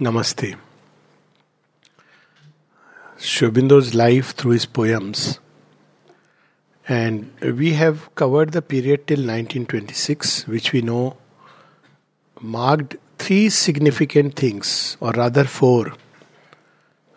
Namaste. 0.00 0.56
Sri 3.18 3.48
Aurobindo's 3.48 3.94
life 3.94 4.34
through 4.34 4.52
his 4.52 4.64
poems. 4.64 5.38
And 6.88 7.30
we 7.40 7.74
have 7.74 8.12
covered 8.14 8.52
the 8.52 8.62
period 8.62 9.06
till 9.06 9.18
1926, 9.18 10.48
which 10.48 10.72
we 10.72 10.80
know 10.80 11.18
marked 12.40 12.96
three 13.18 13.50
significant 13.50 14.34
things, 14.34 14.96
or 14.98 15.12
rather 15.12 15.44
four. 15.44 15.92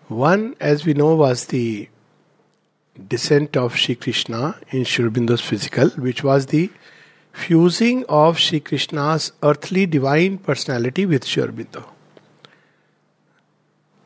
One, 0.10 0.56
as 0.60 0.86
we 0.86 0.94
know, 0.94 1.16
was 1.16 1.46
the 1.46 1.88
descent 3.08 3.56
of 3.56 3.78
Sri 3.78 3.96
Krishna 3.96 4.60
in 4.72 4.84
Sri 4.84 5.06
Aurobindo's 5.06 5.42
physical, 5.42 5.90
which 5.92 6.26
was 6.26 6.48
the 6.48 6.70
fusing 7.32 8.04
of 8.10 8.38
Sri 8.38 8.60
Krishna's 8.60 9.32
earthly 9.42 9.86
divine 9.86 10.40
personality 10.40 11.06
with 11.06 11.24
Sri 11.24 11.44
Aurobindo. 11.44 11.95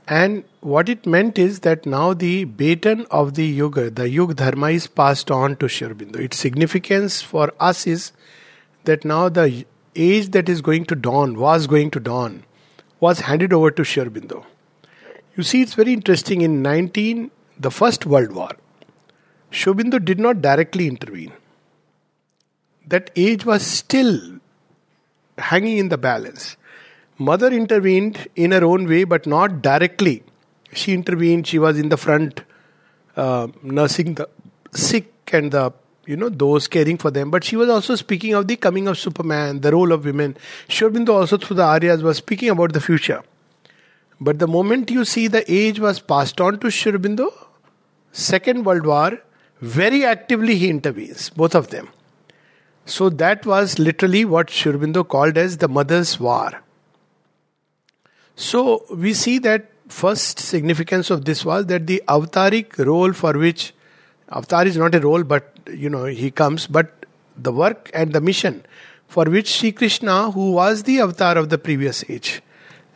And 0.10 0.44
what 0.62 0.90
it 0.90 1.06
meant 1.06 1.38
is 1.38 1.60
that 1.60 1.86
now 1.86 2.14
the 2.14 2.46
baton 2.46 3.06
of 3.12 3.36
the 3.36 3.46
Yuga, 3.46 3.92
the 3.92 4.10
Yug 4.10 4.36
Dharma, 4.36 4.72
is 4.72 4.88
passed 4.88 5.30
on 5.30 5.56
to 5.58 5.68
Sri 5.70 5.94
Its 6.16 6.38
significance 6.38 7.22
for 7.22 7.54
us 7.60 7.86
is 7.86 8.12
that 8.86 9.06
now 9.06 9.30
the 9.30 9.66
age 9.96 10.32
that 10.32 10.50
is 10.50 10.62
going 10.62 10.86
to 10.86 10.96
dawn, 10.96 11.38
was 11.38 11.68
going 11.68 11.92
to 11.92 12.00
dawn, 12.00 12.44
was 13.00 13.20
handed 13.20 13.54
over 13.54 13.70
to 13.70 13.84
Sri 13.84 14.10
You 15.36 15.44
see, 15.44 15.62
it's 15.62 15.76
very 15.76 15.94
interesting. 15.94 16.42
In 16.42 16.64
19, 16.64 17.30
the 17.60 17.70
First 17.70 18.08
World 18.08 18.32
War, 18.32 18.56
Sri 19.52 19.74
did 19.84 20.20
not 20.20 20.42
directly 20.42 20.88
intervene 20.88 21.34
that 22.90 23.12
age 23.16 23.46
was 23.46 23.66
still 23.66 24.40
hanging 25.38 25.78
in 25.78 25.90
the 25.90 25.98
balance. 25.98 26.58
Mother 27.20 27.52
intervened 27.52 28.28
in 28.36 28.52
her 28.52 28.64
own 28.64 28.88
way, 28.88 29.04
but 29.04 29.28
not 29.28 29.62
directly. 29.62 30.24
She 30.72 30.94
intervened, 30.94 31.48
she 31.48 31.60
was 31.60 31.78
in 31.78 31.90
the 31.90 31.98
front, 31.98 32.42
uh, 33.18 33.48
nursing 33.62 34.14
the 34.16 34.30
sick 34.72 35.12
and 35.34 35.52
the 35.52 35.74
you 36.06 36.16
know 36.16 36.30
those 36.30 36.68
caring 36.68 36.98
for 36.98 37.12
them 37.12 37.30
but 37.30 37.44
she 37.44 37.56
was 37.56 37.70
also 37.70 37.96
speaking 37.96 38.34
of 38.34 38.48
the 38.48 38.56
coming 38.56 38.88
of 38.88 38.98
superman 38.98 39.60
the 39.62 39.72
role 39.72 39.92
of 39.92 40.06
women 40.06 40.36
Sri 40.68 40.88
Aurobindo 40.88 41.10
also 41.10 41.38
through 41.38 41.58
the 41.58 41.64
aryas 41.64 42.02
was 42.02 42.18
speaking 42.18 42.50
about 42.50 42.74
the 42.74 42.82
future 42.82 43.22
but 44.20 44.40
the 44.40 44.48
moment 44.48 44.90
you 44.90 45.06
see 45.06 45.28
the 45.28 45.44
age 45.52 45.80
was 45.80 46.00
passed 46.00 46.42
on 46.42 46.60
to 46.60 46.72
Sri 46.72 46.94
Aurobindo 46.94 47.32
second 48.12 48.66
world 48.66 48.88
war 48.88 49.20
very 49.62 50.04
actively 50.04 50.56
he 50.56 50.70
intervenes 50.70 51.30
both 51.30 51.54
of 51.54 51.70
them 51.70 51.90
so 52.90 53.10
that 53.10 53.46
was 53.46 53.78
literally 53.78 54.26
what 54.26 54.50
Sri 54.50 54.72
Aurobindo 54.72 55.08
called 55.08 55.38
as 55.38 55.58
the 55.58 55.68
mother's 55.68 56.20
war. 56.20 56.64
So 58.40 58.86
we 58.90 59.14
see 59.14 59.38
that 59.40 59.70
first 59.90 60.40
significance 60.40 61.10
of 61.10 61.26
this 61.26 61.44
was 61.44 61.66
that 61.66 61.88
the 61.88 62.02
avataric 62.08 62.78
role 62.86 63.12
for 63.12 63.34
which 63.34 63.74
avatar 64.32 64.66
is 64.66 64.78
not 64.78 64.96
a 64.96 65.02
role, 65.02 65.24
but 65.24 65.60
you 65.70 65.90
know 65.90 66.06
he 66.06 66.32
comes, 66.32 66.66
but 66.66 67.06
the 67.36 67.52
work 67.52 67.92
and 67.94 68.14
the 68.14 68.22
mission 68.22 68.64
for 69.10 69.26
which 69.26 69.52
Sri 69.52 69.74
Krishna, 69.74 70.32
who 70.32 70.54
was 70.54 70.84
the 70.84 71.02
avatar 71.02 71.38
of 71.38 71.50
the 71.50 71.58
previous 71.58 72.10
age, 72.10 72.42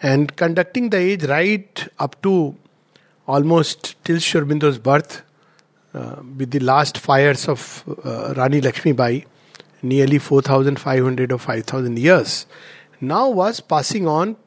and 0.01 0.33
conducting 0.37 0.91
the 0.91 0.97
age 0.97 1.25
right 1.25 1.87
up 1.99 2.21
to 2.21 2.55
almost 3.27 4.01
till 4.05 4.21
Sri 4.21 4.39
Aurobindo's 4.39 4.77
birth, 4.77 5.23
uh, 5.93 6.21
with 6.37 6.51
the 6.51 6.59
last 6.59 6.97
fires 6.97 7.49
of 7.49 7.83
uh, 8.05 8.33
Rani 8.37 8.61
Lakshmi 8.61 8.93
Bai, 8.93 9.25
nearly 9.81 10.19
4,500 10.19 11.33
or 11.33 11.37
5,000 11.37 11.99
years, 11.99 12.45
now 13.01 13.27
was 13.27 13.59
passing 13.59 14.07
on 14.07 14.37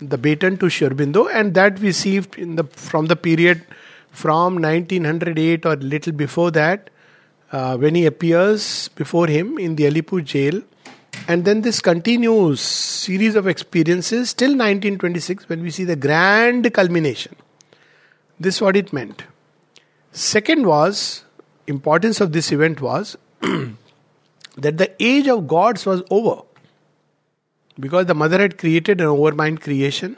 the 0.00 0.18
baton 0.18 0.56
to 0.58 0.68
Sri 0.68 0.88
and 0.88 1.54
that 1.54 1.78
we 1.80 1.92
see 1.92 2.20
in 2.36 2.56
the, 2.56 2.64
from 2.64 3.06
the 3.06 3.16
period 3.16 3.64
from 4.10 4.60
1908 4.60 5.66
or 5.66 5.76
little 5.76 6.12
before 6.12 6.50
that, 6.52 6.90
uh, 7.52 7.76
when 7.76 7.94
he 7.94 8.06
appears 8.06 8.88
before 8.88 9.26
him 9.26 9.58
in 9.58 9.76
the 9.76 9.84
Alipur 9.84 10.24
jail. 10.24 10.62
And 11.26 11.44
then 11.44 11.62
this 11.62 11.80
continues 11.80 12.60
series 12.60 13.34
of 13.34 13.46
experiences 13.46 14.32
till 14.32 14.50
1926 14.50 15.48
when 15.48 15.62
we 15.62 15.70
see 15.70 15.84
the 15.84 15.96
grand 15.96 16.72
culmination. 16.72 17.34
This 18.40 18.60
what 18.60 18.76
it 18.76 18.92
meant. 18.92 19.24
Second 20.12 20.66
was 20.66 21.24
importance 21.66 22.20
of 22.20 22.32
this 22.32 22.50
event 22.50 22.80
was 22.80 23.16
that 23.40 24.78
the 24.78 24.90
age 25.02 25.28
of 25.28 25.46
gods 25.46 25.84
was 25.84 26.02
over 26.10 26.42
because 27.78 28.06
the 28.06 28.14
mother 28.14 28.38
had 28.38 28.58
created 28.58 29.00
an 29.00 29.06
overmind 29.06 29.60
creation 29.60 30.16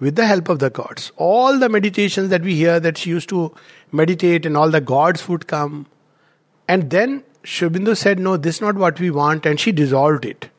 with 0.00 0.16
the 0.16 0.26
help 0.26 0.48
of 0.48 0.58
the 0.58 0.70
gods. 0.70 1.12
All 1.16 1.58
the 1.58 1.68
meditations 1.68 2.30
that 2.30 2.42
we 2.42 2.54
hear 2.54 2.80
that 2.80 2.98
she 2.98 3.10
used 3.10 3.28
to 3.30 3.54
meditate 3.92 4.46
and 4.46 4.56
all 4.56 4.70
the 4.70 4.80
gods 4.80 5.28
would 5.28 5.46
come. 5.46 5.86
And 6.68 6.90
then 6.90 7.24
Sri 7.44 7.68
Aurobindo 7.68 7.96
said, 7.96 8.18
No, 8.18 8.36
this 8.36 8.56
is 8.56 8.60
not 8.60 8.74
what 8.74 8.98
we 8.98 9.10
want, 9.10 9.46
and 9.46 9.58
she 9.58 9.72
dissolved 9.72 10.24
it. 10.24 10.50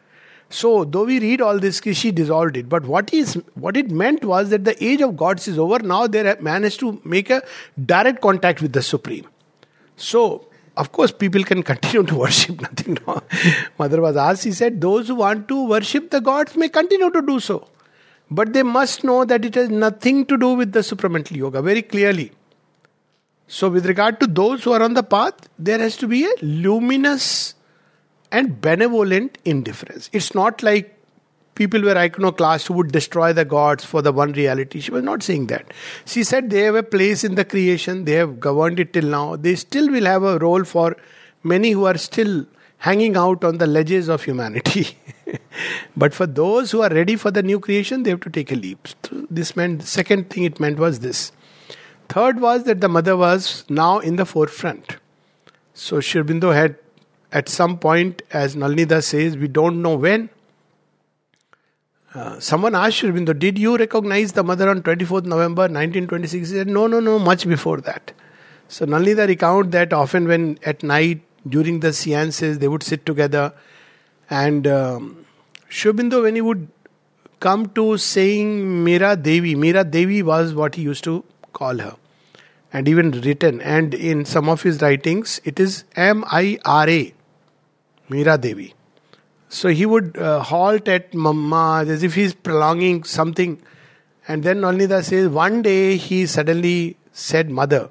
So, 0.49 0.85
though 0.85 1.03
we 1.03 1.19
read 1.19 1.41
all 1.41 1.59
this, 1.59 1.81
she 1.83 2.11
dissolved 2.11 2.55
it. 2.55 2.69
But 2.69 2.85
what 2.85 3.13
is 3.13 3.33
what 3.55 3.75
it 3.75 3.91
meant 3.91 4.23
was 4.23 4.49
that 4.49 4.63
the 4.63 4.81
age 4.83 5.01
of 5.01 5.17
gods 5.17 5.47
is 5.47 5.59
over. 5.59 5.79
Now, 5.79 6.07
they 6.07 6.35
man 6.39 6.63
has 6.63 6.77
to 6.77 7.01
make 7.03 7.29
a 7.29 7.41
direct 7.85 8.21
contact 8.21 8.61
with 8.61 8.71
the 8.71 8.81
Supreme. 8.81 9.27
So, 9.97 10.47
of 10.77 10.91
course, 10.91 11.11
people 11.11 11.43
can 11.43 11.63
continue 11.63 12.03
to 12.03 12.15
worship, 12.15 12.61
nothing 12.67 12.97
wrong. 13.05 13.21
Mother 13.77 14.01
was 14.01 14.15
asked, 14.15 14.43
she 14.43 14.51
said, 14.51 14.79
Those 14.79 15.07
who 15.07 15.15
want 15.15 15.47
to 15.47 15.67
worship 15.67 16.11
the 16.11 16.21
gods 16.21 16.55
may 16.55 16.69
continue 16.69 17.09
to 17.11 17.21
do 17.21 17.39
so. 17.39 17.67
But 18.29 18.53
they 18.53 18.63
must 18.63 19.03
know 19.03 19.25
that 19.25 19.45
it 19.45 19.55
has 19.55 19.69
nothing 19.69 20.25
to 20.25 20.37
do 20.37 20.53
with 20.53 20.73
the 20.73 20.79
supramental 20.79 21.35
yoga, 21.35 21.61
very 21.61 21.81
clearly. 21.81 22.31
So, 23.47 23.69
with 23.69 23.85
regard 23.85 24.19
to 24.19 24.27
those 24.27 24.63
who 24.63 24.73
are 24.73 24.83
on 24.83 24.93
the 24.93 25.03
path, 25.03 25.49
there 25.57 25.79
has 25.79 25.95
to 25.97 26.07
be 26.07 26.25
a 26.25 26.33
luminous 26.41 27.55
and 28.31 28.59
benevolent 28.59 29.37
indifference. 29.45 30.09
It's 30.11 30.35
not 30.35 30.61
like 30.61 30.96
people 31.57 31.81
were 31.81 31.97
iconoclast 31.97 32.67
who 32.67 32.73
would 32.75 32.91
destroy 32.91 33.33
the 33.33 33.43
gods 33.43 33.83
for 33.83 34.01
the 34.01 34.11
one 34.11 34.31
reality. 34.33 34.79
She 34.79 34.91
was 34.91 35.03
not 35.03 35.23
saying 35.23 35.47
that. 35.47 35.73
She 36.05 36.23
said 36.23 36.49
they 36.49 36.61
have 36.61 36.75
a 36.75 36.83
place 36.83 37.23
in 37.23 37.35
the 37.35 37.45
creation, 37.45 38.05
they 38.05 38.13
have 38.13 38.39
governed 38.39 38.79
it 38.79 38.93
till 38.93 39.05
now. 39.05 39.35
They 39.35 39.55
still 39.55 39.89
will 39.89 40.05
have 40.05 40.23
a 40.23 40.37
role 40.37 40.63
for 40.63 40.95
many 41.43 41.71
who 41.71 41.85
are 41.85 41.97
still 41.97 42.45
hanging 42.77 43.17
out 43.17 43.43
on 43.43 43.57
the 43.57 43.67
ledges 43.67 44.07
of 44.07 44.23
humanity. 44.23 44.97
but 45.97 46.13
for 46.13 46.27
those 46.27 46.71
who 46.71 46.81
are 46.81 46.89
ready 46.89 47.15
for 47.15 47.31
the 47.31 47.43
new 47.43 47.59
creation, 47.59 48.03
they 48.03 48.11
have 48.11 48.21
to 48.21 48.29
take 48.29 48.51
a 48.51 48.55
leap. 48.55 48.87
This 49.29 49.55
meant, 49.55 49.83
second 49.83 50.29
thing 50.29 50.43
it 50.43 50.59
meant 50.59 50.77
was 50.77 50.99
this. 50.99 51.31
Third 52.09 52.39
was 52.39 52.63
that 52.63 52.81
the 52.81 52.87
mother 52.87 53.17
was 53.17 53.65
now 53.67 53.99
in 53.99 54.15
the 54.15 54.25
forefront. 54.25 54.97
So 55.73 55.99
Sri 55.99 56.21
Aurobindo 56.21 56.53
had, 56.53 56.77
at 57.31 57.49
some 57.49 57.77
point, 57.77 58.21
as 58.31 58.55
Nalinida 58.55 59.03
says, 59.03 59.35
we 59.37 59.47
don't 59.47 59.81
know 59.81 59.95
when, 59.95 60.29
uh, 62.13 62.39
someone 62.39 62.75
asked 62.75 62.97
Sri 62.97 63.11
Aurobindo, 63.11 63.37
Did 63.37 63.57
you 63.57 63.77
recognize 63.77 64.31
the 64.31 64.43
mother 64.43 64.69
on 64.69 64.81
24th 64.81 65.25
November 65.25 65.63
1926? 65.63 66.49
He 66.49 66.55
said, 66.55 66.67
No, 66.67 66.87
no, 66.87 66.99
no, 66.99 67.19
much 67.19 67.47
before 67.47 67.81
that. 67.81 68.13
So, 68.69 68.85
Nalinida 68.85 69.27
recount 69.27 69.71
that 69.71 69.93
often 69.93 70.27
when 70.27 70.59
at 70.65 70.83
night 70.83 71.21
during 71.47 71.79
the 71.79 71.93
seances 71.93 72.59
they 72.59 72.67
would 72.67 72.83
sit 72.83 73.05
together 73.05 73.53
and 74.29 74.67
um, 74.67 75.25
when 75.69 76.35
he 76.35 76.41
would 76.41 76.67
come 77.39 77.69
to 77.69 77.97
saying 77.97 78.83
Mira 78.83 79.15
Devi, 79.15 79.55
Mira 79.55 79.83
Devi 79.83 80.23
was 80.23 80.53
what 80.53 80.75
he 80.75 80.81
used 80.81 81.03
to 81.05 81.23
call 81.53 81.77
her 81.77 81.95
and 82.73 82.87
even 82.87 83.11
written. 83.11 83.61
And 83.61 83.93
in 83.93 84.25
some 84.25 84.49
of 84.49 84.63
his 84.63 84.81
writings, 84.81 85.39
it 85.43 85.59
is 85.59 85.83
M 85.95 86.23
I 86.27 86.59
R 86.65 86.89
A, 86.89 87.13
Mira 88.09 88.37
Devi. 88.37 88.73
So 89.49 89.69
he 89.69 89.85
would 89.85 90.17
uh, 90.17 90.41
halt 90.41 90.87
at 90.87 91.13
Mamma 91.13 91.85
as 91.87 92.03
if 92.03 92.15
he's 92.15 92.33
prolonging 92.33 93.03
something. 93.03 93.61
And 94.27 94.43
then 94.43 94.59
Nalinida 94.61 95.03
says, 95.03 95.29
one 95.29 95.61
day 95.61 95.95
he 95.95 96.25
suddenly 96.25 96.97
said 97.13 97.49
mother. 97.49 97.89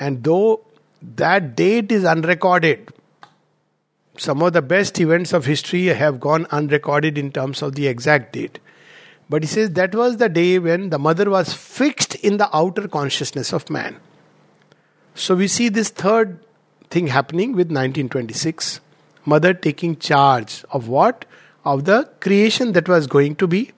And 0.00 0.24
though 0.24 0.64
that 1.00 1.54
date 1.54 1.92
is 1.92 2.04
unrecorded, 2.04 2.92
some 4.16 4.42
of 4.42 4.52
the 4.52 4.62
best 4.62 5.00
events 5.00 5.32
of 5.32 5.46
history 5.46 5.86
have 5.86 6.20
gone 6.20 6.46
unrecorded 6.50 7.16
in 7.16 7.32
terms 7.32 7.62
of 7.62 7.74
the 7.74 7.86
exact 7.86 8.32
date. 8.32 8.58
But 9.28 9.42
he 9.42 9.46
says 9.46 9.70
that 9.70 9.94
was 9.94 10.18
the 10.18 10.28
day 10.28 10.58
when 10.58 10.90
the 10.90 10.98
mother 10.98 11.30
was 11.30 11.54
fixed 11.54 12.16
in 12.16 12.36
the 12.36 12.54
outer 12.54 12.88
consciousness 12.88 13.52
of 13.52 13.70
man. 13.70 13.96
So 15.14 15.34
we 15.34 15.48
see 15.48 15.68
this 15.68 15.88
third 15.88 16.40
thing 16.90 17.06
happening 17.06 17.50
with 17.52 17.68
1926 17.68 18.80
mother 19.24 19.54
taking 19.54 19.96
charge 19.96 20.64
of 20.70 20.88
what? 20.88 21.24
Of 21.64 21.84
the 21.84 22.10
creation 22.20 22.72
that 22.72 22.88
was 22.88 23.06
going 23.06 23.36
to 23.36 23.46
be. 23.46 23.70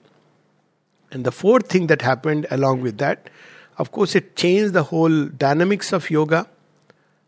And 1.11 1.23
the 1.25 1.31
fourth 1.31 1.67
thing 1.67 1.87
that 1.87 2.01
happened 2.01 2.47
along 2.51 2.81
with 2.81 2.97
that, 2.97 3.29
of 3.77 3.91
course, 3.91 4.15
it 4.15 4.35
changed 4.35 4.73
the 4.73 4.83
whole 4.83 5.25
dynamics 5.25 5.93
of 5.93 6.09
yoga, 6.09 6.47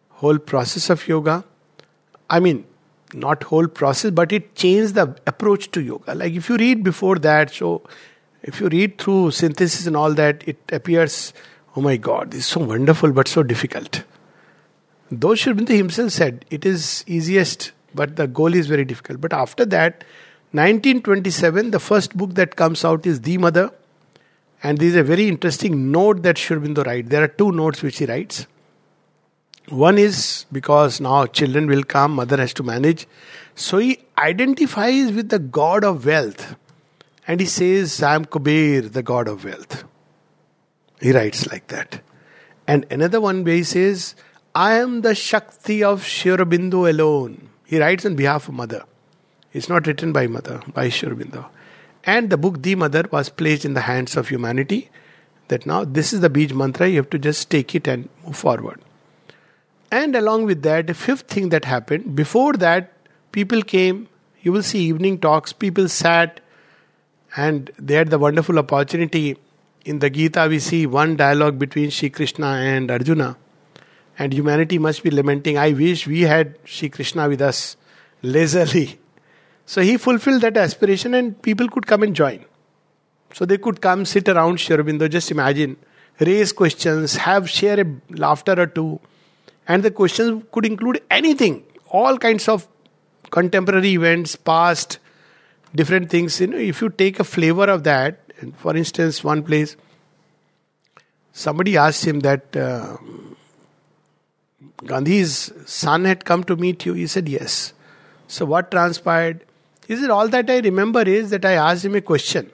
whole 0.10 0.40
process 0.40 0.90
of 0.90 1.08
yoga. 1.08 1.44
I 2.30 2.40
mean, 2.40 2.66
not 3.14 3.44
whole 3.44 3.68
process, 3.68 4.12
but 4.12 4.32
it 4.32 4.56
changed 4.56 4.96
the 4.96 5.16
approach 5.26 5.72
to 5.72 5.82
yoga. 5.82 6.16
Like 6.16 6.34
if 6.34 6.50
you 6.50 6.58
read 6.58 6.84
before 6.84 7.16
that, 7.20 7.54
so 7.54 7.84
If 8.44 8.62
you 8.62 8.70
read 8.70 8.98
through 8.98 9.32
synthesis 9.32 9.88
and 9.88 9.98
all 9.98 10.14
that, 10.14 10.44
it 10.48 10.58
appears, 10.72 11.34
oh 11.76 11.82
my 11.82 11.98
God, 11.98 12.32
this 12.32 12.42
is 12.42 12.46
so 12.46 12.62
wonderful 12.62 13.12
but 13.12 13.28
so 13.28 13.44
difficult. 13.44 14.04
Though 15.12 15.36
Sri 15.36 15.54
himself 15.78 16.12
said 16.12 16.46
it 16.50 16.66
is 16.66 17.04
easiest, 17.08 17.72
but 17.94 18.16
the 18.16 18.28
goal 18.28 18.54
is 18.54 18.68
very 18.68 18.86
difficult. 18.86 19.22
But 19.22 19.34
after 19.34 19.66
that, 19.66 20.04
1927, 20.52 21.72
the 21.72 21.80
first 21.80 22.16
book 22.16 22.36
that 22.36 22.56
comes 22.56 22.86
out 22.86 23.06
is 23.06 23.22
The 23.22 23.38
Mother. 23.38 23.72
And 24.64 24.78
there 24.78 24.88
is 24.88 24.96
a 24.96 25.04
very 25.04 25.28
interesting 25.28 25.92
note 25.92 26.24
that 26.24 26.38
Sri 26.38 26.58
Aurobindo 26.58 26.86
writes. 26.86 27.10
There 27.10 27.24
are 27.24 27.28
two 27.28 27.52
notes 27.52 27.84
which 27.84 28.00
he 28.00 28.06
writes. 28.06 28.48
One 29.70 29.98
is 29.98 30.46
because 30.52 31.02
now 31.02 31.26
children 31.26 31.68
will 31.68 31.84
come, 31.84 32.14
mother 32.14 32.38
has 32.38 32.54
to 32.54 32.64
manage. 32.64 33.06
So 33.56 33.80
he 33.80 34.00
identifies 34.18 35.12
with 35.12 35.30
the 35.30 35.40
god 35.40 35.84
of 35.84 36.06
wealth. 36.06 36.56
And 37.28 37.42
he 37.42 37.46
says, 37.46 38.02
I 38.02 38.16
am 38.16 38.26
Kuber, 38.26 38.92
the 38.92 39.04
god 39.04 39.28
of 39.28 39.44
wealth. 39.44 39.84
He 41.02 41.12
writes 41.12 41.52
like 41.52 41.68
that. 41.68 42.02
And 42.66 42.86
another 42.90 43.20
one 43.20 43.44
where 43.44 43.56
he 43.56 43.64
says, 43.64 44.16
I 44.56 44.76
am 44.76 45.02
the 45.02 45.14
Shakti 45.14 45.84
of 45.84 46.06
Sri 46.06 46.32
Aurobindo 46.32 46.90
alone. 46.90 47.50
He 47.68 47.80
writes 47.80 48.06
on 48.06 48.16
behalf 48.16 48.48
of 48.48 48.54
mother. 48.54 48.84
It's 49.52 49.68
not 49.68 49.88
written 49.88 50.14
by 50.14 50.26
mother, 50.28 50.62
by 50.74 50.88
Sri 50.88 51.10
Aurobindo. 51.10 51.48
And 52.06 52.30
the 52.30 52.38
book 52.38 52.62
The 52.62 52.76
Mother 52.76 53.04
was 53.12 53.28
placed 53.28 53.66
in 53.66 53.74
the 53.74 53.82
hands 53.82 54.16
of 54.16 54.30
humanity. 54.30 54.90
That 55.50 55.66
now 55.66 55.84
this 55.84 56.14
is 56.14 56.22
the 56.22 56.30
Beej 56.30 56.54
mantra, 56.54 56.88
you 56.88 56.96
have 56.98 57.10
to 57.10 57.20
just 57.20 57.50
take 57.50 57.76
it 57.76 57.86
and 57.86 58.08
move 58.26 58.38
forward. 58.38 58.80
And 59.92 60.16
along 60.16 60.46
with 60.46 60.62
that, 60.64 60.88
the 60.88 60.94
fifth 60.94 61.28
thing 61.28 61.50
that 61.50 61.66
happened, 61.66 62.16
before 62.16 62.54
that, 62.54 62.94
people 63.34 63.62
came, 63.62 64.08
you 64.42 64.54
will 64.54 64.64
see 64.64 64.80
evening 64.86 65.20
talks, 65.20 65.52
people 65.52 65.90
sat, 65.90 66.40
and 67.36 67.70
they 67.78 67.96
had 67.96 68.10
the 68.10 68.20
wonderful 68.20 68.60
opportunity. 68.60 69.38
In 69.84 70.00
the 70.00 70.10
Gita, 70.10 70.48
we 70.50 70.60
see 70.60 70.86
one 70.86 71.18
dialogue 71.18 71.60
between 71.60 71.90
Sri 71.90 72.10
Krishna 72.10 72.48
and 72.48 72.90
Arjuna. 72.90 73.36
And 74.20 74.34
humanity 74.34 74.80
must 74.80 75.04
be 75.04 75.12
lamenting, 75.12 75.58
I 75.58 75.74
wish 75.74 76.08
we 76.08 76.22
had 76.22 76.58
Sri 76.66 76.90
Krishna 76.90 77.28
with 77.28 77.42
us 77.42 77.78
lazily. 78.22 79.00
So 79.66 79.82
he 79.82 79.98
fulfilled 79.98 80.42
that 80.42 80.58
aspiration 80.58 81.14
and 81.14 81.40
people 81.42 81.70
could 81.70 81.86
come 81.86 82.04
and 82.04 82.16
join. 82.16 82.46
So 83.34 83.46
they 83.46 83.58
could 83.58 83.82
come 83.82 84.06
sit 84.06 84.28
around 84.30 84.60
Sri 84.60 84.78
Aurobindo, 84.78 85.10
just 85.10 85.30
imagine, 85.30 85.76
raise 86.20 86.54
questions, 86.54 87.18
have 87.18 87.50
share 87.50 87.80
a 87.80 87.86
laughter 88.10 88.60
or 88.60 88.68
two. 88.68 89.00
And 89.68 89.84
the 89.84 89.92
questions 89.92 90.44
could 90.52 90.66
include 90.66 91.04
anything, 91.12 91.64
all 91.90 92.18
kinds 92.18 92.48
of 92.48 92.68
contemporary 93.30 93.90
events, 93.90 94.36
past, 94.36 95.00
different 95.76 96.10
things. 96.10 96.40
You 96.40 96.48
know, 96.48 96.58
if 96.58 96.82
you 96.82 96.90
take 96.90 97.20
a 97.20 97.24
flavor 97.24 97.66
of 97.66 97.84
that, 97.84 98.20
for 98.58 98.76
instance, 98.76 99.24
one 99.24 99.44
place, 99.44 99.76
somebody 101.34 101.78
asked 101.78 102.06
him 102.06 102.22
that 102.22 102.56
uh, 102.56 102.98
Gandhi's 104.86 105.52
son 105.66 106.06
had 106.06 106.26
come 106.26 106.44
to 106.46 106.56
meet 106.56 106.86
you. 106.86 106.94
He 106.94 107.08
said, 107.08 107.28
Yes. 107.28 107.74
So 108.28 108.46
what 108.46 108.72
transpired? 108.72 109.44
He 109.88 109.96
said, 109.96 110.10
All 110.10 110.28
that 110.30 110.50
I 110.50 110.60
remember 110.60 111.02
is 111.02 111.30
that 111.32 111.46
I 111.46 111.54
asked 111.54 111.86
him 111.86 111.96
a 111.96 112.02
question 112.02 112.52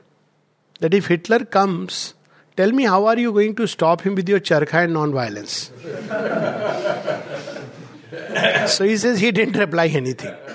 that 0.80 0.94
if 0.94 1.08
Hitler 1.08 1.46
comes, 1.46 2.14
tell 2.56 2.72
me 2.72 2.84
how 2.84 3.06
are 3.06 3.18
you 3.18 3.32
going 3.32 3.56
to 3.56 3.68
stop 3.68 4.02
him 4.02 4.16
with 4.16 4.30
your 4.30 4.40
charkha 4.40 4.84
and 4.84 4.94
non 4.94 5.12
violence? 5.12 5.72
so 8.74 8.86
he 8.86 8.98
says 8.98 9.20
he 9.20 9.32
didn't 9.32 9.58
reply 9.58 9.88
anything. 9.88 10.36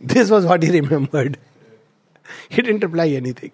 This 0.00 0.30
was 0.30 0.46
what 0.46 0.62
he 0.62 0.70
remembered. 0.70 1.38
He 2.48 2.62
didn't 2.62 2.84
reply 2.84 3.08
anything. 3.08 3.50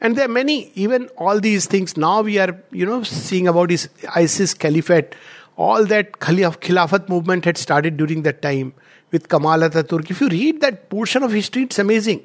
And 0.00 0.16
there 0.16 0.24
are 0.24 0.28
many, 0.28 0.72
even 0.74 1.08
all 1.16 1.40
these 1.40 1.66
things. 1.66 1.96
Now 1.96 2.22
we 2.22 2.38
are, 2.38 2.60
you 2.70 2.84
know, 2.84 3.02
seeing 3.02 3.48
about 3.48 3.70
his 3.70 3.88
ISIS 4.14 4.54
caliphate. 4.54 5.14
All 5.56 5.84
that 5.86 6.12
Khilafat 6.12 7.08
movement 7.08 7.44
had 7.44 7.56
started 7.56 7.96
during 7.96 8.22
that 8.22 8.42
time 8.42 8.74
with 9.12 9.28
Kamal 9.28 9.60
Ataturk. 9.60 10.10
If 10.10 10.20
you 10.20 10.28
read 10.28 10.60
that 10.60 10.88
portion 10.90 11.22
of 11.22 11.32
history, 11.32 11.62
it's 11.62 11.78
amazing. 11.78 12.24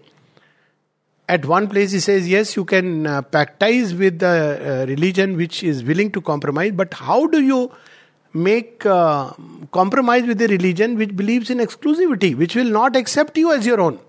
At 1.27 1.45
one 1.45 1.67
place, 1.69 1.91
he 1.91 1.99
says, 1.99 2.27
Yes, 2.27 2.55
you 2.55 2.65
can 2.65 3.05
uh, 3.05 3.21
pactize 3.21 3.97
with 3.97 4.17
the 4.19 4.81
uh, 4.81 4.85
religion 4.87 5.37
which 5.37 5.63
is 5.63 5.83
willing 5.83 6.11
to 6.13 6.21
compromise, 6.21 6.71
but 6.71 6.93
how 6.93 7.27
do 7.27 7.41
you 7.41 7.71
make 8.33 8.83
uh, 8.85 9.31
compromise 9.71 10.25
with 10.25 10.41
a 10.41 10.47
religion 10.47 10.97
which 10.97 11.15
believes 11.15 11.51
in 11.51 11.59
exclusivity, 11.59 12.35
which 12.35 12.55
will 12.55 12.71
not 12.79 12.95
accept 12.95 13.37
you 13.37 13.53
as 13.53 13.65
your 13.65 13.79
own? 13.79 13.99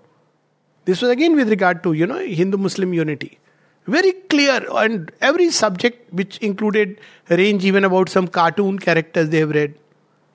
This 0.85 1.01
was 1.01 1.11
again 1.11 1.35
with 1.35 1.47
regard 1.49 1.83
to, 1.83 1.93
you 1.93 2.07
know, 2.07 2.17
Hindu 2.17 2.57
Muslim 2.57 2.91
unity. 2.91 3.37
Very 3.87 4.11
clear, 4.29 4.65
and 4.71 5.11
every 5.21 5.49
subject 5.49 6.13
which 6.13 6.37
included 6.37 6.99
range 7.29 7.65
even 7.65 7.83
about 7.83 8.09
some 8.09 8.27
cartoon 8.27 8.77
characters 8.79 9.29
they 9.29 9.39
have 9.39 9.51
read. 9.51 9.73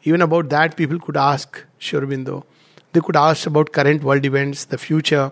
Even 0.02 0.22
about 0.22 0.48
that, 0.50 0.76
people 0.76 0.98
could 0.98 1.16
ask 1.16 1.62
Sri 1.78 2.00
Aurobindo. 2.00 2.44
They 2.92 3.00
could 3.00 3.16
ask 3.16 3.46
about 3.46 3.72
current 3.72 4.02
world 4.02 4.24
events, 4.24 4.64
the 4.64 4.78
future, 4.78 5.30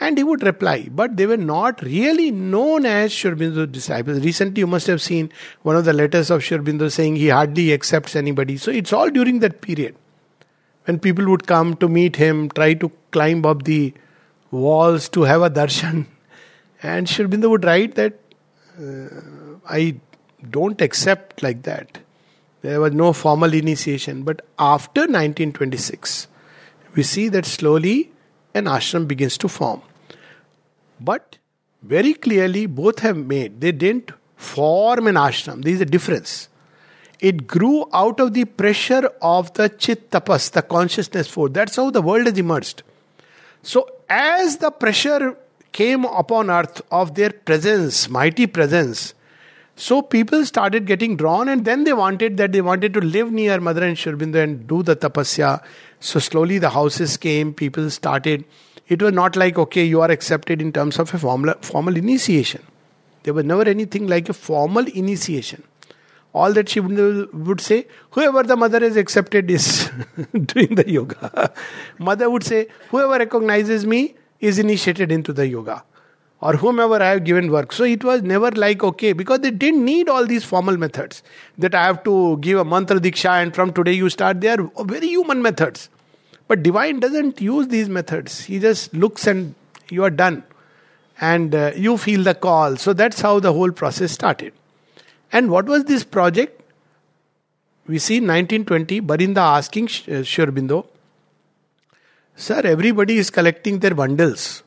and 0.00 0.18
he 0.18 0.24
would 0.24 0.42
reply. 0.42 0.88
But 0.90 1.16
they 1.16 1.26
were 1.26 1.36
not 1.36 1.82
really 1.82 2.30
known 2.30 2.84
as 2.84 3.12
Sri 3.12 3.30
Aurobindo's 3.30 3.72
disciples. 3.72 4.20
Recently, 4.20 4.60
you 4.60 4.66
must 4.66 4.86
have 4.88 5.00
seen 5.00 5.30
one 5.62 5.76
of 5.76 5.84
the 5.84 5.92
letters 5.92 6.30
of 6.30 6.42
Sri 6.42 6.58
Aurobindo 6.58 6.90
saying 6.90 7.16
he 7.16 7.28
hardly 7.28 7.72
accepts 7.72 8.16
anybody. 8.16 8.56
So 8.56 8.70
it's 8.70 8.92
all 8.92 9.08
during 9.08 9.38
that 9.40 9.60
period 9.60 9.94
when 10.86 10.98
people 10.98 11.26
would 11.26 11.46
come 11.46 11.76
to 11.76 11.88
meet 11.88 12.16
him, 12.16 12.48
try 12.50 12.74
to 12.74 12.90
climb 13.10 13.44
up 13.44 13.64
the 13.64 13.92
walls 14.50 15.08
to 15.10 15.22
have 15.22 15.42
a 15.42 15.50
darshan. 15.50 16.06
And 16.82 17.08
Sri 17.08 17.24
Aurobindo 17.24 17.50
would 17.50 17.64
write 17.64 17.94
that 17.94 18.18
uh, 18.78 19.58
I 19.68 19.96
don't 20.50 20.80
accept 20.80 21.42
like 21.42 21.62
that. 21.62 21.98
There 22.62 22.80
was 22.80 22.92
no 22.92 23.12
formal 23.12 23.54
initiation. 23.54 24.22
But 24.22 24.44
after 24.58 25.02
1926, 25.02 26.28
we 26.94 27.02
see 27.02 27.28
that 27.28 27.46
slowly 27.46 28.10
an 28.54 28.64
ashram 28.64 29.06
begins 29.06 29.38
to 29.38 29.48
form. 29.48 29.82
But 31.00 31.38
very 31.82 32.14
clearly, 32.14 32.66
both 32.66 33.00
have 33.00 33.16
made, 33.16 33.60
they 33.60 33.72
didn't 33.72 34.12
form 34.36 35.06
an 35.06 35.14
ashram. 35.14 35.62
There 35.62 35.72
is 35.72 35.80
a 35.80 35.86
difference. 35.86 36.48
It 37.20 37.46
grew 37.46 37.88
out 37.92 38.20
of 38.20 38.34
the 38.34 38.44
pressure 38.44 39.10
of 39.22 39.52
the 39.54 39.68
chit 39.68 40.10
tapas, 40.10 40.50
the 40.50 40.62
consciousness 40.62 41.28
force. 41.28 41.52
That's 41.52 41.76
how 41.76 41.90
the 41.90 42.02
world 42.02 42.26
has 42.26 42.38
emerged. 42.38 42.82
So, 43.62 43.88
as 44.08 44.58
the 44.58 44.70
pressure 44.70 45.36
came 45.78 46.04
upon 46.22 46.50
earth 46.50 46.80
of 46.90 47.14
their 47.14 47.30
presence, 47.30 48.08
mighty 48.08 48.46
presence, 48.46 49.14
so 49.78 50.00
people 50.00 50.46
started 50.46 50.86
getting 50.86 51.16
drawn, 51.16 51.50
and 51.50 51.66
then 51.66 51.84
they 51.84 51.92
wanted 51.92 52.38
that 52.38 52.52
they 52.52 52.62
wanted 52.62 52.94
to 52.94 53.00
live 53.00 53.30
near 53.30 53.60
Mother 53.60 53.84
and 53.84 53.98
Sri 53.98 54.12
Aurobindo 54.12 54.42
and 54.42 54.66
do 54.66 54.82
the 54.82 54.96
tapasya. 54.96 55.62
So 56.00 56.18
slowly 56.18 56.58
the 56.58 56.70
houses 56.70 57.18
came, 57.18 57.52
people 57.52 57.90
started. 57.90 58.46
It 58.88 59.02
was 59.02 59.12
not 59.12 59.36
like, 59.36 59.58
okay, 59.58 59.84
you 59.84 60.00
are 60.00 60.10
accepted 60.10 60.62
in 60.62 60.72
terms 60.72 60.98
of 60.98 61.12
a 61.12 61.18
formal, 61.18 61.54
formal 61.60 61.96
initiation. 61.96 62.62
There 63.24 63.34
was 63.34 63.44
never 63.44 63.68
anything 63.68 64.06
like 64.06 64.30
a 64.30 64.32
formal 64.32 64.86
initiation. 64.86 65.62
All 66.32 66.54
that 66.54 66.70
she 66.70 66.80
would 66.80 67.60
say, 67.60 67.86
whoever 68.12 68.42
the 68.44 68.56
mother 68.56 68.82
is 68.82 68.96
accepted 68.96 69.50
is 69.50 69.90
doing 70.32 70.74
the 70.74 70.90
yoga. 70.90 71.52
mother 71.98 72.30
would 72.30 72.44
say, 72.44 72.68
whoever 72.90 73.18
recognizes 73.18 73.84
me 73.84 74.14
is 74.40 74.58
initiated 74.58 75.10
into 75.10 75.32
the 75.32 75.46
yoga 75.46 75.84
or 76.40 76.54
whomever 76.54 77.02
I 77.02 77.10
have 77.10 77.24
given 77.24 77.50
work. 77.50 77.72
So 77.72 77.84
it 77.84 78.04
was 78.04 78.22
never 78.22 78.50
like, 78.50 78.84
okay, 78.84 79.12
because 79.12 79.40
they 79.40 79.50
didn't 79.50 79.84
need 79.84 80.08
all 80.08 80.26
these 80.26 80.44
formal 80.44 80.76
methods 80.76 81.22
that 81.58 81.74
I 81.74 81.84
have 81.84 82.04
to 82.04 82.36
give 82.38 82.58
a 82.58 82.64
mantra 82.64 83.00
diksha 83.00 83.42
and 83.42 83.54
from 83.54 83.72
today 83.72 83.92
you 83.92 84.10
start. 84.10 84.40
They 84.40 84.48
are 84.48 84.70
very 84.80 85.08
human 85.08 85.42
methods. 85.42 85.88
But 86.48 86.62
divine 86.62 87.00
doesn't 87.00 87.40
use 87.40 87.68
these 87.68 87.88
methods. 87.88 88.44
He 88.44 88.58
just 88.58 88.94
looks 88.94 89.26
and 89.26 89.54
you 89.90 90.04
are 90.04 90.10
done. 90.10 90.44
And 91.20 91.54
uh, 91.54 91.72
you 91.74 91.96
feel 91.96 92.22
the 92.22 92.34
call. 92.34 92.76
So 92.76 92.92
that's 92.92 93.20
how 93.20 93.40
the 93.40 93.52
whole 93.52 93.72
process 93.72 94.12
started. 94.12 94.52
And 95.32 95.50
what 95.50 95.66
was 95.66 95.84
this 95.84 96.04
project? 96.04 96.60
We 97.86 97.98
see 97.98 98.16
1920, 98.16 99.00
Barinda 99.00 99.38
asking 99.38 99.86
uh, 99.86 100.22
Sri 100.22 100.44
Aurobindo, 100.44 100.86
Sir, 102.38 102.60
everybody 102.64 103.16
is 103.16 103.30
collecting 103.30 103.78
their 103.78 103.94
bundles 103.94 104.62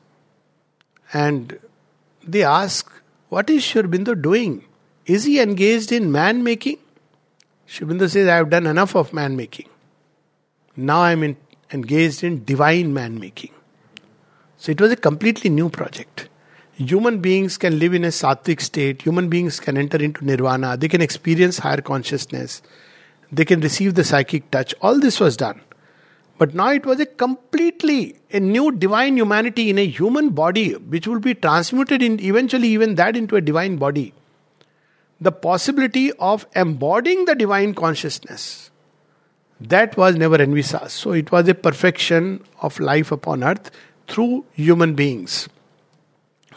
and 1.14 1.60
they 2.28 2.44
ask, 2.44 2.92
What 3.30 3.48
is 3.52 3.64
Sri 3.64 3.84
Aurobindo 3.84 4.20
doing? 4.20 4.66
Is 5.06 5.26
he 5.26 5.40
engaged 5.40 5.92
in 5.92 6.12
man 6.12 6.44
making? 6.44 6.80
Sri 7.68 7.86
Aurobindo 7.86 8.10
says, 8.10 8.28
I 8.28 8.38
have 8.38 8.50
done 8.50 8.66
enough 8.66 8.96
of 8.96 9.14
man 9.14 9.36
making. 9.36 9.70
Now 10.76 11.02
I 11.02 11.12
am 11.12 11.22
in, 11.22 11.38
engaged 11.72 12.24
in 12.24 12.44
divine 12.44 12.92
man 12.92 13.20
making. 13.20 13.52
So 14.58 14.72
it 14.72 14.82
was 14.82 14.92
a 14.92 14.96
completely 14.96 15.52
new 15.52 15.70
project. 15.70 16.28
Human 16.74 17.20
beings 17.20 17.58
can 17.58 17.78
live 17.78 17.94
in 17.94 18.04
a 18.04 18.08
sattvic 18.08 18.62
state, 18.62 19.04
human 19.04 19.30
beings 19.30 19.60
can 19.60 19.78
enter 19.78 19.98
into 19.98 20.26
nirvana, 20.26 20.76
they 20.76 20.88
can 20.88 21.02
experience 21.02 21.60
higher 21.60 21.82
consciousness, 21.82 22.64
they 23.32 23.46
can 23.46 23.60
receive 23.60 23.94
the 23.94 24.04
psychic 24.04 24.50
touch. 24.50 24.74
All 24.82 25.00
this 25.00 25.20
was 25.20 25.38
done. 25.38 25.62
But 26.40 26.56
now 26.56 26.70
it 26.72 26.86
was 26.86 27.02
a 27.02 27.06
completely 27.06 28.16
a 28.32 28.40
new 28.40 28.72
divine 28.72 29.18
humanity 29.18 29.70
in 29.70 29.78
a 29.78 29.86
human 29.86 30.30
body, 30.30 30.72
which 30.72 31.06
will 31.06 31.20
be 31.20 31.36
transmuted 31.36 32.02
in 32.02 32.18
eventually 32.22 32.70
even 32.70 32.96
that 32.96 33.18
into 33.18 33.36
a 33.36 33.42
divine 33.42 33.76
body. 33.76 34.14
The 35.20 35.34
possibility 35.34 36.14
of 36.14 36.48
embodying 36.56 37.26
the 37.26 37.36
divine 37.36 37.74
consciousness. 37.74 38.72
That 39.60 39.98
was 39.98 40.16
never 40.16 40.42
envisaged. 40.42 40.92
So 40.92 41.12
it 41.12 41.30
was 41.30 41.50
a 41.50 41.54
perfection 41.54 42.46
of 42.62 42.80
life 42.80 43.12
upon 43.12 43.44
earth 43.44 43.70
through 44.08 44.46
human 44.54 44.96
beings. 44.96 45.50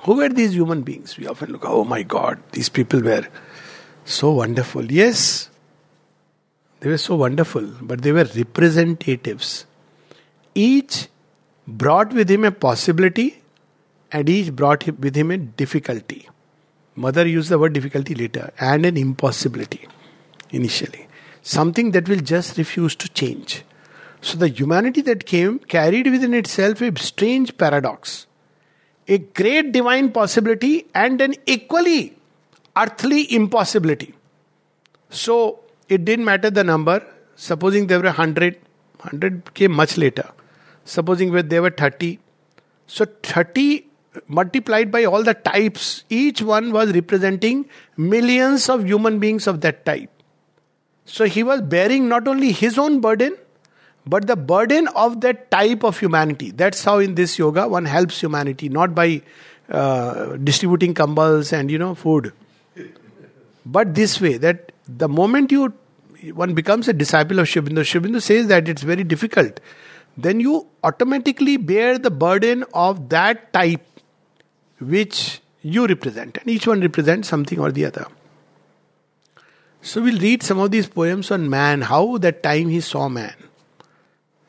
Who 0.05 0.15
were 0.19 0.29
these 0.29 0.55
human 0.55 0.83
beings? 0.83 1.19
We 1.19 1.27
often 1.27 1.51
look, 1.51 1.65
oh 1.65 1.83
my 1.83 2.05
God, 2.05 2.41
these 2.53 2.69
people 2.69 3.01
were 3.01 3.27
so 4.05 4.31
wonderful. 4.31 4.93
Yes, 4.93 5.51
they 6.79 6.89
were 6.89 6.99
so 6.99 7.17
wonderful, 7.17 7.69
but 7.81 8.03
they 8.03 8.13
were 8.13 8.29
representatives 8.37 9.67
each 10.55 11.09
brought 11.67 12.13
with 12.13 12.31
him 12.31 12.45
a 12.45 12.51
possibility 12.51 13.43
and 14.11 14.29
each 14.29 14.55
brought 14.55 14.87
with 14.99 15.15
him 15.15 15.31
a 15.31 15.39
difficulty. 15.39 16.29
Mother 16.95 17.27
used 17.27 17.49
the 17.49 17.59
word 17.59 17.73
difficulty 17.73 18.15
later 18.15 18.53
and 18.59 18.85
an 18.85 18.97
impossibility 18.97 19.89
initially. 20.51 21.09
Something 21.43 21.93
that 21.93 22.09
will 22.09 22.21
just 22.21 22.59
refuse 22.59 22.95
to 22.97 23.09
change. 23.09 23.65
So 24.21 24.39
the 24.39 24.49
humanity 24.49 25.01
that 25.03 25.27
came 25.27 25.59
carried 25.59 26.11
within 26.11 26.35
itself 26.35 26.81
a 26.81 26.97
strange 26.99 27.57
paradox. 27.57 28.27
A 29.09 29.19
great 29.19 29.73
divine 29.73 30.13
possibility 30.13 30.87
and 30.95 31.21
an 31.21 31.35
equally 31.47 32.17
earthly 32.77 33.35
impossibility. 33.35 34.15
So 35.11 35.61
it 35.89 36.05
didn't 36.05 36.25
matter 36.25 36.51
the 36.51 36.63
number. 36.63 37.05
Supposing 37.35 37.87
there 37.89 37.99
were 37.99 38.05
100, 38.05 38.59
100 39.01 39.55
came 39.55 39.73
much 39.73 39.97
later 39.97 40.31
supposing 40.85 41.33
where 41.33 41.43
there 41.43 41.63
were 41.63 41.71
30 41.71 42.19
so 42.87 43.07
30 43.23 43.87
multiplied 44.27 44.91
by 44.91 45.05
all 45.05 45.23
the 45.23 45.35
types 45.35 46.05
each 46.11 46.43
one 46.43 46.73
was 46.73 46.93
representing 46.93 47.65
millions 47.97 48.69
of 48.69 48.85
human 48.85 49.19
beings 49.19 49.47
of 49.47 49.61
that 49.63 49.87
type. 49.87 50.11
So 51.05 51.25
he 51.25 51.43
was 51.43 51.63
bearing 51.63 52.09
not 52.09 52.29
only 52.29 52.53
his 52.53 52.79
own 52.79 53.01
burden 53.01 53.37
but 54.05 54.27
the 54.27 54.37
burden 54.37 54.89
of 54.89 55.21
that 55.21 55.51
type 55.51 55.85
of 55.85 55.99
humanity. 55.99 56.51
That's 56.51 56.83
how 56.85 56.99
in 56.99 57.15
this 57.15 57.39
yoga 57.39 57.69
one 57.69 57.85
helps 57.85 58.21
humanity 58.21 58.69
not 58.69 58.95
by 58.95 59.23
uh, 59.71 60.37
distributing 60.37 60.93
kambals 60.93 61.53
and 61.53 61.71
you 61.71 61.79
know 61.79 61.95
food. 61.95 62.33
But 63.65 63.95
this 63.95 64.21
way 64.21 64.37
that 64.39 64.73
the 64.89 65.09
moment 65.09 65.53
you 65.53 65.73
one 66.35 66.55
becomes 66.55 66.89
a 66.89 66.93
disciple 66.93 67.39
of 67.39 67.49
Sri 67.49 67.63
Aurobindo, 67.63 67.81
Shibindo 67.81 68.21
says 68.21 68.47
that 68.49 68.69
it's 68.69 68.83
very 68.83 69.03
difficult 69.03 69.61
then 70.17 70.41
you 70.41 70.67
automatically 70.83 71.57
bear 71.57 71.99
the 71.99 72.11
burden 72.11 72.65
of 72.75 73.09
that 73.09 73.53
type 73.53 73.85
which 74.79 75.41
you 75.63 75.87
represent. 75.87 76.39
And 76.39 76.49
each 76.49 76.67
one 76.67 76.81
represents 76.81 77.29
something 77.29 77.59
or 77.59 77.71
the 77.71 77.85
other. 77.87 78.07
So 79.81 80.01
we'll 80.01 80.19
read 80.19 80.43
some 80.43 80.59
of 80.59 80.71
these 80.71 80.87
poems 80.87 81.31
on 81.31 81.51
man, 81.51 81.83
how 81.83 82.19
that 82.19 82.43
time 82.43 82.69
he 82.69 82.81
saw 82.81 83.09
man 83.09 83.35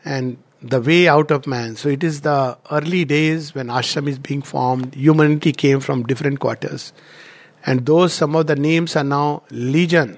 and 0.05 0.37
the 0.61 0.79
way 0.79 1.07
out 1.07 1.31
of 1.31 1.47
man. 1.47 1.75
So 1.75 1.89
it 1.89 2.03
is 2.03 2.21
the 2.21 2.57
early 2.71 3.05
days 3.05 3.53
when 3.53 3.67
ashram 3.67 4.07
is 4.07 4.19
being 4.19 4.41
formed, 4.41 4.95
humanity 4.95 5.51
came 5.51 5.79
from 5.79 6.03
different 6.03 6.39
quarters. 6.39 6.93
And 7.65 7.85
those 7.85 8.13
some 8.13 8.35
of 8.35 8.47
the 8.47 8.55
names 8.55 8.95
are 8.95 9.03
now 9.03 9.43
legion. 9.49 10.17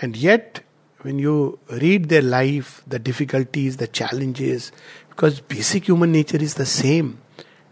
And 0.00 0.16
yet 0.16 0.62
when 1.02 1.18
you 1.18 1.58
read 1.70 2.08
their 2.08 2.22
life, 2.22 2.82
the 2.86 2.98
difficulties, 2.98 3.76
the 3.76 3.86
challenges, 3.86 4.72
because 5.10 5.40
basic 5.40 5.86
human 5.88 6.12
nature 6.12 6.38
is 6.38 6.54
the 6.54 6.66
same. 6.66 7.20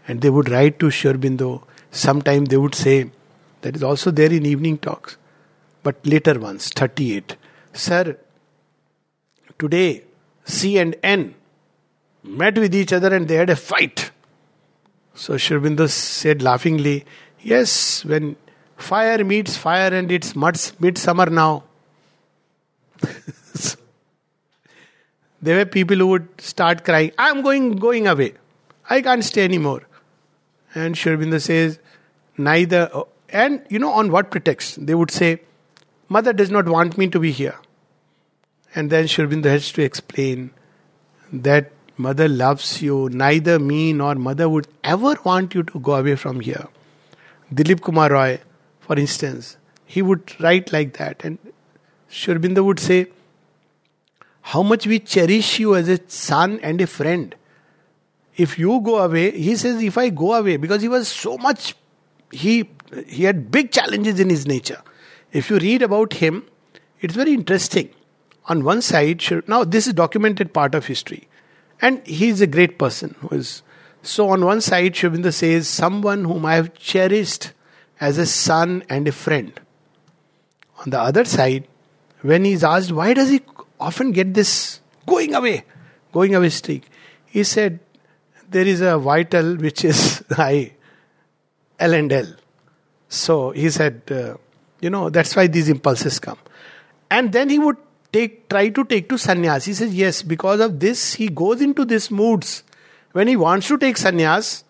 And 0.07 0.21
they 0.21 0.29
would 0.29 0.49
write 0.49 0.79
to 0.79 0.89
Sri 0.91 1.11
Aurobindo. 1.11 1.63
Sometime 1.91 2.45
they 2.45 2.57
would 2.57 2.75
say, 2.75 3.09
that 3.61 3.75
is 3.75 3.83
also 3.83 4.11
there 4.11 4.31
in 4.31 4.45
evening 4.45 4.77
talks. 4.77 5.17
But 5.81 6.05
later 6.05 6.39
ones, 6.39 6.69
38. 6.69 7.35
Sir, 7.73 8.17
today 9.57 10.03
C 10.45 10.77
and 10.77 10.95
N 11.03 11.35
met 12.23 12.57
with 12.57 12.73
each 12.73 12.93
other 12.93 13.13
and 13.13 13.27
they 13.27 13.35
had 13.35 13.49
a 13.49 13.55
fight. 13.55 14.11
So 15.13 15.37
Sri 15.37 15.87
said 15.87 16.41
laughingly, 16.41 17.05
Yes, 17.41 18.03
when 18.05 18.35
fire 18.77 19.23
meets 19.23 19.57
fire 19.57 19.93
and 19.93 20.11
it's 20.11 20.35
midsummer 20.35 21.27
now, 21.27 21.63
there 25.41 25.57
were 25.57 25.65
people 25.65 25.97
who 25.97 26.07
would 26.07 26.27
start 26.41 26.83
crying, 26.85 27.11
I'm 27.17 27.41
going 27.41 27.75
going 27.77 28.07
away. 28.07 28.33
I 28.89 29.01
can't 29.01 29.23
stay 29.23 29.43
anymore. 29.43 29.83
And 30.73 30.97
Sri 30.97 31.15
Aurobindo 31.15 31.41
says, 31.41 31.79
neither 32.37 32.89
and 33.29 33.65
you 33.69 33.79
know 33.79 33.91
on 33.91 34.11
what 34.11 34.31
pretext? 34.31 34.85
They 34.85 34.95
would 34.95 35.11
say, 35.11 35.41
Mother 36.07 36.33
does 36.33 36.51
not 36.51 36.69
want 36.69 36.97
me 36.97 37.07
to 37.07 37.19
be 37.19 37.31
here. 37.31 37.55
And 38.75 38.89
then 38.89 39.07
Sri 39.07 39.25
Aurobindo 39.25 39.45
has 39.45 39.71
to 39.71 39.81
explain 39.81 40.51
that 41.33 41.71
mother 41.97 42.27
loves 42.27 42.81
you, 42.81 43.09
neither 43.09 43.57
me 43.57 43.93
nor 43.93 44.15
mother 44.15 44.47
would 44.47 44.67
ever 44.83 45.15
want 45.23 45.55
you 45.55 45.63
to 45.63 45.79
go 45.79 45.95
away 45.95 46.15
from 46.15 46.41
here. 46.41 46.67
Dilip 47.53 47.81
Kumar 47.81 48.09
Roy, 48.09 48.39
for 48.81 48.97
instance, 48.97 49.57
he 49.85 50.01
would 50.01 50.39
write 50.39 50.71
like 50.71 50.97
that. 50.97 51.23
And 51.23 51.37
Sri 52.15 52.33
Aurobindo 52.33 52.63
would 52.63 52.79
say, 52.79 53.07
How 54.41 54.63
much 54.63 54.87
we 54.87 54.99
cherish 54.99 55.59
you 55.59 55.75
as 55.75 55.89
a 55.89 55.99
son 56.09 56.59
and 56.63 56.79
a 56.79 56.87
friend. 56.87 57.35
If 58.37 58.57
you 58.57 58.79
go 58.81 58.99
away, 58.99 59.31
he 59.31 59.55
says, 59.57 59.83
If 59.83 59.97
I 59.97 60.09
go 60.09 60.33
away, 60.33 60.55
because 60.55 60.81
he 60.81 60.87
was 60.87 61.09
so 61.09 61.37
much, 61.37 61.75
he, 62.31 62.69
he 63.05 63.25
had 63.25 63.51
big 63.51 63.71
challenges 63.71 64.19
in 64.19 64.29
his 64.29 64.47
nature. 64.47 64.81
If 65.33 65.49
you 65.49 65.57
read 65.57 65.81
about 65.81 66.13
him, 66.13 66.45
it's 67.01 67.13
very 67.13 67.33
interesting. 67.33 67.89
On 68.45 68.63
one 68.63 68.81
side, 68.81 69.21
now 69.47 69.65
this 69.65 69.85
is 69.85 69.93
documented 69.93 70.53
part 70.53 70.73
of 70.73 70.85
history, 70.85 71.27
and 71.81 72.05
he 72.07 72.29
is 72.29 72.39
a 72.39 72.47
great 72.47 72.79
person 72.79 73.15
who 73.19 73.35
is. 73.35 73.61
So 74.03 74.29
on 74.29 74.45
one 74.45 74.61
side, 74.61 74.95
Sri 74.95 75.09
Aurobindo 75.09 75.33
says, 75.33 75.67
someone 75.67 76.23
whom 76.23 76.45
I 76.45 76.55
have 76.55 76.73
cherished 76.75 77.51
as 77.99 78.17
a 78.17 78.25
son 78.25 78.83
and 78.87 79.05
a 79.05 79.11
friend. 79.11 79.59
On 80.77 80.91
the 80.91 80.99
other 80.99 81.25
side, 81.25 81.67
when 82.25 82.43
he's 82.43 82.63
asked, 82.63 82.91
why 82.91 83.13
does 83.13 83.29
he 83.29 83.41
often 83.79 84.11
get 84.11 84.33
this 84.33 84.79
going 85.05 85.35
away, 85.35 85.63
going 86.11 86.33
away 86.33 86.49
streak? 86.49 86.89
He 87.25 87.43
said, 87.43 87.79
there 88.49 88.65
is 88.65 88.81
a 88.81 88.97
vital 88.97 89.55
which 89.55 89.85
is 89.85 90.23
I, 90.31 90.73
L 91.79 91.93
and 91.93 92.11
L. 92.11 92.27
So 93.09 93.51
he 93.51 93.69
said, 93.69 94.01
uh, 94.09 94.35
you 94.81 94.89
know, 94.89 95.09
that's 95.09 95.35
why 95.35 95.47
these 95.47 95.69
impulses 95.69 96.19
come. 96.19 96.39
And 97.11 97.31
then 97.31 97.49
he 97.49 97.59
would 97.59 97.77
take, 98.11 98.49
try 98.49 98.69
to 98.69 98.83
take 98.85 99.07
to 99.09 99.15
sannyas. 99.15 99.65
He 99.65 99.73
says, 99.73 99.93
yes, 99.93 100.21
because 100.21 100.59
of 100.59 100.79
this, 100.79 101.13
he 101.13 101.27
goes 101.27 101.61
into 101.61 101.85
these 101.85 102.09
moods 102.09 102.63
when 103.11 103.27
he 103.27 103.35
wants 103.35 103.67
to 103.67 103.77
take 103.77 103.97
sannyas 103.97 104.63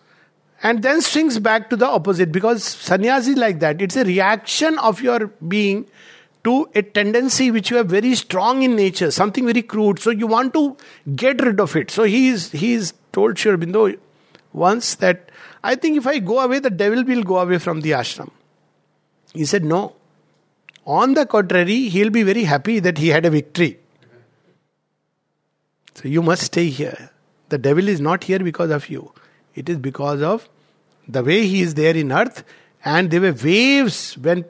and 0.62 0.82
then 0.82 1.00
swings 1.00 1.38
back 1.38 1.70
to 1.70 1.76
the 1.76 1.86
opposite 1.86 2.32
because 2.32 2.64
sannyas 2.64 3.28
is 3.28 3.36
like 3.36 3.60
that. 3.60 3.80
It's 3.80 3.96
a 3.96 4.04
reaction 4.04 4.78
of 4.78 5.00
your 5.00 5.28
being 5.48 5.86
to 6.46 6.68
a 6.74 6.82
tendency 6.82 7.50
which 7.50 7.70
you 7.70 7.76
have 7.76 7.88
very 7.88 8.14
strong 8.14 8.62
in 8.62 8.76
nature, 8.76 9.10
something 9.10 9.44
very 9.44 9.62
crude. 9.62 9.98
So 9.98 10.10
you 10.10 10.26
want 10.26 10.54
to 10.54 10.76
get 11.14 11.42
rid 11.42 11.60
of 11.60 11.74
it. 11.76 11.90
So 11.90 12.04
he 12.04 12.28
is 12.28 12.50
he 12.52 12.72
is 12.72 12.92
told 13.12 13.38
Sri 13.38 13.98
once 14.52 14.94
that 14.96 15.30
I 15.62 15.74
think 15.74 15.96
if 15.96 16.06
I 16.06 16.18
go 16.20 16.38
away, 16.40 16.60
the 16.60 16.70
devil 16.70 17.02
will 17.04 17.22
go 17.22 17.38
away 17.38 17.58
from 17.58 17.80
the 17.80 17.90
ashram. 17.90 18.30
He 19.32 19.44
said, 19.44 19.64
No. 19.64 19.94
On 20.86 21.14
the 21.14 21.26
contrary, 21.26 21.88
he'll 21.88 22.10
be 22.10 22.22
very 22.22 22.44
happy 22.44 22.78
that 22.78 22.98
he 22.98 23.08
had 23.08 23.26
a 23.26 23.30
victory. 23.30 23.78
So 25.94 26.08
you 26.08 26.22
must 26.22 26.44
stay 26.44 26.68
here. 26.68 27.10
The 27.48 27.58
devil 27.58 27.88
is 27.88 28.00
not 28.00 28.24
here 28.24 28.38
because 28.38 28.70
of 28.70 28.88
you. 28.88 29.12
It 29.56 29.68
is 29.68 29.78
because 29.78 30.22
of 30.22 30.48
the 31.08 31.24
way 31.24 31.46
he 31.46 31.62
is 31.62 31.74
there 31.74 31.96
in 31.96 32.12
earth. 32.12 32.44
And 32.84 33.10
there 33.10 33.20
were 33.20 33.32
waves 33.32 34.16
when 34.18 34.44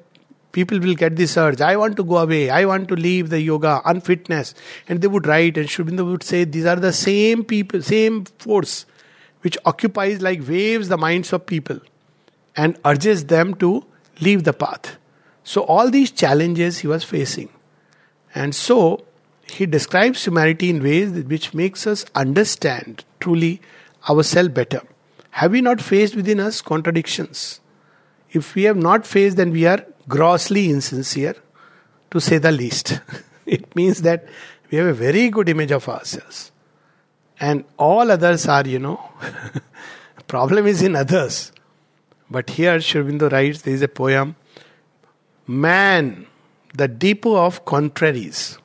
people 0.56 0.80
will 0.80 0.94
get 0.94 1.16
this 1.16 1.36
urge 1.36 1.60
i 1.60 1.76
want 1.76 1.96
to 1.96 2.04
go 2.04 2.18
away. 2.18 2.50
I 2.50 2.64
want 2.64 2.88
to 2.88 2.96
leave 2.96 3.30
the 3.30 3.40
yoga 3.40 3.80
unfitness. 3.84 4.54
And 4.88 5.00
they 5.00 5.08
would 5.08 5.26
write 5.26 5.58
and 5.58 5.68
Aurobindo 5.68 6.10
would 6.10 6.22
say 6.22 6.44
these 6.44 6.66
are 6.66 6.76
the 6.76 6.92
same 6.92 7.44
people 7.44 7.82
same 7.82 8.24
force 8.44 8.86
which 9.42 9.58
occupies 9.64 10.22
like 10.22 10.46
waves 10.48 10.88
the 10.88 10.98
minds 10.98 11.32
of 11.32 11.46
people 11.46 11.80
and 12.56 12.78
urges 12.84 13.26
them 13.26 13.54
to 13.64 13.84
leave 14.20 14.44
the 14.44 14.52
path. 14.52 14.96
So 15.44 15.62
all 15.62 15.90
these 15.90 16.10
challenges 16.10 16.78
he 16.78 16.88
was 16.88 17.04
facing. 17.04 17.50
And 18.34 18.54
so 18.54 19.04
he 19.56 19.66
describes 19.66 20.24
humanity 20.24 20.70
in 20.70 20.82
ways 20.82 21.12
which 21.34 21.52
makes 21.54 21.86
us 21.86 22.04
understand 22.14 23.04
truly 23.20 23.60
ourselves 24.08 24.50
better. 24.60 24.80
Have 25.42 25.52
we 25.52 25.60
not 25.60 25.80
faced 25.80 26.16
within 26.16 26.40
us 26.40 26.62
contradictions? 26.62 27.60
If 28.30 28.54
we 28.54 28.64
have 28.64 28.76
not 28.76 29.06
faced 29.06 29.36
then 29.36 29.52
we 29.52 29.66
are 29.66 29.84
grossly 30.08 30.70
insincere, 30.70 31.36
to 32.10 32.20
say 32.20 32.38
the 32.38 32.52
least. 32.52 33.00
it 33.46 33.74
means 33.74 34.02
that 34.02 34.26
we 34.70 34.78
have 34.78 34.86
a 34.86 34.94
very 34.94 35.28
good 35.30 35.48
image 35.48 35.70
of 35.70 35.88
ourselves. 35.88 36.52
And 37.38 37.64
all 37.76 38.10
others 38.10 38.46
are, 38.48 38.66
you 38.66 38.78
know, 38.78 39.00
problem 40.26 40.66
is 40.66 40.82
in 40.82 40.96
others. 40.96 41.52
But 42.30 42.50
here 42.50 42.80
Sri 42.80 43.02
Aurobindo 43.02 43.30
writes, 43.30 43.62
there 43.62 43.74
is 43.74 43.82
a 43.82 43.88
poem, 43.88 44.36
Man, 45.46 46.26
the 46.74 46.88
depot 46.88 47.36
of 47.36 47.64
contraries. 47.64 48.58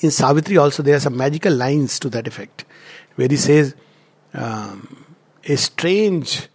In 0.00 0.10
Savitri 0.10 0.56
also 0.56 0.82
there 0.82 0.96
are 0.96 1.00
some 1.00 1.16
magical 1.16 1.52
lines 1.52 1.98
to 2.00 2.08
that 2.10 2.26
effect, 2.26 2.64
where 3.16 3.28
he 3.28 3.36
says, 3.36 3.74
um, 4.32 5.04
a 5.44 5.56
strange 5.56 6.48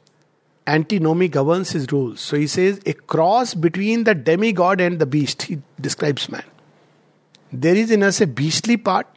antinomy 0.66 1.28
governs 1.28 1.72
his 1.72 1.92
rules. 1.92 2.22
So 2.22 2.38
he 2.38 2.48
says, 2.48 2.80
a 2.86 2.94
cross 2.94 3.54
between 3.54 4.04
the 4.04 4.16
demigod 4.16 4.82
and 4.82 5.00
the 5.00 5.06
beast. 5.06 5.44
He 5.44 5.60
describes 5.80 6.30
man. 6.30 6.44
There 7.52 7.76
is 7.76 7.92
in 7.92 8.04
us 8.04 8.22
a 8.22 8.28
beastly 8.28 8.78
part. 8.78 9.08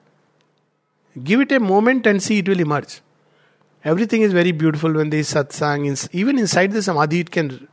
Give 1.23 1.41
it 1.41 1.53
a 1.53 1.61
moment 1.61 2.07
and 2.07 2.23
see 2.23 2.39
it 2.39 2.49
will 2.49 2.61
emerge. 2.61 3.01
Everything 3.85 4.23
is 4.23 4.33
very 4.33 4.53
beautiful 4.53 4.93
when 4.93 5.11
there 5.11 5.21
is 5.21 5.33
satsang. 5.33 6.09
Even 6.13 6.39
inside 6.39 6.73
the 6.73 6.83
samadhi, 6.83 7.21
it 7.21 7.31
can 7.31 7.69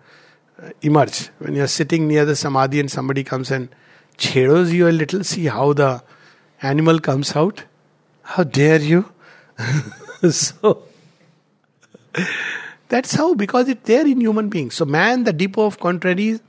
uh, 0.62 0.70
emerge. 0.82 1.30
When 1.40 1.56
you 1.56 1.64
are 1.64 1.68
sitting 1.68 2.08
near 2.08 2.24
the 2.24 2.36
samadhi 2.36 2.80
and 2.80 2.90
somebody 2.90 3.24
comes 3.24 3.52
and 3.52 3.68
chedos 4.18 4.72
you 4.72 4.88
a 4.88 4.92
little, 4.92 5.24
see 5.24 5.46
how 5.46 5.74
the 5.74 6.04
animal 6.62 7.00
comes 7.00 7.36
out. 7.36 7.64
How 8.22 8.44
dare 8.44 8.80
you? 8.80 9.12
so, 10.30 10.84
that's 12.90 13.14
how, 13.14 13.34
because 13.34 13.70
it's 13.70 13.88
there 13.88 14.06
in 14.06 14.22
human 14.22 14.50
beings. 14.50 14.76
So, 14.76 14.86
man, 14.86 15.24
the 15.24 15.34
depot 15.34 15.66
of 15.66 15.80
contraries, 15.80 16.42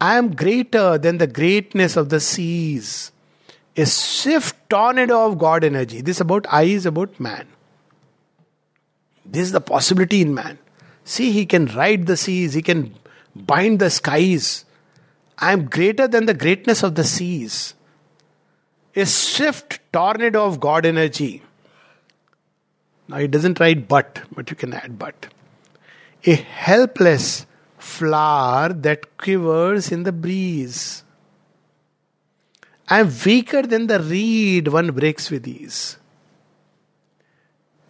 I 0.00 0.16
am 0.16 0.34
greater 0.34 0.98
than 0.98 1.18
the 1.18 1.26
greatness 1.26 1.96
of 1.96 2.08
the 2.08 2.20
seas 2.20 3.12
a 3.76 3.86
swift 3.86 4.56
tornado 4.68 5.26
of 5.26 5.38
God 5.38 5.64
energy. 5.64 6.00
This 6.00 6.20
about 6.20 6.46
I 6.50 6.64
is 6.64 6.86
about 6.86 7.18
man. 7.20 7.46
This 9.24 9.42
is 9.42 9.52
the 9.52 9.60
possibility 9.60 10.22
in 10.22 10.34
man. 10.34 10.58
See, 11.04 11.30
he 11.30 11.46
can 11.46 11.66
ride 11.66 12.06
the 12.06 12.16
seas, 12.16 12.54
he 12.54 12.62
can 12.62 12.94
bind 13.34 13.78
the 13.78 13.90
skies. 13.90 14.64
I 15.38 15.52
am 15.52 15.66
greater 15.66 16.06
than 16.06 16.26
the 16.26 16.34
greatness 16.34 16.82
of 16.82 16.94
the 16.94 17.04
seas. 17.04 17.74
A 18.94 19.06
swift 19.06 19.80
tornado 19.92 20.44
of 20.44 20.60
God 20.60 20.84
energy. 20.84 21.42
Now, 23.08 23.18
he 23.18 23.28
doesn't 23.28 23.60
write 23.60 23.88
but, 23.88 24.20
but 24.34 24.50
you 24.50 24.56
can 24.56 24.74
add 24.74 24.98
but. 24.98 25.28
A 26.26 26.34
helpless 26.34 27.46
flower 27.78 28.72
that 28.72 29.16
quivers 29.16 29.90
in 29.90 30.02
the 30.02 30.12
breeze. 30.12 31.02
I 32.88 33.00
am 33.00 33.12
weaker 33.24 33.62
than 33.62 33.86
the 33.86 34.00
reed 34.00 34.68
one 34.68 34.90
breaks 34.92 35.30
with 35.30 35.46
ease. 35.46 35.96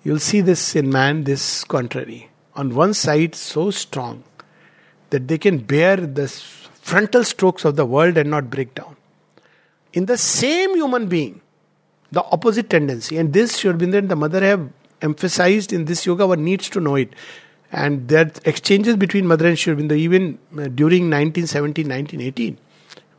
You'll 0.05 0.19
see 0.19 0.41
this 0.41 0.77
in 0.77 0.91
man, 0.91 1.25
this 1.25 1.65
contrary. 1.65 2.31
On 2.55 2.75
one 2.75 2.95
side, 2.95 3.35
so 3.35 3.71
strong 3.71 4.25
that 5.11 5.29
they 5.29 5.39
can 5.39 5.59
bear 5.59 5.97
the 5.97 6.29
frontal 6.29 7.25
strokes 7.25 7.65
of 7.65 7.77
the 7.77 7.87
world 7.87 8.17
and 8.17 8.31
not 8.31 8.51
break 8.51 8.75
down. 8.75 8.97
In 9.93 10.07
the 10.07 10.17
same 10.17 10.75
human 10.77 11.09
being, 11.09 11.41
the 12.13 12.23
opposite 12.25 12.71
tendency, 12.71 13.17
and 13.17 13.33
this 13.33 13.63
Aurobindo 13.63 13.99
and 13.99 14.09
the 14.09 14.17
mother 14.17 14.41
have 14.41 14.69
emphasized 15.03 15.73
in 15.73 15.85
this 15.85 16.07
yoga, 16.07 16.27
one 16.27 16.45
needs 16.45 16.69
to 16.71 16.81
know 16.81 16.97
it. 16.97 17.13
And 17.73 18.09
there 18.09 18.27
are 18.27 18.33
exchanges 18.45 18.97
between 18.97 19.27
mother 19.27 19.47
and 19.47 19.59
Sri 19.59 19.75
Aurobindo 19.75 19.97
even 19.97 20.39
uh, 20.53 20.69
during 20.69 21.09
1917, 21.09 21.89
1918 21.89 22.59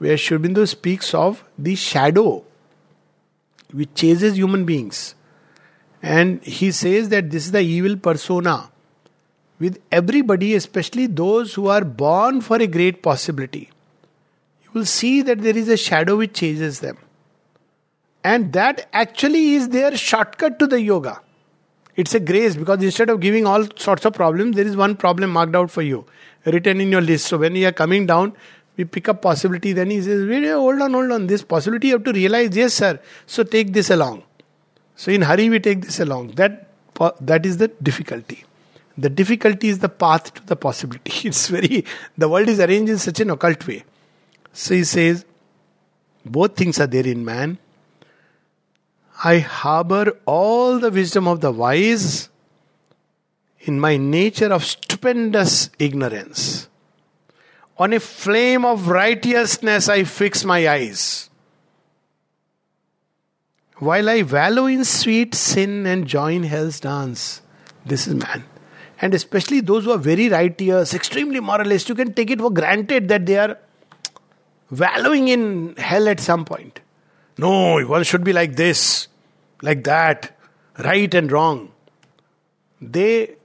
where 0.01 0.17
Sri 0.17 0.36
Aurobindo 0.36 0.67
speaks 0.67 1.13
of 1.13 1.43
the 1.60 1.75
shadow 1.75 2.43
which 3.72 3.93
chases 3.93 4.36
human 4.36 4.65
beings. 4.65 5.13
And 6.01 6.43
he 6.43 6.72
says 6.72 7.10
that 7.10 7.29
this 7.29 7.46
is 7.46 7.51
the 7.51 7.62
evil 7.62 7.96
persona 7.96 8.72
with 9.60 9.79
everybody, 9.91 10.55
especially 10.55 11.05
those 11.05 11.53
who 11.53 11.67
are 11.67 11.86
born 11.86 12.41
for 12.41 12.58
a 12.58 12.65
great 12.65 13.03
possibility. 13.03 13.70
You 14.63 14.72
will 14.74 14.86
see 14.86 15.22
that 15.22 15.43
there 15.43 15.55
is 15.55 15.70
a 15.70 15.77
shadow 15.77 16.17
which 16.17 16.34
chases 16.34 16.79
them. 16.79 16.98
And 18.24 18.53
that 18.53 18.90
actually 18.94 19.53
is 19.53 19.70
their 19.70 19.96
shortcut 19.96 20.57
to 20.57 20.66
the 20.66 20.81
yoga. 20.81 21.22
It's 21.96 22.14
a 22.14 22.20
grace 22.20 22.56
because 22.56 22.82
instead 22.84 23.10
of 23.10 23.20
giving 23.20 23.46
all 23.46 23.66
sorts 23.75 24.06
of 24.06 24.14
problems, 24.14 24.56
there 24.56 24.66
is 24.66 24.75
one 24.75 24.96
problem 24.96 25.32
marked 25.32 25.56
out 25.56 25.70
for 25.70 25.82
you, 25.82 26.06
written 26.46 26.80
in 26.80 26.92
your 26.92 27.01
list. 27.01 27.27
So 27.27 27.38
when 27.38 27.56
you 27.56 27.68
are 27.68 27.72
coming 27.74 28.06
down, 28.06 28.34
we 28.77 28.86
pick 28.86 29.10
up 29.10 29.22
possibility 29.22 29.74
then 29.74 29.90
he 29.90 30.01
says 30.01 30.27
wait, 30.27 30.50
hold 30.50 30.82
on 30.82 30.94
hold 30.94 31.12
on. 31.12 31.27
This 31.27 31.44
possibility 31.44 31.90
you 31.90 31.96
have 31.96 32.04
to 32.06 32.14
realize 32.14 32.56
yes 32.56 32.75
sir. 32.75 33.00
So 33.25 33.44
take 33.44 33.74
this 33.74 33.90
along. 33.90 34.24
So 34.96 35.12
in 35.12 35.22
hurry 35.22 35.50
we 35.50 35.60
take 35.60 35.82
this 35.82 36.00
along. 36.00 36.32
That 36.32 36.68
that 37.20 37.46
is 37.46 37.58
the 37.58 37.68
difficulty. 37.68 38.46
The 38.98 39.10
difficulty 39.10 39.70
is 39.70 39.80
the 39.80 39.90
path 39.90 40.34
to 40.36 40.46
the 40.46 40.56
possibility. 40.56 41.27
It's 41.27 41.48
very 41.48 41.86
the 42.18 42.30
world 42.30 42.48
is 42.48 42.60
arranged 42.60 42.92
in 42.92 42.98
such 42.98 43.20
an 43.20 43.32
occult 43.32 43.68
way. 43.68 43.84
So 44.54 44.74
he 44.75 44.84
says 44.84 45.25
both 46.25 46.56
things 46.56 46.80
are 46.80 46.88
there 46.88 47.08
in 47.08 47.25
man 47.25 47.58
i 49.24 49.40
harbor 49.40 50.18
all 50.25 50.79
the 50.79 50.92
wisdom 50.92 51.27
of 51.27 51.42
the 51.42 51.51
wise 51.51 52.29
in 53.60 53.79
my 53.79 53.98
nature 53.98 54.51
of 54.51 54.64
stupendous 54.64 55.70
ignorance 55.77 56.68
on 57.81 57.94
a 57.94 58.00
flame 58.00 58.64
of 58.64 58.90
righteousness 58.90 59.90
I 59.90 60.03
fix 60.03 60.46
my 60.46 60.70
eyes. 60.70 61.31
While 63.77 64.07
I 64.07 64.22
wallow 64.22 64.68
in 64.68 64.86
sweet 64.86 65.34
sin 65.34 65.88
and 65.88 66.05
join 66.05 66.44
hell's 66.44 66.79
dance. 66.79 67.42
This 67.84 68.05
is 68.05 68.14
man. 68.14 68.44
And 69.01 69.16
especially 69.16 69.62
those 69.62 69.86
who 69.86 69.92
are 69.92 69.98
very 69.98 70.29
righteous, 70.29 70.94
extremely 70.94 71.40
moralist, 71.40 71.90
you 71.90 71.96
can 71.96 72.14
take 72.14 72.29
it 72.29 72.40
for 72.40 72.51
granted 72.51 73.07
that 73.07 73.25
they 73.25 73.38
are 73.38 73.57
wallowing 74.70 75.29
in 75.29 75.75
hell 75.77 76.07
at 76.07 76.20
some 76.20 76.46
point. 76.46 76.81
No, 77.40 77.84
one 77.84 78.03
should 78.03 78.24
be 78.24 78.34
like 78.34 78.55
this, 78.55 79.07
like 79.61 79.83
that, 79.83 80.37
right 80.79 81.13
and 81.13 81.31
wrong. 81.31 81.71
They 82.81 83.35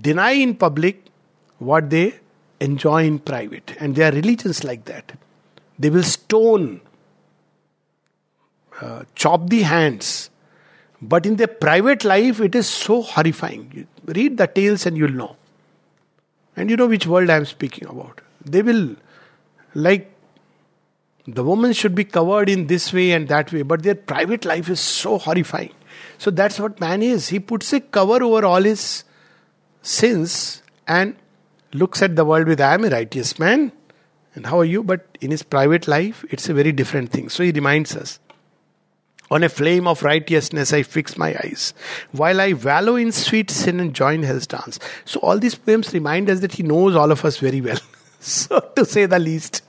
deny 0.00 0.32
in 0.32 0.56
public 0.56 1.04
what 1.58 1.90
they 1.90 2.14
enjoy 2.60 3.04
in 3.04 3.18
private. 3.18 3.76
And 3.78 3.94
there 3.94 4.10
are 4.10 4.14
religions 4.14 4.64
like 4.64 4.84
that. 4.86 5.12
They 5.78 5.90
will 5.90 6.02
stone, 6.02 6.80
uh, 8.80 9.04
chop 9.14 9.48
the 9.48 9.62
hands. 9.62 10.30
But 11.00 11.26
in 11.26 11.36
their 11.36 11.46
private 11.46 12.04
life, 12.04 12.40
it 12.40 12.54
is 12.56 12.68
so 12.68 13.02
horrifying. 13.02 13.70
You 13.72 13.86
read 14.06 14.36
the 14.36 14.48
tales 14.48 14.86
and 14.86 14.96
you'll 14.96 15.12
know. 15.12 15.36
And 16.56 16.68
you 16.68 16.76
know 16.76 16.88
which 16.88 17.06
world 17.06 17.30
I 17.30 17.36
am 17.36 17.44
speaking 17.44 17.86
about. 17.86 18.20
They 18.44 18.62
will, 18.62 18.96
like, 19.74 20.10
the 21.34 21.44
woman 21.44 21.72
should 21.74 21.94
be 21.94 22.04
covered 22.04 22.48
in 22.48 22.66
this 22.68 22.92
way 22.92 23.12
and 23.12 23.28
that 23.28 23.52
way, 23.52 23.62
but 23.62 23.82
their 23.82 23.94
private 23.94 24.44
life 24.44 24.70
is 24.70 24.80
so 24.80 25.18
horrifying. 25.18 25.72
So 26.16 26.30
that's 26.30 26.58
what 26.58 26.80
man 26.80 27.02
is. 27.02 27.28
He 27.28 27.38
puts 27.38 27.72
a 27.72 27.80
cover 27.80 28.22
over 28.22 28.44
all 28.46 28.62
his 28.62 29.04
sins 29.82 30.62
and 30.86 31.16
looks 31.72 32.00
at 32.02 32.16
the 32.16 32.24
world 32.24 32.48
with, 32.48 32.60
I 32.60 32.74
am 32.74 32.84
a 32.84 32.90
righteous 32.90 33.38
man. 33.38 33.72
And 34.34 34.46
how 34.46 34.60
are 34.60 34.64
you? 34.64 34.82
But 34.82 35.18
in 35.20 35.30
his 35.30 35.42
private 35.42 35.86
life, 35.86 36.24
it's 36.30 36.48
a 36.48 36.54
very 36.54 36.72
different 36.72 37.10
thing. 37.10 37.28
So 37.28 37.42
he 37.42 37.50
reminds 37.50 37.94
us. 37.94 38.18
On 39.30 39.42
a 39.42 39.50
flame 39.50 39.86
of 39.86 40.02
righteousness, 40.02 40.72
I 40.72 40.82
fix 40.82 41.18
my 41.18 41.36
eyes, 41.44 41.74
while 42.12 42.40
I 42.40 42.54
wallow 42.54 42.96
in 42.96 43.12
sweet 43.12 43.50
sin 43.50 43.78
and 43.78 43.92
join 43.92 44.22
hell's 44.22 44.46
dance. 44.46 44.78
So, 45.04 45.20
all 45.20 45.38
these 45.38 45.54
poems 45.54 45.92
remind 45.92 46.30
us 46.30 46.40
that 46.40 46.52
he 46.52 46.62
knows 46.62 46.96
all 46.96 47.12
of 47.12 47.22
us 47.26 47.36
very 47.36 47.60
well. 47.60 47.76
so, 48.20 48.58
to 48.74 48.86
say 48.86 49.04
the 49.04 49.18
least. 49.18 49.60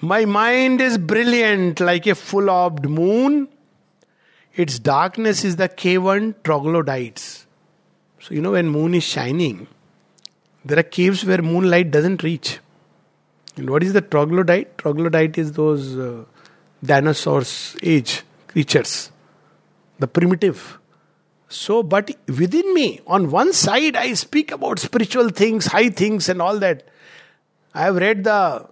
My 0.00 0.24
mind 0.24 0.80
is 0.80 0.96
brilliant 0.98 1.80
like 1.80 2.06
a 2.06 2.14
full 2.14 2.50
orbed 2.50 2.88
moon. 2.88 3.48
Its 4.54 4.78
darkness 4.78 5.44
is 5.44 5.56
the 5.56 5.68
cavern 5.68 6.34
troglodytes. 6.44 7.46
So, 8.20 8.34
you 8.34 8.40
know, 8.40 8.52
when 8.52 8.68
moon 8.68 8.94
is 8.94 9.04
shining, 9.04 9.68
there 10.64 10.78
are 10.78 10.84
caves 10.84 11.24
where 11.24 11.42
moonlight 11.42 11.90
doesn't 11.90 12.22
reach. 12.22 12.58
And 13.56 13.70
what 13.70 13.82
is 13.82 13.92
the 13.92 14.00
troglodyte? 14.00 14.78
Troglodyte 14.78 15.38
is 15.38 15.52
those 15.52 15.96
uh, 15.96 16.24
dinosaurs 16.84 17.76
age 17.82 18.22
creatures, 18.46 19.10
the 19.98 20.06
primitive. 20.06 20.78
So, 21.48 21.82
but 21.82 22.10
within 22.26 22.74
me, 22.74 23.00
on 23.06 23.30
one 23.30 23.52
side, 23.52 23.96
I 23.96 24.12
speak 24.14 24.52
about 24.52 24.78
spiritual 24.78 25.30
things, 25.30 25.66
high 25.66 25.88
things, 25.88 26.28
and 26.28 26.42
all 26.42 26.58
that. 26.58 26.88
I 27.74 27.82
have 27.82 27.96
read 27.96 28.24
the 28.24 28.68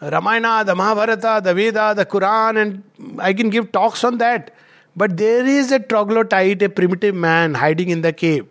Ramayana, 0.00 0.64
the 0.64 0.74
Mahabharata, 0.74 1.40
the 1.42 1.54
Veda, 1.54 1.94
the 1.96 2.06
Quran, 2.06 2.56
and 2.60 3.20
I 3.20 3.32
can 3.32 3.50
give 3.50 3.72
talks 3.72 4.04
on 4.04 4.18
that. 4.18 4.54
But 4.96 5.16
there 5.16 5.44
is 5.44 5.72
a 5.72 5.78
troglodyte, 5.78 6.62
a 6.62 6.68
primitive 6.68 7.14
man 7.14 7.54
hiding 7.54 7.90
in 7.90 8.02
the 8.02 8.12
cave. 8.12 8.46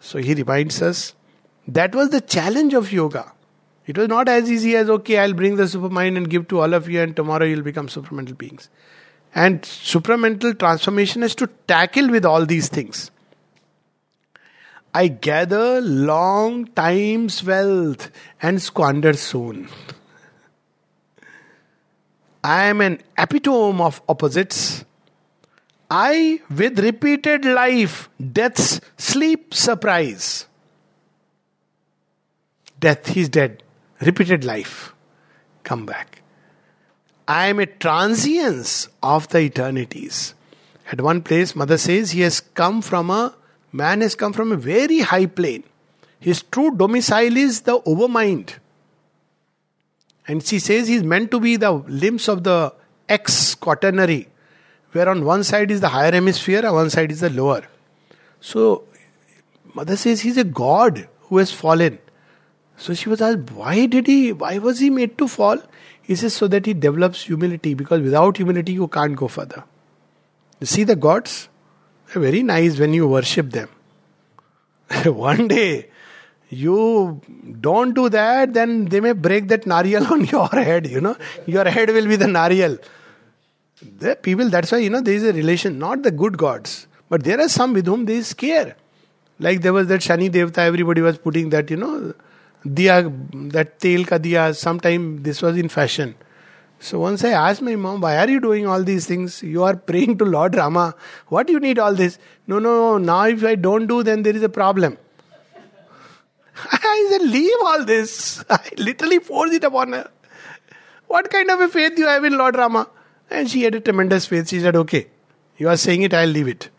So 0.00 0.18
he 0.18 0.34
reminds 0.34 0.82
us 0.82 1.14
that 1.68 1.94
was 1.94 2.10
the 2.10 2.20
challenge 2.20 2.74
of 2.74 2.92
yoga. 2.92 3.32
It 3.86 3.98
was 3.98 4.08
not 4.08 4.28
as 4.28 4.50
easy 4.50 4.76
as, 4.76 4.90
okay, 4.90 5.18
I'll 5.18 5.32
bring 5.32 5.56
the 5.56 5.64
supermind 5.64 6.16
and 6.16 6.28
give 6.28 6.48
to 6.48 6.60
all 6.60 6.74
of 6.74 6.88
you, 6.88 7.00
and 7.00 7.14
tomorrow 7.14 7.44
you'll 7.44 7.62
become 7.62 7.88
supermental 7.88 8.36
beings. 8.36 8.68
And 9.34 9.62
supramental 9.62 10.58
transformation 10.58 11.22
is 11.22 11.34
to 11.36 11.48
tackle 11.68 12.08
with 12.08 12.24
all 12.24 12.46
these 12.46 12.68
things. 12.68 13.10
I 14.94 15.08
gather 15.08 15.80
long 15.80 16.66
time's 16.68 17.44
wealth 17.44 18.10
and 18.40 18.62
squander 18.62 19.12
soon. 19.12 19.68
I 22.46 22.66
am 22.66 22.80
an 22.80 23.00
epitome 23.18 23.82
of 23.82 24.00
opposites. 24.08 24.84
I, 25.90 26.40
with 26.48 26.78
repeated 26.78 27.44
life, 27.44 28.08
death's 28.20 28.80
sleep 28.96 29.52
surprise. 29.52 30.46
Death, 32.78 33.08
he's 33.08 33.28
dead. 33.28 33.64
Repeated 34.00 34.44
life. 34.44 34.94
Come 35.64 35.86
back. 35.86 36.22
I 37.26 37.48
am 37.48 37.58
a 37.58 37.66
transience 37.66 38.90
of 39.02 39.26
the 39.30 39.40
eternities. 39.40 40.34
At 40.92 41.00
one 41.00 41.22
place, 41.22 41.56
Mother 41.56 41.78
says 41.78 42.12
he 42.12 42.20
has 42.20 42.38
come 42.38 42.80
from 42.80 43.10
a 43.10 43.34
man 43.72 44.02
has 44.02 44.14
come 44.14 44.32
from 44.32 44.52
a 44.52 44.56
very 44.56 45.00
high 45.00 45.26
plane. 45.26 45.64
His 46.20 46.44
true 46.44 46.70
domicile 46.76 47.36
is 47.36 47.62
the 47.62 47.80
overmind. 47.80 48.54
And 50.28 50.44
she 50.44 50.58
says 50.58 50.88
he's 50.88 51.02
meant 51.02 51.30
to 51.30 51.40
be 51.40 51.56
the 51.56 51.72
limbs 51.72 52.28
of 52.28 52.42
the 52.44 52.74
X 53.08 53.54
quaternary, 53.54 54.28
where 54.92 55.08
on 55.08 55.24
one 55.24 55.44
side 55.44 55.70
is 55.70 55.80
the 55.80 55.88
higher 55.88 56.12
hemisphere, 56.12 56.66
on 56.66 56.74
one 56.74 56.90
side 56.90 57.12
is 57.12 57.20
the 57.20 57.30
lower. 57.30 57.62
So, 58.40 58.84
Mother 59.74 59.96
says 59.96 60.20
he's 60.20 60.36
a 60.36 60.44
god 60.44 61.08
who 61.22 61.38
has 61.38 61.52
fallen. 61.52 61.98
So 62.76 62.94
she 62.94 63.08
was 63.08 63.20
asked, 63.22 63.50
why 63.52 63.86
did 63.86 64.06
he, 64.06 64.32
why 64.32 64.58
was 64.58 64.80
he 64.80 64.90
made 64.90 65.16
to 65.18 65.28
fall? 65.28 65.58
He 66.02 66.14
says, 66.14 66.34
so 66.34 66.46
that 66.48 66.66
he 66.66 66.74
develops 66.74 67.24
humility, 67.24 67.74
because 67.74 68.00
without 68.00 68.36
humility 68.36 68.72
you 68.72 68.88
can't 68.88 69.16
go 69.16 69.28
further. 69.28 69.64
You 70.60 70.66
see 70.66 70.84
the 70.84 70.96
gods? 70.96 71.48
They're 72.06 72.22
very 72.22 72.42
nice 72.42 72.78
when 72.78 72.94
you 72.94 73.08
worship 73.08 73.50
them. 73.50 73.68
One 75.04 75.48
day, 75.48 75.90
you 76.48 77.20
don't 77.60 77.94
do 77.94 78.08
that, 78.08 78.54
then 78.54 78.86
they 78.86 79.00
may 79.00 79.12
break 79.12 79.48
that 79.48 79.64
nariyal 79.64 80.10
on 80.10 80.24
your 80.24 80.48
head, 80.48 80.86
you 80.86 81.00
know. 81.00 81.16
Your 81.46 81.64
head 81.64 81.90
will 81.90 82.06
be 82.06 82.16
the 82.16 82.26
nariyal. 82.26 82.78
The 83.98 84.16
people, 84.16 84.48
that's 84.48 84.72
why, 84.72 84.78
you 84.78 84.90
know, 84.90 85.00
there 85.00 85.14
is 85.14 85.24
a 85.24 85.32
relation, 85.32 85.78
not 85.78 86.02
the 86.02 86.10
good 86.10 86.38
gods, 86.38 86.86
but 87.08 87.24
there 87.24 87.40
are 87.40 87.48
some 87.48 87.72
with 87.72 87.86
whom 87.86 88.06
they 88.06 88.22
scare. 88.22 88.76
Like 89.38 89.60
there 89.60 89.72
was 89.72 89.88
that 89.88 90.00
Shani 90.00 90.30
Devta, 90.30 90.58
everybody 90.58 91.02
was 91.02 91.18
putting 91.18 91.50
that, 91.50 91.70
you 91.70 91.76
know, 91.76 92.14
diya, 92.64 93.52
that 93.52 93.78
tel 93.80 94.04
ka 94.04 94.18
diya, 94.18 94.56
sometime 94.56 95.22
this 95.22 95.42
was 95.42 95.56
in 95.58 95.68
fashion. 95.68 96.14
So 96.78 96.98
once 97.00 97.24
I 97.24 97.30
asked 97.30 97.62
my 97.62 97.74
mom, 97.74 98.00
why 98.00 98.16
are 98.18 98.28
you 98.28 98.40
doing 98.40 98.66
all 98.66 98.82
these 98.82 99.06
things? 99.06 99.42
You 99.42 99.64
are 99.64 99.76
praying 99.76 100.18
to 100.18 100.24
Lord 100.24 100.54
Rama. 100.54 100.94
What 101.28 101.46
do 101.46 101.52
you 101.52 101.60
need 101.60 101.78
all 101.78 101.94
this? 101.94 102.18
No, 102.46 102.58
no. 102.58 102.98
Now 102.98 103.24
if 103.24 103.44
I 103.44 103.54
don't 103.54 103.86
do, 103.86 104.02
then 104.02 104.22
there 104.22 104.36
is 104.36 104.42
a 104.42 104.48
problem. 104.48 104.98
I 106.56 107.08
said, 107.10 107.22
leave 107.22 107.54
all 107.64 107.84
this. 107.84 108.44
I 108.50 108.60
literally 108.78 109.18
forced 109.18 109.54
it 109.54 109.64
upon 109.64 109.92
her. 109.92 110.10
What 111.06 111.30
kind 111.30 111.50
of 111.50 111.60
a 111.60 111.68
faith 111.68 111.98
you 111.98 112.06
have 112.06 112.24
in 112.24 112.36
Lord 112.36 112.56
Rama? 112.56 112.88
And 113.30 113.50
she 113.50 113.62
had 113.62 113.74
a 113.74 113.80
tremendous 113.80 114.26
faith. 114.26 114.48
She 114.48 114.60
said, 114.60 114.76
okay, 114.76 115.08
you 115.58 115.68
are 115.68 115.76
saying 115.76 116.02
it, 116.02 116.14
I'll 116.14 116.28
leave 116.28 116.48
it. 116.48 116.70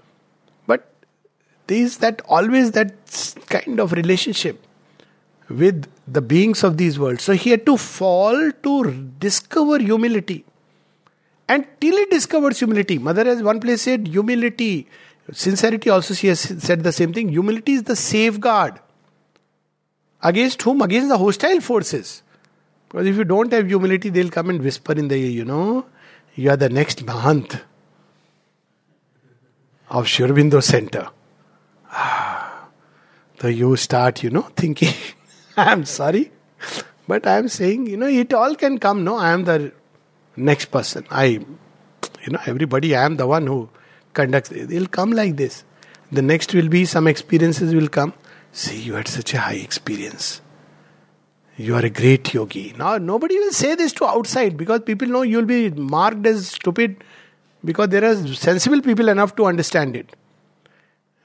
But 0.66 0.92
there 1.68 1.78
is 1.78 1.98
that 1.98 2.22
always 2.28 2.72
that 2.72 2.94
kind 3.48 3.80
of 3.80 3.92
relationship 3.92 4.64
with 5.50 5.88
the 6.08 6.22
beings 6.22 6.64
of 6.64 6.78
these 6.78 7.00
worlds. 7.00 7.24
So 7.24 7.34
he 7.34 7.52
had 7.52 7.66
to 7.66 7.78
fall 7.78 8.52
to 8.52 9.12
discover 9.20 9.80
humility. 9.80 10.46
And 11.48 11.66
till 11.80 11.96
he 11.96 12.06
discovers 12.06 12.60
humility, 12.60 12.98
Mother 12.98 13.24
has 13.26 13.42
one 13.42 13.62
place 13.62 13.84
said 13.84 14.08
humility, 14.08 14.88
sincerity 15.32 15.90
also 15.90 16.14
she 16.14 16.28
has 16.28 16.40
said 16.40 16.84
the 16.84 16.92
same 16.92 17.14
thing. 17.14 17.30
Humility 17.30 17.74
is 17.74 17.84
the 17.84 17.96
safeguard. 17.96 18.80
Against 20.22 20.62
whom? 20.62 20.82
Against 20.82 21.10
the 21.10 21.18
hostile 21.18 21.62
forces. 21.62 22.24
Because 22.90 23.08
if 23.08 23.18
you 23.18 23.24
don't 23.24 23.52
have 23.52 23.68
humility, 23.68 24.10
they'll 24.10 24.30
come 24.30 24.50
and 24.50 24.62
whisper 24.62 24.94
in 24.94 25.08
the 25.08 25.16
ear, 25.16 25.30
you 25.30 25.46
know, 25.46 25.86
you 26.36 26.50
are 26.50 26.58
the 26.58 26.70
next 26.70 27.06
Mahant 27.06 27.62
of 29.90 30.08
Sri 30.08 30.28
Aurobindo 30.28 30.62
Center. 30.64 31.10
Ah, 31.92 32.68
so 33.40 33.48
you 33.48 33.76
start, 33.76 34.24
you 34.24 34.30
know, 34.30 34.44
thinking. 34.56 34.94
I 35.58 35.72
am 35.72 35.86
sorry. 35.86 36.32
But 37.08 37.26
I 37.26 37.38
am 37.38 37.48
saying, 37.48 37.88
you 37.88 37.98
know, 37.98 38.08
it 38.08 38.34
all 38.34 38.56
can 38.56 38.78
come. 38.78 39.04
No, 39.04 39.16
I 39.16 39.32
am 39.32 39.46
the 39.46 39.72
next 40.36 40.66
person. 40.66 41.06
I, 41.10 41.26
you 41.26 42.32
know, 42.32 42.40
everybody, 42.46 42.96
I 42.96 43.06
am 43.06 43.18
the 43.18 43.28
one 43.28 43.48
who 43.48 43.70
conducts. 44.14 44.50
They'll 44.50 44.88
come 44.88 45.12
like 45.12 45.38
this. 45.38 45.64
The 46.12 46.22
next 46.22 46.54
will 46.54 46.70
be 46.70 46.86
some 46.86 47.08
experiences 47.08 47.74
will 47.74 47.88
come. 47.88 48.14
See, 48.58 48.82
you 48.82 48.96
had 48.96 49.08
such 49.08 49.36
a 49.36 49.40
high 49.40 49.60
experience. 49.64 50.42
You 51.58 51.76
are 51.76 51.86
a 51.86 51.92
great 51.92 52.34
yogi. 52.34 52.74
Now, 52.76 52.98
nobody 52.98 53.38
will 53.38 53.52
say 53.52 53.76
this 53.76 53.94
to 53.94 54.06
outside 54.06 54.58
because 54.58 54.80
people 54.82 55.08
know 55.08 55.22
you'll 55.22 55.46
be 55.46 55.70
marked 55.70 56.26
as 56.26 56.48
stupid 56.48 57.04
because 57.64 57.90
there 57.90 58.04
are 58.04 58.16
sensible 58.34 58.82
people 58.82 59.10
enough 59.10 59.36
to 59.36 59.46
understand 59.46 59.96
it. 59.96 60.16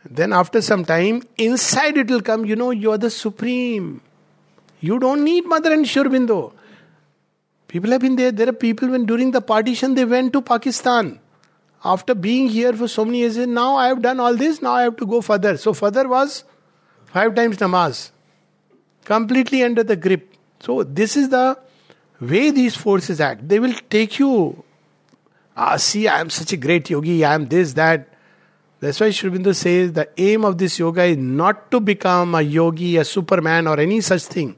Then, 0.04 0.34
after 0.34 0.60
some 0.60 0.84
time, 0.84 1.22
inside 1.38 1.96
it 1.96 2.10
will 2.10 2.20
come, 2.20 2.44
you 2.44 2.54
know, 2.54 2.70
you 2.70 2.92
are 2.92 2.98
the 2.98 3.08
supreme. 3.08 4.02
You 4.80 4.98
don't 4.98 5.24
need 5.24 5.46
Mother 5.46 5.72
and 5.72 5.88
Sri 5.88 6.02
Aurobindo. 6.02 6.52
People 7.66 7.92
have 7.92 8.02
been 8.02 8.16
there. 8.16 8.30
There 8.30 8.50
are 8.50 8.52
people 8.68 8.90
when 8.90 9.06
during 9.06 9.30
the 9.30 9.40
partition 9.40 9.94
they 9.94 10.04
went 10.04 10.34
to 10.34 10.42
Pakistan. 10.42 11.18
After 11.82 12.14
being 12.14 12.50
here 12.50 12.74
for 12.74 12.88
so 12.88 13.06
many 13.06 13.20
years, 13.20 13.38
now 13.38 13.76
I 13.76 13.88
have 13.88 14.02
done 14.02 14.20
all 14.20 14.36
this, 14.36 14.60
now 14.60 14.72
I 14.72 14.82
have 14.82 14.98
to 14.98 15.06
go 15.06 15.22
further. 15.22 15.56
So 15.56 15.72
further 15.72 16.06
was 16.06 16.44
five 17.12 17.34
times 17.34 17.58
namaz. 17.58 18.10
Completely 19.04 19.62
under 19.62 19.82
the 19.82 19.96
grip. 19.96 20.28
So 20.60 20.82
this 20.82 21.16
is 21.16 21.28
the 21.28 21.58
way 22.20 22.50
these 22.50 22.76
forces 22.76 23.20
act. 23.20 23.48
They 23.48 23.58
will 23.58 23.74
take 23.90 24.18
you. 24.18 24.64
Ah, 25.56 25.76
see, 25.76 26.08
I 26.08 26.20
am 26.20 26.30
such 26.30 26.52
a 26.52 26.56
great 26.56 26.88
yogi, 26.88 27.24
I 27.24 27.34
am 27.34 27.46
this, 27.46 27.74
that. 27.74 28.08
That's 28.80 28.98
why 28.98 29.10
Aurobindo 29.10 29.54
says 29.54 29.92
the 29.92 30.08
aim 30.16 30.44
of 30.44 30.58
this 30.58 30.78
yoga 30.78 31.04
is 31.04 31.16
not 31.16 31.70
to 31.70 31.78
become 31.78 32.34
a 32.34 32.42
yogi, 32.42 32.96
a 32.96 33.04
superman, 33.04 33.68
or 33.68 33.78
any 33.78 34.00
such 34.00 34.22
thing. 34.22 34.56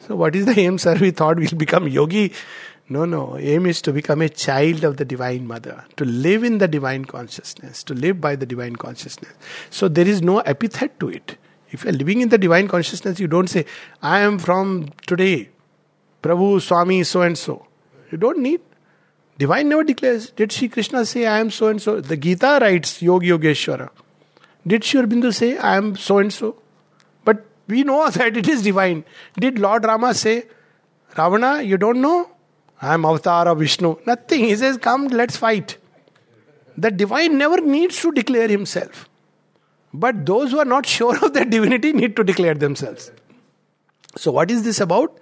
So, 0.00 0.16
what 0.16 0.36
is 0.36 0.44
the 0.44 0.58
aim, 0.60 0.76
sir? 0.76 0.96
We 1.00 1.12
thought 1.12 1.38
we'll 1.38 1.48
become 1.56 1.88
yogi. 1.88 2.32
No, 2.90 3.06
no. 3.06 3.38
Aim 3.38 3.64
is 3.66 3.80
to 3.82 3.92
become 3.92 4.20
a 4.20 4.28
child 4.28 4.84
of 4.84 4.98
the 4.98 5.04
Divine 5.04 5.46
Mother, 5.46 5.84
to 5.96 6.04
live 6.04 6.44
in 6.44 6.58
the 6.58 6.68
Divine 6.68 7.06
Consciousness, 7.06 7.82
to 7.84 7.94
live 7.94 8.20
by 8.20 8.36
the 8.36 8.44
Divine 8.44 8.76
Consciousness. 8.76 9.32
So, 9.70 9.88
there 9.88 10.06
is 10.06 10.20
no 10.20 10.40
epithet 10.40 11.00
to 11.00 11.08
it. 11.08 11.38
If 11.70 11.84
you're 11.84 11.92
living 11.92 12.20
in 12.20 12.28
the 12.30 12.38
Divine 12.38 12.68
Consciousness, 12.68 13.20
you 13.20 13.26
don't 13.26 13.48
say, 13.48 13.66
I 14.02 14.20
am 14.20 14.38
from 14.38 14.90
today, 15.06 15.50
Prabhu, 16.22 16.60
Swami, 16.60 17.04
so 17.04 17.22
and 17.22 17.36
so. 17.36 17.66
You 18.10 18.18
don't 18.18 18.38
need. 18.38 18.60
Divine 19.38 19.68
never 19.68 19.84
declares. 19.84 20.30
Did 20.30 20.50
Sri 20.50 20.68
Krishna 20.68 21.04
say, 21.04 21.26
I 21.26 21.38
am 21.38 21.50
so 21.50 21.68
and 21.68 21.80
so? 21.80 22.00
The 22.00 22.16
Gita 22.16 22.58
writes, 22.60 23.02
Yogi 23.02 23.28
Yogeshwara. 23.28 23.90
Did 24.66 24.82
Sri 24.82 25.00
Aurobindo 25.00 25.32
say, 25.32 25.56
I 25.58 25.76
am 25.76 25.96
so 25.96 26.18
and 26.18 26.32
so? 26.32 26.56
But 27.24 27.44
we 27.68 27.84
know 27.84 28.08
that 28.18 28.36
it 28.36 28.48
is 28.48 28.62
divine. 28.62 29.04
Did 29.38 29.58
Lord 29.58 29.84
Rama 29.84 30.14
say, 30.14 30.46
Ravana, 31.16 31.62
you 31.62 31.76
don't 31.76 32.00
know? 32.00 32.30
I 32.80 32.94
am 32.94 33.04
avatar 33.04 33.48
of 33.48 33.58
Vishnu. 33.58 33.96
Nothing. 34.06 34.44
He 34.44 34.56
says, 34.56 34.76
Come, 34.76 35.08
let's 35.08 35.36
fight. 35.36 35.78
The 36.76 36.90
divine 36.90 37.38
never 37.38 37.60
needs 37.60 38.00
to 38.02 38.12
declare 38.12 38.48
himself. 38.48 39.08
But 39.98 40.24
those 40.26 40.52
who 40.52 40.58
are 40.60 40.64
not 40.64 40.86
sure 40.86 41.16
of 41.24 41.32
their 41.32 41.44
divinity 41.44 41.92
need 41.92 42.14
to 42.16 42.24
declare 42.24 42.54
themselves. 42.54 43.10
So, 44.16 44.30
what 44.30 44.50
is 44.50 44.62
this 44.62 44.80
about? 44.80 45.18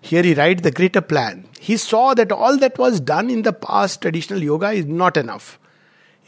Here 0.00 0.22
he 0.22 0.34
writes 0.34 0.62
the 0.62 0.70
greater 0.70 1.00
plan. 1.00 1.48
He 1.58 1.76
saw 1.76 2.14
that 2.14 2.30
all 2.30 2.56
that 2.58 2.78
was 2.78 3.00
done 3.00 3.30
in 3.30 3.42
the 3.42 3.52
past 3.52 4.02
traditional 4.02 4.42
yoga 4.42 4.70
is 4.70 4.84
not 4.84 5.16
enough. 5.16 5.58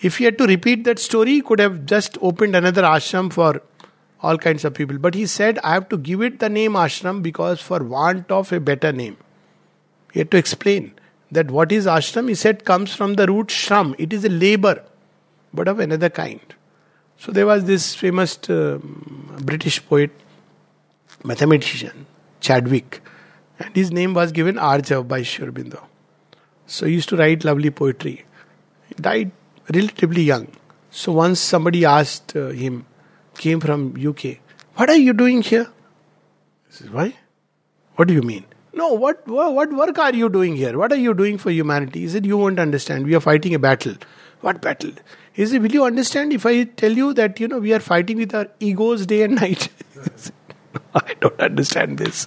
If 0.01 0.17
he 0.19 0.25
had 0.25 0.39
to 0.39 0.47
repeat 0.47 0.85
that 0.85 0.99
story, 0.99 1.33
he 1.33 1.41
could 1.43 1.59
have 1.59 1.85
just 1.85 2.17
opened 2.23 2.57
another 2.57 2.83
ashram 2.83 3.33
for 3.33 3.63
all 4.23 4.39
kinds 4.39 4.65
of 4.65 4.75
people. 4.75 4.99
But 4.99 5.15
he 5.15 5.27
said, 5.27 5.59
I 5.63 5.75
have 5.75 5.89
to 5.91 5.99
give 5.99 6.23
it 6.23 6.41
the 6.41 6.49
name 6.49 6.73
ashram 6.73 7.23
because 7.23 7.61
for 7.61 7.83
want 7.85 8.31
of 8.31 8.53
a 8.53 8.61
better 8.61 8.93
name. 8.93 9.19
He 10.13 10.21
had 10.21 10.31
to 10.31 10.39
explain 10.39 10.95
that 11.31 11.51
what 11.51 11.71
is 11.71 11.87
ashram, 11.87 12.29
he 12.29 12.35
said, 12.35 12.65
comes 12.65 12.95
from 12.95 13.15
the 13.15 13.27
root 13.27 13.49
shram. 13.49 13.95
It 13.99 14.13
is 14.13 14.25
a 14.25 14.31
labor, 14.31 14.83
but 15.53 15.69
of 15.69 15.79
another 15.79 16.09
kind. 16.09 16.41
So 17.21 17.33
there 17.33 17.45
was 17.45 17.67
this 17.67 17.95
famous 17.95 18.39
uh, 18.49 18.79
British 19.43 19.85
poet, 19.87 20.11
mathematician, 21.23 22.07
Chadwick, 22.41 23.03
and 23.59 23.77
his 23.77 23.93
name 23.93 24.15
was 24.15 24.33
given 24.33 24.55
Arjav 24.55 25.07
by 25.07 25.21
Sri 25.23 25.47
Aurobindo. 25.47 25.83
So 26.67 26.87
he 26.87 26.95
used 26.95 27.11
to 27.11 27.19
write 27.19 27.45
lovely 27.45 27.71
poetry. 27.71 28.25
He 28.89 28.95
died 28.95 29.33
relatively 29.75 30.23
young. 30.23 30.49
So 30.91 31.13
once 31.13 31.41
somebody 31.41 31.85
asked 31.85 32.35
uh, 32.35 32.49
him, 32.49 32.87
came 33.37 33.61
from 33.61 33.95
UK. 33.99 34.39
What 34.77 34.89
are 34.89 34.97
you 34.97 35.13
doing 35.13 35.43
here? 35.43 35.69
He 36.69 36.73
says, 36.73 36.89
Why? 36.89 37.17
What 37.97 38.09
do 38.09 38.15
you 38.15 38.23
mean? 38.23 38.47
No, 38.73 38.95
what, 38.95 39.29
what 39.29 39.71
work 39.75 39.99
are 39.99 40.15
you 40.15 40.31
doing 40.31 40.57
here? 40.57 40.79
What 40.79 40.91
are 40.91 41.03
you 41.05 41.13
doing 41.13 41.37
for 41.37 41.51
humanity? 41.51 42.01
He 42.01 42.09
said, 42.09 42.25
You 42.25 42.39
won't 42.39 42.59
understand. 42.59 43.05
We 43.05 43.15
are 43.15 43.21
fighting 43.21 43.55
a 43.55 43.59
battle. 43.59 43.97
What 44.41 44.63
battle? 44.63 44.93
He 45.33 45.47
said, 45.47 45.63
Will 45.63 45.73
you 45.73 45.85
understand 45.85 46.33
if 46.33 46.47
I 46.47 46.65
tell 46.65 46.93
you 46.93 47.13
that, 47.15 47.41
you 47.41 47.49
know, 47.49 47.59
we 47.59 47.73
are 47.73 47.81
fighting 47.81 48.17
with 48.19 48.35
our 48.35 48.49
egos 48.59 49.07
day 49.07 49.23
and 49.23 49.35
night? 49.37 49.69
I 50.95 51.15
don't 51.21 51.41
understand 51.41 51.99
this. 51.99 52.27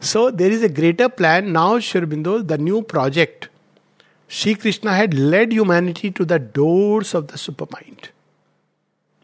So 0.00 0.30
there 0.30 0.50
is 0.50 0.62
a 0.62 0.68
greater 0.68 1.08
plan. 1.08 1.52
Now, 1.52 1.78
Sri 1.78 2.00
Aurobindo, 2.00 2.46
the 2.46 2.56
new 2.56 2.82
project, 2.82 3.50
Sri 4.28 4.54
Krishna 4.54 4.94
had 4.94 5.12
led 5.12 5.52
humanity 5.52 6.10
to 6.12 6.24
the 6.24 6.38
doors 6.38 7.14
of 7.14 7.28
the 7.28 7.34
supermind. 7.34 8.08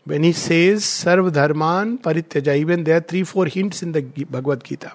When 0.04 0.22
he 0.22 0.32
says 0.32 0.84
Sarv 0.84 1.32
Dharman 1.32 1.98
Parityaja, 1.98 2.56
even 2.56 2.84
there 2.84 2.98
are 2.98 3.00
three, 3.00 3.24
four 3.24 3.46
hints 3.46 3.82
in 3.82 3.92
the 3.92 4.02
Bhagavad 4.02 4.62
Gita. 4.62 4.92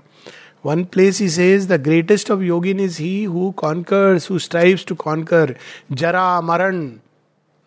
One 0.62 0.86
place 0.86 1.18
he 1.18 1.28
says 1.28 1.68
the 1.68 1.80
greatest 1.80 2.30
of 2.30 2.40
yogin 2.40 2.80
is 2.80 2.98
he 2.98 3.24
who 3.24 3.54
conquers, 3.54 4.28
who 4.28 4.38
strives 4.38 4.86
to 4.86 4.96
conquer 4.96 5.56
Jara, 5.92 6.42
Maran, 6.42 7.02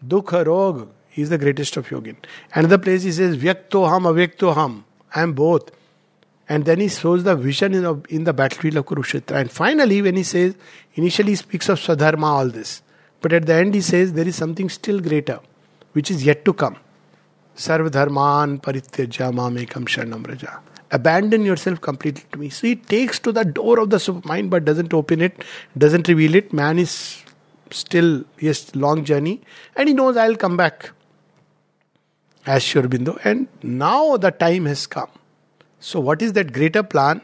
Dukha, 0.06 0.46
Rog. 0.46 0.88
He 1.08 1.22
is 1.22 1.30
the 1.30 1.38
greatest 1.38 1.76
of 1.76 1.88
yogin. 1.88 2.16
Another 2.54 2.78
place 2.78 3.02
he 3.02 3.12
says 3.12 3.36
Vyakto 3.36 3.88
Ham, 3.88 4.02
Avyakto 4.04 4.54
Ham. 4.54 4.84
I 5.14 5.22
am 5.22 5.32
both. 5.32 5.70
And 6.48 6.64
then 6.66 6.78
he 6.78 6.88
shows 6.88 7.24
the 7.24 7.34
vision 7.34 7.74
in, 7.74 8.04
in 8.10 8.24
the 8.24 8.32
battlefield 8.32 8.76
of 8.76 8.86
Kurukshetra. 8.86 9.40
And 9.40 9.50
finally, 9.50 10.02
when 10.02 10.16
he 10.16 10.22
says, 10.22 10.54
initially 10.94 11.30
he 11.30 11.36
speaks 11.36 11.68
of 11.68 11.78
Swadharma, 11.78 12.24
all 12.24 12.48
this. 12.48 12.82
But 13.20 13.32
at 13.32 13.46
the 13.46 13.54
end 13.54 13.74
he 13.74 13.80
says 13.80 14.12
there 14.12 14.28
is 14.28 14.36
something 14.36 14.68
still 14.68 15.00
greater, 15.00 15.40
which 15.94 16.10
is 16.10 16.24
yet 16.24 16.44
to 16.44 16.52
come. 16.52 16.76
Sarv 17.56 17.90
dharman 17.90 18.58
parityaja 18.60 19.32
mamekam 19.32 19.86
sharnam 19.88 20.26
raja. 20.26 20.60
Abandon 20.90 21.44
yourself 21.44 21.80
completely 21.80 22.24
to 22.32 22.38
me. 22.38 22.48
So 22.50 22.66
he 22.66 22.76
takes 22.76 23.18
to 23.20 23.32
the 23.32 23.44
door 23.44 23.80
of 23.80 23.90
the 23.90 24.22
mind 24.24 24.50
but 24.50 24.64
doesn't 24.64 24.94
open 24.94 25.20
it, 25.20 25.44
doesn't 25.76 26.08
reveal 26.08 26.34
it. 26.34 26.52
Man 26.52 26.78
is 26.78 27.22
still, 27.70 28.24
yes, 28.38 28.74
long 28.74 29.04
journey. 29.04 29.40
And 29.76 29.88
he 29.88 29.94
knows 29.94 30.16
I'll 30.16 30.36
come 30.36 30.56
back. 30.56 30.92
As 32.46 32.62
Sri 32.62 32.82
Aurobindo. 32.82 33.18
And 33.24 33.48
now 33.62 34.18
the 34.18 34.30
time 34.30 34.66
has 34.66 34.86
come 34.86 35.08
so, 35.84 36.00
what 36.00 36.22
is 36.22 36.32
that 36.32 36.54
greater 36.54 36.82
plan? 36.82 37.20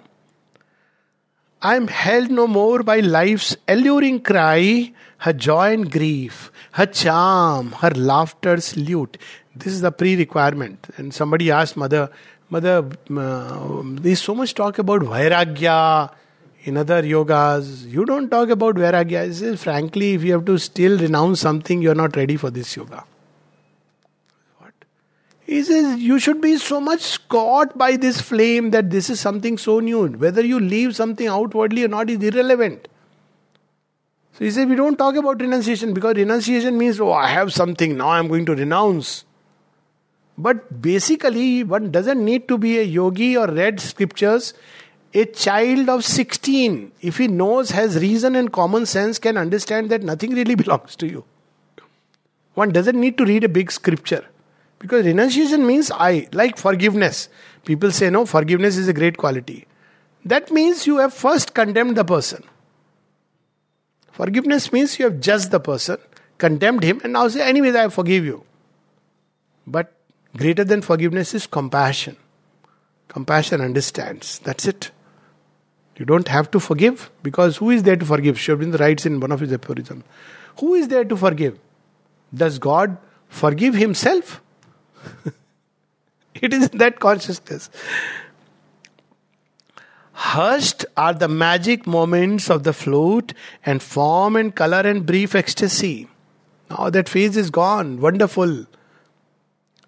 I 1.63 1.77
am 1.77 1.89
held 1.89 2.31
no 2.31 2.47
more 2.47 2.83
by 2.83 3.01
life's 3.01 3.57
alluring 3.67 4.21
cry, 4.21 4.93
her 5.17 5.33
joy 5.33 5.73
and 5.73 5.91
grief, 5.91 6.53
her 6.73 6.85
charm, 6.85 7.73
her 7.73 7.89
laughter's 7.93 8.77
lute. 8.77 9.17
This 9.57 9.73
is 9.73 9.81
the 9.81 9.91
pre 9.91 10.15
requirement. 10.15 10.89
And 10.99 11.15
somebody 11.15 11.51
asked 11.51 11.75
Mother, 11.75 12.11
Mother, 12.51 12.85
uh, 13.17 13.83
there's 13.85 14.21
so 14.21 14.35
much 14.35 14.55
talk 14.55 14.79
about 14.79 15.03
Vairagya 15.03 16.13
in 16.65 16.77
other 16.77 17.03
yogas. 17.03 17.89
You 17.89 18.05
don't 18.05 18.29
talk 18.29 18.51
about 18.51 18.75
Vairagya. 18.75 19.33
Says, 19.33 19.63
frankly, 19.63 20.15
if 20.15 20.25
you 20.25 20.33
have 20.33 20.45
to 20.47 20.59
still 20.59 20.99
renounce 20.99 21.41
something, 21.41 21.81
you're 21.81 21.95
not 21.95 22.17
ready 22.17 22.37
for 22.37 22.51
this 22.51 22.77
yoga. 22.77 23.05
He 25.51 25.65
says, 25.65 25.99
You 25.99 26.21
should 26.21 26.41
be 26.41 26.59
so 26.59 26.81
much 26.81 27.29
caught 27.29 27.77
by 27.77 27.97
this 27.97 28.21
flame 28.21 28.71
that 28.71 28.89
this 28.91 29.11
is 29.11 29.19
something 29.19 29.59
so 29.59 29.81
new. 29.81 30.07
Whether 30.07 30.47
you 30.47 30.61
leave 30.61 30.95
something 30.95 31.27
outwardly 31.27 31.83
or 31.83 31.89
not 31.89 32.09
is 32.09 32.23
irrelevant. 32.23 32.87
So 34.35 34.45
he 34.45 34.53
says, 34.53 34.67
We 34.67 34.77
don't 34.77 34.97
talk 34.97 35.17
about 35.17 35.41
renunciation 35.41 35.93
because 35.93 36.15
renunciation 36.15 36.79
means, 36.79 37.01
Oh, 37.01 37.11
I 37.11 37.27
have 37.27 37.53
something, 37.53 37.97
now 37.97 38.11
I'm 38.11 38.29
going 38.29 38.47
to 38.47 38.55
renounce. 38.55 39.25
But 40.39 40.81
basically, 40.81 41.65
one 41.65 41.91
doesn't 41.91 42.25
need 42.25 42.49
to 42.49 42.59
be 42.59 42.79
a 42.79 42.83
yogi 42.83 43.37
or 43.37 43.47
read 43.47 43.81
scriptures. 43.81 44.55
A 45.13 45.25
child 45.25 45.89
of 45.89 46.05
16, 46.05 46.93
if 47.01 47.19
he 47.19 47.29
knows, 47.29 47.71
has 47.71 48.01
reason 48.01 48.37
and 48.37 48.53
common 48.53 48.87
sense, 48.87 49.19
can 49.19 49.37
understand 49.37 49.91
that 49.91 50.03
nothing 50.03 50.35
really 50.35 50.55
belongs 50.65 50.97
to 50.97 51.07
you. 51.07 51.25
One 52.55 52.71
doesn't 52.71 52.99
need 52.99 53.19
to 53.19 53.25
read 53.25 53.45
a 53.45 53.49
big 53.49 53.71
scripture. 53.71 54.25
Because 54.79 55.05
renunciation 55.05 55.67
means 55.67 55.91
I, 55.91 56.29
like 56.33 56.57
forgiveness. 56.57 57.29
People 57.65 57.91
say, 57.91 58.09
no, 58.09 58.25
forgiveness 58.25 58.77
is 58.77 58.89
a 58.89 58.95
great 58.95 59.19
quality. 59.19 59.67
That 60.25 60.51
means 60.51 60.87
you 60.87 60.99
have 60.99 61.13
first 61.13 61.55
condemned 61.55 61.97
the 61.97 62.05
person. 62.05 62.43
Forgiveness 64.11 64.73
means 64.73 64.99
you 64.99 65.05
have 65.07 65.21
judged 65.21 65.51
the 65.51 65.61
person, 65.61 65.99
condemned 66.39 66.83
him, 66.83 67.01
and 67.05 67.13
now 67.13 67.29
say, 67.29 67.43
anyways, 67.43 67.75
I 67.75 67.89
forgive 67.89 68.25
you. 68.25 68.45
But 69.67 69.95
greater 70.37 70.65
than 70.65 70.83
forgiveness 70.83 71.35
is 71.35 71.47
compassion. 71.47 72.17
Compassion 73.09 73.61
understands. 73.61 74.39
That's 74.41 74.67
it. 74.67 74.91
You 75.97 76.07
don't 76.07 76.29
have 76.29 76.51
to 76.53 76.61
forgive 76.61 77.11
because 77.23 77.59
who 77.59 77.71
is 77.71 77.83
there 77.83 77.97
to 77.97 78.07
forgive? 78.07 78.41
Sri 78.41 78.55
writes 78.55 79.05
in 79.05 79.21
one 79.21 79.33
of 79.33 79.41
his 79.41 79.53
aphorisms. 79.53 80.05
Who 80.59 80.75
is 80.75 80.89
there 80.89 81.05
to 81.05 81.17
forgive? 81.17 81.59
Does 82.33 82.59
God 82.59 82.97
forgive 83.29 83.75
himself? 83.75 84.41
it 86.35 86.55
is 86.55 86.71
that 86.71 87.01
consciousness. 87.01 87.69
Hushed 90.13 90.87
are 90.97 91.15
the 91.15 91.29
magic 91.29 91.87
moments 91.87 92.51
of 92.51 92.63
the 92.63 92.73
flute 92.73 93.35
and 93.65 93.83
form 93.83 94.37
and 94.37 94.55
color 94.55 94.81
and 94.81 95.05
brief 95.05 95.35
ecstasy. 95.35 96.09
Now 96.71 96.89
that 96.91 97.09
phase 97.09 97.37
is 97.37 97.51
gone, 97.51 98.01
wonderful. 98.01 98.67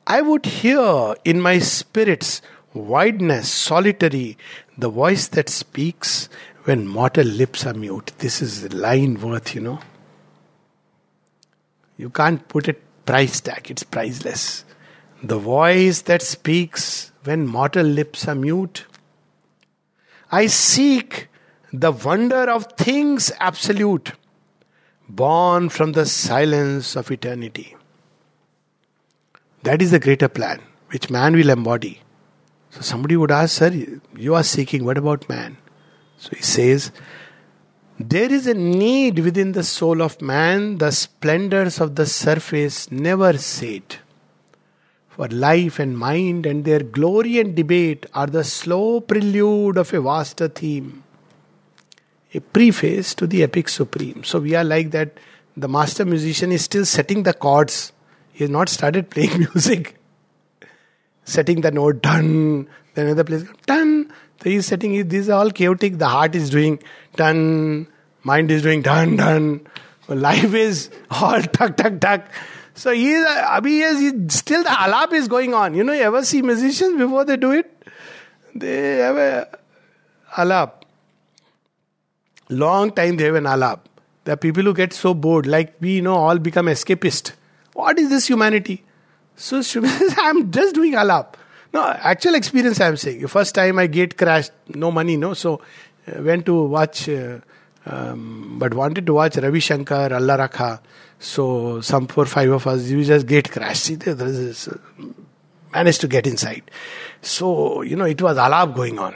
I 0.07 0.21
would 0.21 0.47
hear 0.47 1.15
in 1.25 1.41
my 1.41 1.59
spirit's 1.59 2.43
wideness, 2.75 3.51
solitary, 3.51 4.37
the 4.77 4.89
voice 4.89 5.29
that 5.29 5.49
speaks 5.49 6.29
when 6.65 6.87
mortal 6.87 7.27
lips 7.27 7.67
are 7.67 7.75
mute. 7.75 8.13
This 8.19 8.41
is 8.43 8.73
line 8.73 9.21
worth, 9.21 9.55
you 9.55 9.61
know. 9.61 9.81
You 11.97 12.11
can't 12.11 12.47
put 12.49 12.69
a 12.69 12.75
price 13.05 13.41
tag, 13.41 13.71
it's 13.71 13.83
priceless 13.83 14.65
the 15.23 15.39
voice 15.39 16.03
that 16.03 16.21
speaks 16.21 17.13
when 17.23 17.47
mortal 17.47 17.87
lips 17.87 18.27
are 18.27 18.35
mute. 18.35 18.85
I 20.33 20.47
seek 20.49 21.29
the 21.73 21.93
wonder 21.93 22.51
of 22.51 22.73
things 22.73 23.31
absolute, 23.39 24.13
born 25.09 25.69
from 25.69 25.93
the 25.93 26.07
silence 26.07 26.97
of 26.97 27.11
eternity. 27.11 27.77
That 29.63 29.81
is 29.81 29.91
the 29.91 30.01
greater 30.01 30.29
plan 30.29 30.61
which 30.91 31.11
man 31.11 31.35
will 31.35 31.51
embody. 31.51 32.03
So 32.71 32.81
somebody 32.81 33.17
would 33.17 33.31
ask, 33.31 33.59
Sir, 33.59 34.01
you 34.17 34.35
are 34.35 34.43
seeking, 34.43 34.85
what 34.85 34.99
about 34.99 35.29
man? 35.29 35.57
So 36.19 36.31
he 36.37 36.43
says, 36.43 36.91
There 37.99 38.33
is 38.33 38.47
a 38.47 38.55
need 38.55 39.19
within 39.19 39.53
the 39.53 39.63
soul 39.63 40.03
of 40.03 40.21
man, 40.21 40.79
the 40.79 40.91
splendors 40.91 41.81
of 41.81 41.97
the 41.97 42.07
surface 42.07 42.91
never 42.91 43.37
sate. 43.39 44.01
For 45.09 45.29
life 45.29 45.79
and 45.79 45.99
mind 45.99 46.47
and 46.47 46.65
their 46.65 46.83
glory 46.83 47.39
and 47.39 47.55
debate 47.55 48.07
are 48.15 48.27
the 48.27 48.45
slow 48.45 49.01
prelude 49.01 49.77
of 49.77 49.93
a 49.93 50.01
vaster 50.01 50.49
theme, 50.49 51.05
a 52.33 52.41
preface 52.41 53.15
to 53.17 53.27
the 53.27 53.43
epic 53.43 53.69
supreme. 53.69 54.25
So 54.25 54.39
we 54.39 54.55
are 54.55 54.65
like 54.65 54.91
that. 54.93 55.19
The 55.55 55.69
master 55.69 56.07
musician 56.07 56.51
is 56.51 56.65
still 56.65 56.87
setting 56.87 57.25
the 57.25 57.35
chords. 57.35 57.92
He 58.33 58.45
has 58.45 58.51
not 58.51 58.69
started 58.69 59.11
playing 59.11 59.39
music. 59.55 59.97
setting 61.25 61.61
the 61.61 61.71
note 61.71 62.03
done, 62.03 62.69
then 62.95 63.07
another 63.07 63.25
place 63.25 63.45
done. 63.67 64.13
So 64.43 64.51
he 64.51 64.57
is 64.57 64.67
setting 64.67 64.95
it. 64.95 65.09
These 65.09 65.29
are 65.29 65.39
all 65.39 65.51
chaotic. 65.51 65.99
The 65.99 66.09
heart 66.09 66.35
is 66.35 66.51
doing 66.51 66.83
done, 67.17 67.87
mind 68.25 68.51
is 68.51 68.63
doing 68.63 68.83
done 68.83 69.17
done. 69.17 69.67
Life 70.09 70.53
is 70.53 70.91
all 71.11 71.41
tuck 71.59 71.77
tuck 71.77 72.01
tuck. 72.01 72.27
So 72.75 72.93
he 72.93 73.13
is, 73.13 73.27
Abhi 73.27 73.83
is, 73.83 74.35
still 74.35 74.63
the 74.63 74.71
alap 74.71 75.13
is 75.13 75.29
going 75.29 75.55
on. 75.55 75.75
You 75.75 75.85
know, 75.85 75.93
you 75.93 76.03
ever 76.03 76.25
see 76.25 76.43
musicians 76.43 76.99
before 76.99 77.25
they 77.25 77.37
do 77.37 77.53
it? 77.53 77.71
They 78.55 78.99
have 78.99 79.17
a 79.17 79.49
alap. 80.35 80.73
Long 82.49 82.91
time 82.91 83.17
they 83.17 83.25
have 83.25 83.35
an 83.37 83.45
alap. 83.45 83.81
There 84.25 84.35
are 84.35 84.37
people 84.37 84.63
who 84.63 84.75
get 84.75 84.93
so 84.93 85.15
bored, 85.15 85.47
like 85.47 85.75
we, 85.81 85.97
you 85.97 86.03
know, 86.03 86.15
all 86.15 86.39
become 86.39 86.67
escapist. 86.67 87.33
What 87.75 87.99
is 87.99 88.11
this 88.11 88.29
humanity? 88.29 88.85
So 89.37 89.63
I'm 90.19 90.51
just 90.51 90.75
doing 90.75 90.93
alap. 90.93 91.35
No, 91.73 91.85
actual 91.85 92.35
experience 92.35 92.81
I'm 92.81 92.97
saying. 92.97 93.23
The 93.23 93.29
first 93.29 93.55
time 93.55 93.79
I 93.79 93.87
gate 93.87 94.19
crashed, 94.19 94.53
no 94.69 94.91
money, 94.91 95.17
no. 95.17 95.33
So 95.35 95.63
uh, 96.07 96.23
went 96.23 96.45
to 96.47 96.65
watch, 96.65 97.09
uh, 97.09 97.39
um, 97.87 98.57
but 98.59 98.75
wanted 98.75 99.07
to 99.07 99.15
watch 99.15 99.37
Ravi 99.37 99.61
Shankar, 99.61 100.13
Allah 100.13 100.49
Rakha. 100.49 100.81
So 101.19 101.81
some 101.81 102.09
four, 102.09 102.27
five 102.27 102.51
of 102.51 102.67
us, 102.67 102.91
we 102.91 103.05
just 103.05 103.27
gate 103.27 103.51
crashed. 103.51 103.85
See, 103.85 103.95
there 103.95 104.27
is, 104.27 104.69
uh, 104.69 104.77
managed 105.73 106.03
to 106.03 106.09
get 106.09 106.27
inside. 106.27 106.71
So, 107.23 107.83
you 107.83 107.97
know, 107.97 108.05
it 108.05 108.21
was 108.21 108.37
alap 108.37 108.75
going 108.75 108.99
on. 108.99 109.15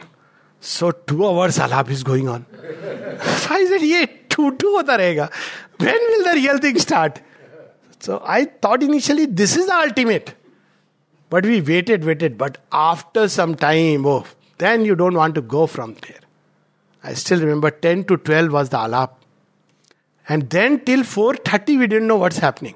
So 0.60 0.92
two 0.92 1.26
hours 1.26 1.58
alap 1.58 1.90
is 1.90 2.02
going 2.02 2.28
on. 2.28 2.46
so 2.50 3.54
I 3.54 3.66
said, 3.68 3.82
yeah, 3.82 4.06
two, 4.30 4.56
two. 4.56 4.74
When 4.76 4.88
will 4.88 6.24
the 6.24 6.32
real 6.34 6.58
thing 6.58 6.78
start? 6.78 7.20
So 8.00 8.22
I 8.24 8.44
thought 8.44 8.82
initially 8.82 9.26
this 9.26 9.56
is 9.56 9.66
the 9.66 9.74
ultimate. 9.74 10.34
But 11.28 11.44
we 11.44 11.60
waited, 11.60 12.04
waited. 12.04 12.38
But 12.38 12.58
after 12.72 13.28
some 13.28 13.54
time, 13.54 14.06
oh, 14.06 14.26
then 14.58 14.84
you 14.84 14.94
don't 14.94 15.14
want 15.14 15.34
to 15.34 15.42
go 15.42 15.66
from 15.66 15.94
there. 16.06 16.20
I 17.02 17.14
still 17.14 17.40
remember 17.40 17.70
10 17.70 18.04
to 18.04 18.16
12 18.16 18.52
was 18.52 18.68
the 18.68 18.78
alap. 18.78 19.10
And 20.28 20.50
then 20.50 20.80
till 20.84 21.00
4.30 21.00 21.78
we 21.78 21.86
didn't 21.86 22.08
know 22.08 22.16
what's 22.16 22.38
happening. 22.38 22.74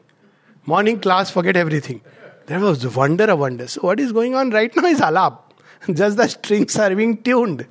Morning 0.66 1.00
class, 1.00 1.30
forget 1.30 1.56
everything. 1.56 2.00
There 2.46 2.60
was 2.60 2.86
wonder 2.96 3.24
of 3.24 3.38
wonders. 3.38 3.72
So 3.72 3.82
what 3.82 3.98
is 4.00 4.12
going 4.12 4.34
on 4.34 4.50
right 4.50 4.74
now 4.74 4.84
is 4.84 5.00
alap. 5.00 5.38
Just 5.92 6.16
the 6.16 6.28
strings 6.28 6.78
are 6.78 6.94
being 6.94 7.22
tuned. 7.22 7.66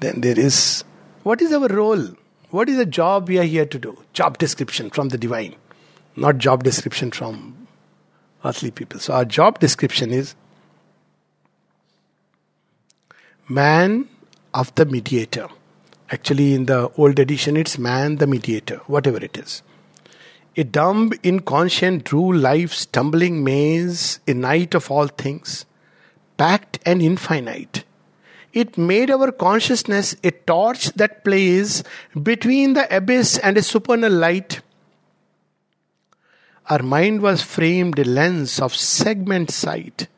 Then 0.00 0.20
there 0.20 0.38
is 0.38 0.84
what 1.22 1.40
is 1.40 1.52
our 1.52 1.68
role? 1.68 2.06
What 2.50 2.68
is 2.68 2.76
the 2.76 2.86
job 2.86 3.28
we 3.28 3.38
are 3.38 3.44
here 3.44 3.66
to 3.66 3.78
do? 3.78 3.98
Job 4.12 4.38
description 4.38 4.90
from 4.90 5.08
the 5.08 5.18
divine, 5.18 5.56
not 6.14 6.38
job 6.38 6.62
description 6.62 7.10
from 7.10 7.66
earthly 8.44 8.70
people. 8.70 9.00
So 9.00 9.14
our 9.14 9.24
job 9.24 9.58
description 9.58 10.12
is 10.12 10.34
man 13.48 14.08
of 14.54 14.74
the 14.76 14.84
mediator. 14.84 15.48
Actually, 16.10 16.54
in 16.54 16.66
the 16.66 16.88
old 16.96 17.18
edition, 17.18 17.56
it's 17.56 17.78
man 17.78 18.16
the 18.16 18.28
mediator, 18.28 18.76
whatever 18.86 19.18
it 19.18 19.36
is. 19.36 19.62
A 20.56 20.62
dumb, 20.62 21.12
inconscient 21.24 22.12
rule 22.12 22.36
life's 22.36 22.78
stumbling 22.78 23.42
maze, 23.42 24.20
a 24.28 24.34
night 24.34 24.74
of 24.74 24.88
all 24.90 25.08
things, 25.08 25.66
packed 26.36 26.78
and 26.86 27.02
infinite. 27.02 27.84
It 28.56 28.78
made 28.78 29.10
our 29.10 29.30
consciousness 29.30 30.16
a 30.24 30.30
torch 30.30 30.86
that 30.94 31.24
plays 31.24 31.84
between 32.20 32.72
the 32.72 32.86
abyss 32.96 33.36
and 33.36 33.58
a 33.58 33.62
supernal 33.62 34.10
light. 34.10 34.62
Our 36.70 36.82
mind 36.82 37.20
was 37.20 37.42
framed 37.42 37.98
a 37.98 38.04
lens 38.04 38.58
of 38.58 38.74
segment 38.74 39.50
sight 39.50 40.08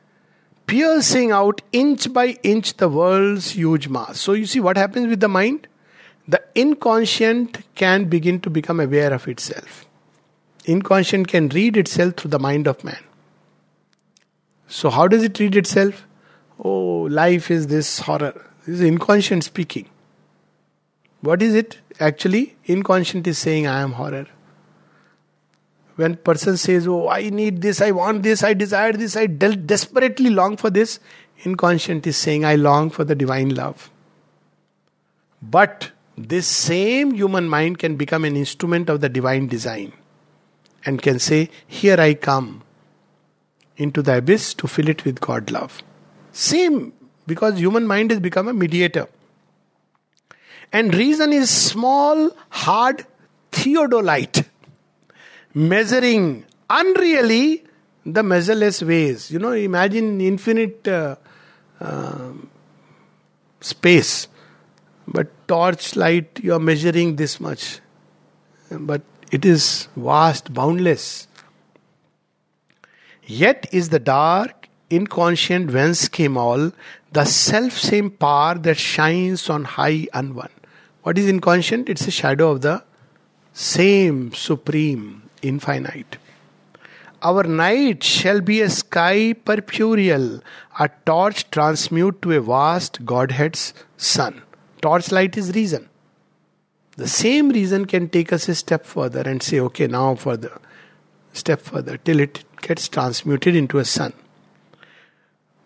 piercing 0.68 1.33
out 1.33 1.62
inch 1.72 2.12
by 2.12 2.27
inch 2.44 2.77
the 2.77 2.88
world's 2.88 3.51
huge 3.53 3.88
mass. 3.88 4.20
So, 4.20 4.35
you 4.35 4.46
see 4.46 4.61
what 4.61 4.77
happens 4.77 5.09
with 5.09 5.20
the 5.20 5.29
mind? 5.29 5.66
The 6.29 6.42
inconscient 6.55 7.59
can 7.74 8.05
begin 8.05 8.40
to 8.42 8.51
become 8.51 8.79
aware 8.79 9.12
of 9.12 9.27
itself. 9.27 9.87
Inconscient 10.66 11.27
can 11.27 11.48
read 11.48 11.77
itself 11.77 12.14
through 12.14 12.31
the 12.31 12.38
mind 12.38 12.68
of 12.68 12.85
man. 12.85 13.03
So, 14.68 14.90
how 14.90 15.09
does 15.09 15.24
it 15.24 15.40
read 15.40 15.57
itself? 15.57 16.07
Oh, 16.59 17.09
life 17.11 17.51
is 17.51 17.66
this 17.66 18.01
horror. 18.01 18.35
This 18.66 18.77
is 18.77 18.81
inconscient 18.81 19.44
speaking. 19.44 19.88
What 21.21 21.42
is 21.42 21.55
it? 21.55 21.79
Actually, 22.01 22.57
inconscient 22.66 23.27
is 23.27 23.38
saying, 23.38 23.66
I 23.66 23.81
am 23.81 23.92
horror 23.92 24.27
when 25.99 26.16
person 26.29 26.57
says 26.57 26.87
oh 26.87 27.09
i 27.14 27.29
need 27.38 27.61
this 27.66 27.81
i 27.85 27.90
want 27.99 28.23
this 28.27 28.42
i 28.49 28.55
desire 28.62 28.92
this 29.03 29.16
i 29.23 29.27
de- 29.27 29.57
desperately 29.71 30.31
long 30.31 30.57
for 30.57 30.71
this 30.77 30.99
inconscient 31.44 32.07
is 32.11 32.16
saying 32.27 32.44
i 32.51 32.55
long 32.66 32.90
for 32.97 33.07
the 33.11 33.16
divine 33.23 33.55
love 33.61 33.90
but 35.57 35.90
this 36.35 36.47
same 36.47 37.12
human 37.23 37.49
mind 37.49 37.81
can 37.85 37.97
become 37.97 38.25
an 38.25 38.37
instrument 38.37 38.88
of 38.94 39.01
the 39.01 39.09
divine 39.09 39.49
design 39.49 39.92
and 40.85 41.03
can 41.03 41.18
say 41.18 41.42
here 41.66 42.01
i 42.07 42.14
come 42.14 42.49
into 43.77 44.01
the 44.11 44.18
abyss 44.18 44.55
to 44.55 44.73
fill 44.77 44.94
it 44.94 45.05
with 45.05 45.21
god 45.29 45.51
love 45.51 45.83
same 46.46 46.92
because 47.27 47.59
human 47.59 47.87
mind 47.87 48.11
has 48.11 48.20
become 48.20 48.48
a 48.48 48.53
mediator 48.53 49.07
and 50.72 50.94
reason 50.94 51.33
is 51.33 51.51
small 51.51 52.31
hard 52.51 53.05
theodolite 53.53 54.44
measuring 55.55 56.44
unreally 56.70 57.64
the 58.05 58.22
measureless 58.22 58.83
ways. 58.83 59.31
You 59.31 59.38
know, 59.38 59.53
imagine 59.53 60.20
infinite 60.20 60.87
uh, 60.87 61.16
uh, 61.81 62.33
space, 63.61 64.29
but 65.07 65.29
torchlight 65.48 66.40
you 66.42 66.55
are 66.55 66.61
measuring 66.61 67.16
this 67.16 67.40
much, 67.40 67.81
but 68.70 69.03
it 69.31 69.44
is 69.44 69.88
vast, 69.96 70.53
boundless. 70.53 71.27
Yet 73.24 73.66
is 73.72 73.90
the 73.90 73.98
dark, 73.98 74.67
inconscient 74.90 75.72
whence 75.72 76.09
came 76.09 76.37
all, 76.37 76.72
the 77.12 77.24
self 77.24 77.72
same 77.72 78.11
power 78.11 78.55
that 78.55 78.77
shines 78.77 79.48
on 79.48 79.64
high 79.64 80.07
unwon. 80.14 80.51
What 81.03 81.18
is 81.18 81.29
inconscient? 81.29 81.88
It's 81.88 82.07
a 82.07 82.11
shadow 82.11 82.51
of 82.51 82.61
the 82.61 82.83
same 83.53 84.33
supreme 84.35 85.22
infinite. 85.42 86.18
Our 87.22 87.42
night 87.44 88.05
shall 88.05 88.40
be 88.40 88.61
a 88.61 88.70
sky 88.70 89.35
purpureal, 89.44 90.40
a 90.79 90.88
torch 91.05 91.51
transmute 91.51 92.22
to 92.22 92.33
a 92.33 92.40
vast 92.40 93.05
Godhead's 93.05 93.74
sun. 93.96 94.42
Torchlight 94.81 95.37
is 95.37 95.55
reason. 95.55 95.88
The 96.96 97.09
same 97.09 97.48
reason 97.48 97.87
can 97.87 98.09
take 98.09 98.33
us 98.33 98.48
a 98.48 98.55
step 98.55 98.87
further 98.87 99.20
and 99.20 99.42
say, 99.42 99.59
okay, 99.61 99.88
now 99.88 100.14
further, 100.14 100.61
step 101.33 101.61
further, 101.61 101.96
till 101.96 102.20
it 102.20 102.44
gets 102.61 102.88
transmuted 102.88 103.57
into 103.57 103.79
a 103.79 103.85
sun. 103.85 104.12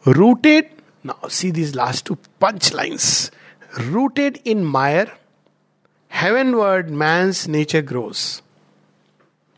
Rooted, 0.04 0.68
now 1.04 1.16
see 1.28 1.52
these 1.52 1.76
last 1.76 2.06
two 2.06 2.18
punch 2.40 2.72
lines. 2.72 3.30
Rooted 3.78 4.40
in 4.44 4.64
mire, 4.64 5.12
heavenward 6.08 6.90
man's 6.90 7.46
nature 7.46 7.82
grows. 7.82 8.42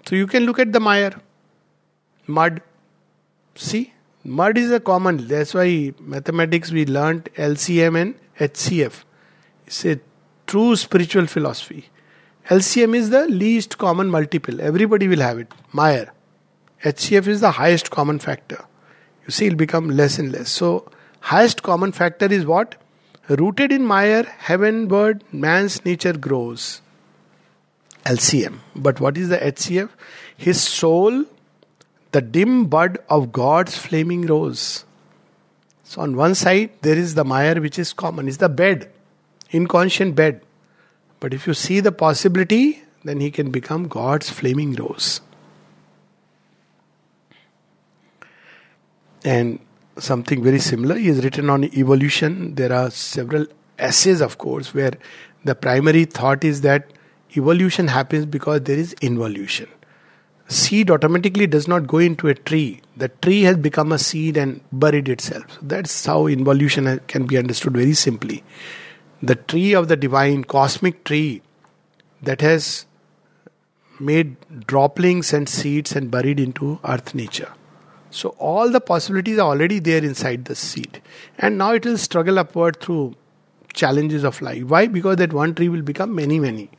So 0.07 0.17
you 0.17 0.27
can 0.27 0.45
look 0.45 0.59
at 0.59 0.73
the 0.73 0.81
mire, 0.81 1.15
mud. 2.27 2.61
See, 3.55 3.95
mud 4.23 4.59
is 4.59 4.71
a 4.71 4.81
common. 4.81 5.29
That's 5.29 5.55
why 5.55 5.95
mathematics 5.99 6.71
we 6.71 6.85
learned 6.85 7.31
LCM 7.37 8.01
and 8.01 8.15
HCF. 8.39 9.05
It's 9.67 9.85
a 9.87 9.99
true 10.47 10.77
spiritual 10.77 11.27
philosophy. 11.27 11.89
LCM 12.51 12.95
is 12.95 13.09
the 13.09 13.27
least 13.29 13.79
common 13.79 14.11
multiple. 14.11 14.61
Everybody 14.61 15.09
will 15.09 15.21
have 15.21 15.39
it. 15.39 15.51
Mire. 15.73 16.13
HCF 16.85 17.29
is 17.29 17.41
the 17.41 17.53
highest 17.53 17.91
common 17.91 18.19
factor. 18.19 18.67
You 19.25 19.31
see, 19.31 19.47
it'll 19.47 19.57
become 19.57 19.89
less 19.89 20.19
and 20.19 20.33
less. 20.33 20.51
So, 20.51 20.91
highest 21.21 21.63
common 21.63 21.93
factor 21.93 22.27
is 22.27 22.45
what? 22.45 22.77
Rooted 23.29 23.73
in 23.73 23.85
mire, 23.85 24.25
heavenward, 24.25 25.25
man's 25.33 25.85
nature 25.85 26.13
grows. 26.13 26.83
LCM. 28.05 28.59
But 28.77 29.01
what 29.01 29.17
is 29.17 29.31
the 29.31 29.39
HCF? 29.39 29.89
His 30.37 30.63
soul, 30.63 31.25
the 32.13 32.21
dim 32.21 32.67
bud 32.67 32.99
of 33.09 33.33
God's 33.33 33.77
flaming 33.77 34.27
rose. 34.27 34.85
So 35.85 36.03
on 36.03 36.17
one 36.17 36.35
side 36.35 36.71
there 36.83 36.97
is 36.97 37.15
the 37.15 37.25
mire 37.25 37.61
which 37.61 37.79
is 37.79 37.93
common, 37.93 38.29
is 38.29 38.39
the 38.39 38.49
bed, 38.49 38.91
inconscient 39.51 40.15
bed. 40.15 40.43
But 41.21 41.33
if 41.33 41.47
you 41.47 41.55
see 41.55 41.81
the 41.81 41.93
possibility, 41.93 42.83
then 43.05 43.21
he 43.21 43.31
can 43.31 43.51
become 43.51 43.89
God's 43.89 44.29
flaming 44.29 44.75
rose. 44.75 45.21
And 49.25 49.59
something 49.99 50.43
very 50.43 50.59
similar 50.59 50.97
is 50.97 51.25
written 51.25 51.51
on 51.51 51.65
evolution. 51.65 52.55
There 52.55 52.73
are 52.73 52.91
several 52.91 53.47
essays, 53.79 54.21
of 54.21 54.39
course, 54.39 54.75
where 54.75 54.93
the 55.45 55.55
primary 55.55 56.05
thought 56.05 56.45
is 56.45 56.61
that 56.61 56.91
Evolution 57.37 57.89
happens 57.89 58.27
because 58.27 58.61
there 58.63 58.79
is 58.79 58.93
involution. 59.01 59.69
Seed 60.47 60.91
automatically 60.91 61.47
does 61.47 61.67
not 61.67 61.87
go 61.87 61.99
into 61.99 62.29
a 62.29 62.35
tree. 62.35 62.81
The 62.97 63.09
tree 63.09 63.43
has 63.43 63.57
become 63.57 63.91
a 63.93 63.99
seed 63.99 64.37
and 64.37 64.61
buried 64.71 65.09
itself. 65.09 65.59
That's 65.61 66.07
how 66.07 66.27
involution 66.27 67.01
can 67.09 67.27
be 67.27 67.39
understood 67.39 67.73
very 67.73 67.95
simply. 67.95 68.45
The 69.23 69.35
tree 69.35 69.75
of 69.75 69.89
the 69.89 69.97
divine, 69.97 70.45
cosmic 70.45 71.03
tree 71.05 71.43
that 72.23 72.41
has 72.41 72.87
made 73.99 74.37
droplings 74.67 75.33
and 75.33 75.49
seeds 75.49 75.97
and 75.97 76.11
buried 76.11 76.39
into 76.39 76.79
earth 76.85 77.15
nature. 77.15 77.53
So 78.15 78.31
all 78.39 78.71
the 78.71 78.81
possibilities 78.81 79.39
are 79.39 79.49
already 79.49 79.79
there 79.81 80.05
inside 80.05 80.45
the 80.45 80.55
seed. 80.55 81.03
And 81.39 81.59
now 81.59 81.73
it 81.73 81.85
will 81.85 81.99
struggle 81.99 82.39
upward 82.39 82.81
through 82.81 83.15
challenges 83.73 84.25
of 84.25 84.41
life. 84.41 84.65
Why? 84.65 84.87
Because 84.87 85.17
that 85.17 85.33
one 85.33 85.55
tree 85.55 85.69
will 85.69 85.83
become 85.83 86.15
many, 86.15 86.39
many 86.39 86.71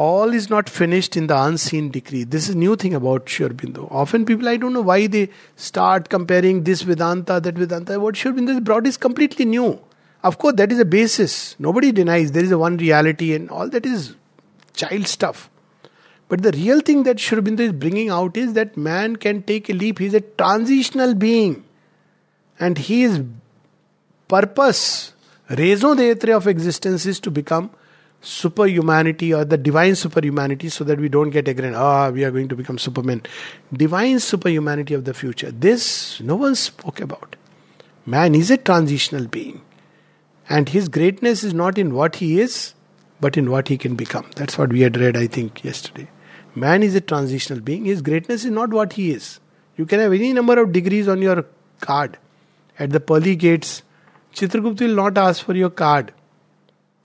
all 0.00 0.32
is 0.32 0.48
not 0.48 0.68
finished 0.68 1.16
in 1.16 1.26
the 1.26 1.38
unseen 1.42 1.90
decree. 1.90 2.24
This 2.24 2.48
is 2.48 2.54
new 2.54 2.76
thing 2.76 2.94
about 2.94 3.28
Sri 3.28 3.46
Aurobindo. 3.46 3.90
Often 3.90 4.24
people, 4.24 4.48
I 4.48 4.56
don't 4.56 4.72
know 4.72 4.80
why 4.80 5.06
they 5.06 5.28
start 5.56 6.08
comparing 6.08 6.64
this 6.64 6.82
Vedanta, 6.82 7.40
that 7.40 7.54
Vedanta. 7.54 7.98
What 8.00 8.16
has 8.16 8.60
brought 8.60 8.86
is 8.86 8.96
completely 8.96 9.44
new. 9.44 9.78
Of 10.22 10.38
course, 10.38 10.54
that 10.56 10.72
is 10.72 10.78
a 10.78 10.86
basis. 10.86 11.56
Nobody 11.58 11.92
denies 11.92 12.32
there 12.32 12.44
is 12.44 12.50
a 12.50 12.58
one 12.58 12.78
reality 12.78 13.34
and 13.34 13.50
all 13.50 13.68
that 13.68 13.84
is 13.84 14.14
child 14.74 15.06
stuff. 15.06 15.50
But 16.30 16.44
the 16.44 16.52
real 16.52 16.80
thing 16.80 17.02
that 17.02 17.18
Sri 17.18 17.38
Aurobindo 17.38 17.58
is 17.60 17.72
bringing 17.72 18.08
out 18.08 18.36
is 18.36 18.52
that 18.52 18.76
man 18.76 19.16
can 19.16 19.42
take 19.42 19.68
a 19.68 19.72
leap. 19.72 19.98
He 19.98 20.06
is 20.06 20.14
a 20.14 20.20
transitional 20.20 21.14
being. 21.14 21.64
And 22.60 22.78
his 22.78 23.20
purpose, 24.28 25.12
raison 25.48 25.96
d'etre 25.96 26.32
of 26.32 26.46
existence 26.46 27.04
is 27.04 27.18
to 27.20 27.32
become 27.32 27.70
superhumanity 28.20 29.34
or 29.34 29.44
the 29.44 29.58
divine 29.58 29.96
superhumanity 29.96 30.68
so 30.68 30.84
that 30.84 31.00
we 31.00 31.08
don't 31.08 31.30
get 31.30 31.48
aggravated. 31.48 31.74
Ah, 31.76 32.10
we 32.10 32.22
are 32.22 32.30
going 32.30 32.46
to 32.46 32.54
become 32.54 32.78
supermen. 32.78 33.22
Divine 33.72 34.20
superhumanity 34.20 34.94
of 34.94 35.04
the 35.04 35.14
future. 35.14 35.50
This 35.50 36.20
no 36.20 36.36
one 36.36 36.54
spoke 36.54 37.00
about. 37.00 37.34
Man 38.06 38.36
is 38.36 38.52
a 38.52 38.56
transitional 38.56 39.26
being. 39.26 39.62
And 40.48 40.68
his 40.68 40.88
greatness 40.88 41.42
is 41.42 41.52
not 41.54 41.76
in 41.76 41.92
what 41.92 42.16
he 42.16 42.40
is, 42.40 42.74
but 43.20 43.36
in 43.36 43.50
what 43.50 43.66
he 43.66 43.76
can 43.76 43.96
become. 43.96 44.30
That's 44.36 44.56
what 44.56 44.70
we 44.70 44.82
had 44.82 44.96
read, 44.96 45.16
I 45.16 45.26
think, 45.26 45.64
yesterday. 45.64 46.08
Man 46.54 46.82
is 46.82 46.94
a 46.94 47.00
transitional 47.00 47.60
being. 47.60 47.84
His 47.84 48.02
greatness 48.02 48.44
is 48.44 48.50
not 48.50 48.70
what 48.70 48.94
he 48.94 49.10
is. 49.10 49.40
You 49.76 49.86
can 49.86 50.00
have 50.00 50.12
any 50.12 50.32
number 50.32 50.60
of 50.60 50.72
degrees 50.72 51.08
on 51.08 51.22
your 51.22 51.44
card. 51.80 52.18
At 52.78 52.90
the 52.90 53.00
pearly 53.00 53.36
gates, 53.36 53.82
Chitragupta 54.34 54.80
will 54.80 54.94
not 54.94 55.18
ask 55.18 55.44
for 55.44 55.54
your 55.54 55.70
card. 55.70 56.12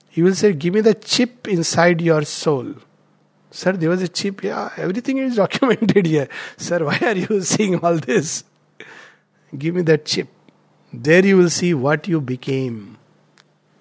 He 0.08 0.22
will 0.22 0.34
say, 0.34 0.52
Give 0.52 0.74
me 0.74 0.80
the 0.80 0.94
chip 0.94 1.46
inside 1.46 2.00
your 2.00 2.22
soul. 2.22 2.74
Sir, 3.50 3.72
there 3.72 3.90
was 3.90 4.02
a 4.02 4.08
chip. 4.08 4.42
Yeah, 4.42 4.70
everything 4.76 5.18
is 5.18 5.36
documented 5.42 6.06
here. 6.06 6.28
Sir, 6.56 6.84
why 6.84 6.98
are 7.02 7.16
you 7.16 7.40
seeing 7.52 7.78
all 7.80 7.96
this? 7.96 8.44
Give 9.56 9.74
me 9.74 9.82
that 9.82 10.04
chip. 10.04 10.28
There 10.92 11.24
you 11.24 11.36
will 11.36 11.50
see 11.50 11.74
what 11.74 12.08
you 12.08 12.20
became, 12.20 12.96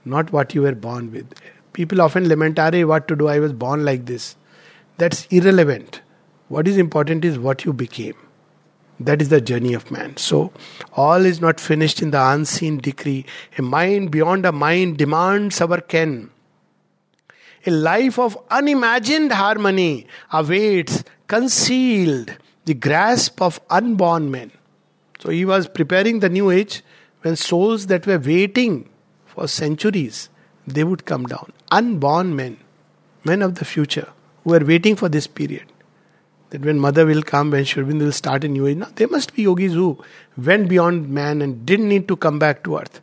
not 0.03 0.31
what 0.31 0.53
you 0.53 0.63
were 0.63 0.75
born 0.75 1.11
with. 1.11 1.33
People 1.73 2.01
often 2.01 2.27
lament, 2.27 2.59
Are, 2.59 2.71
what 2.87 3.07
to 3.07 3.15
do? 3.15 3.27
I 3.27 3.39
was 3.39 3.53
born 3.53 3.85
like 3.85 4.05
this. 4.05 4.35
That's 4.97 5.25
irrelevant. 5.27 6.01
What 6.47 6.67
is 6.67 6.77
important 6.77 7.25
is 7.25 7.37
what 7.37 7.65
you 7.65 7.73
became. 7.73 8.15
That 8.99 9.21
is 9.21 9.29
the 9.29 9.41
journey 9.41 9.73
of 9.73 9.91
man. 9.91 10.15
So, 10.15 10.53
all 10.93 11.25
is 11.25 11.41
not 11.41 11.59
finished 11.59 12.01
in 12.01 12.11
the 12.11 12.29
unseen 12.29 12.77
decree. 12.77 13.25
A 13.57 13.61
mind 13.61 14.11
beyond 14.11 14.45
a 14.45 14.53
mind 14.53 14.97
demands 14.97 15.59
our 15.59 15.81
ken. 15.81 16.29
A 17.65 17.71
life 17.71 18.17
of 18.17 18.37
unimagined 18.49 19.33
harmony 19.33 20.07
awaits, 20.31 21.03
concealed, 21.27 22.37
the 22.63 22.73
grasp 22.73 23.41
of 23.41 23.59
unborn 23.69 24.31
men. 24.31 24.51
So, 25.19 25.29
he 25.29 25.43
was 25.43 25.67
preparing 25.67 26.19
the 26.19 26.29
new 26.29 26.49
age 26.51 26.83
when 27.21 27.35
souls 27.35 27.87
that 27.87 28.07
were 28.07 28.19
waiting 28.19 28.87
for 29.25 29.47
centuries 29.47 30.29
they 30.65 30.83
would 30.83 31.05
come 31.05 31.25
down. 31.25 31.51
Unborn 31.71 32.35
men, 32.35 32.57
men 33.23 33.41
of 33.41 33.55
the 33.55 33.65
future, 33.65 34.07
who 34.45 34.53
are 34.53 34.63
waiting 34.63 34.95
for 34.95 35.09
this 35.09 35.27
period 35.27 35.65
that 36.51 36.63
when 36.63 36.79
mother 36.79 37.05
will 37.05 37.21
come, 37.21 37.51
when 37.51 37.65
Sri 37.65 37.83
Aurobindo 37.83 38.05
will 38.05 38.11
start 38.13 38.43
a 38.45 38.47
new 38.47 38.67
age, 38.67 38.77
now, 38.77 38.87
there 38.95 39.09
must 39.09 39.33
be 39.35 39.41
yogis 39.41 39.73
who 39.73 40.01
went 40.37 40.69
beyond 40.69 41.09
man 41.09 41.41
and 41.41 41.65
didn't 41.65 41.89
need 41.89 42.07
to 42.07 42.15
come 42.15 42.39
back 42.39 42.63
to 42.63 42.77
earth. 42.77 43.01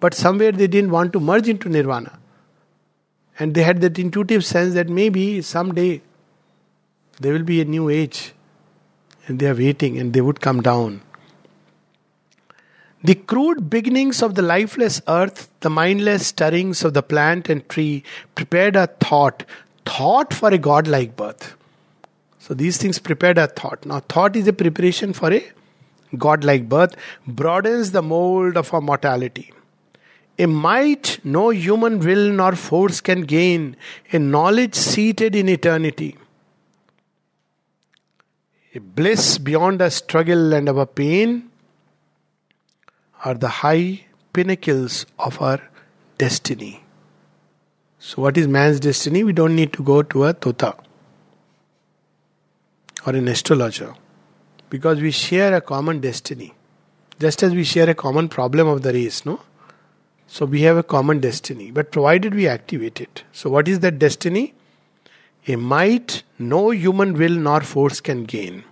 But 0.00 0.14
somewhere 0.14 0.52
they 0.52 0.66
didn't 0.66 0.90
want 0.90 1.12
to 1.12 1.20
merge 1.20 1.48
into 1.48 1.68
nirvana. 1.68 2.18
And 3.38 3.54
they 3.54 3.64
had 3.64 3.82
that 3.82 3.98
intuitive 3.98 4.44
sense 4.44 4.72
that 4.74 4.88
maybe 4.88 5.42
someday 5.42 6.00
there 7.20 7.34
will 7.34 7.42
be 7.42 7.60
a 7.60 7.66
new 7.66 7.90
age. 7.90 8.32
And 9.26 9.40
they 9.40 9.48
are 9.48 9.54
waiting 9.54 9.98
and 9.98 10.12
they 10.12 10.20
would 10.20 10.40
come 10.40 10.62
down. 10.62 11.02
The 13.02 13.14
crude 13.14 13.68
beginnings 13.68 14.22
of 14.22 14.36
the 14.36 14.42
lifeless 14.42 15.02
earth, 15.06 15.48
the 15.60 15.70
mindless 15.70 16.28
stirrings 16.28 16.82
of 16.82 16.94
the 16.94 17.02
plant 17.02 17.48
and 17.48 17.68
tree, 17.68 18.04
prepared 18.34 18.74
a 18.74 18.86
thought, 18.86 19.44
thought 19.86 20.34
for 20.34 20.50
a 20.50 20.58
godlike 20.58 21.16
birth. 21.16 21.56
So 22.38 22.54
these 22.54 22.76
things 22.76 22.98
prepared 22.98 23.38
our 23.38 23.46
thought. 23.46 23.84
Now, 23.86 24.00
thought 24.00 24.36
is 24.36 24.46
a 24.46 24.52
preparation 24.52 25.12
for 25.12 25.32
a 25.32 25.44
godlike 26.16 26.68
birth, 26.68 26.94
broadens 27.26 27.90
the 27.92 28.02
mold 28.02 28.56
of 28.56 28.72
our 28.72 28.80
mortality. 28.80 29.52
A 30.38 30.46
might 30.46 31.18
no 31.24 31.50
human 31.50 31.98
will 31.98 32.30
nor 32.30 32.54
force 32.54 33.00
can 33.00 33.22
gain, 33.22 33.76
a 34.12 34.18
knowledge 34.18 34.74
seated 34.74 35.34
in 35.34 35.48
eternity. 35.48 36.16
A 38.74 38.78
bliss 38.78 39.38
beyond 39.38 39.80
our 39.80 39.90
struggle 39.90 40.52
and 40.52 40.68
our 40.68 40.86
pain 40.86 41.50
are 43.24 43.34
the 43.34 43.48
high 43.48 44.04
pinnacles 44.32 45.06
of 45.18 45.40
our 45.40 45.60
destiny. 46.18 46.85
So, 47.98 48.22
what 48.22 48.36
is 48.36 48.46
man's 48.46 48.80
destiny? 48.80 49.24
We 49.24 49.32
don't 49.32 49.56
need 49.56 49.72
to 49.74 49.82
go 49.82 50.02
to 50.02 50.24
a 50.24 50.34
tota 50.34 50.76
or 53.06 53.14
an 53.14 53.28
astrologer 53.28 53.94
because 54.68 55.00
we 55.00 55.10
share 55.10 55.54
a 55.54 55.60
common 55.60 56.00
destiny. 56.00 56.54
Just 57.18 57.42
as 57.42 57.54
we 57.54 57.64
share 57.64 57.88
a 57.88 57.94
common 57.94 58.28
problem 58.28 58.68
of 58.68 58.82
the 58.82 58.92
race 58.92 59.24
no? 59.24 59.40
So 60.26 60.44
we 60.44 60.62
have 60.62 60.76
a 60.76 60.82
common 60.82 61.20
destiny. 61.20 61.70
But 61.70 61.92
provided 61.92 62.34
we 62.34 62.48
activate 62.48 63.00
it. 63.00 63.24
So 63.32 63.48
what 63.48 63.68
is 63.68 63.80
that 63.80 63.98
destiny? 63.98 64.54
A 65.48 65.56
might 65.56 66.24
no 66.38 66.70
human 66.70 67.14
will 67.14 67.30
nor 67.30 67.60
force 67.60 68.00
can 68.00 68.24
gain. 68.24 68.64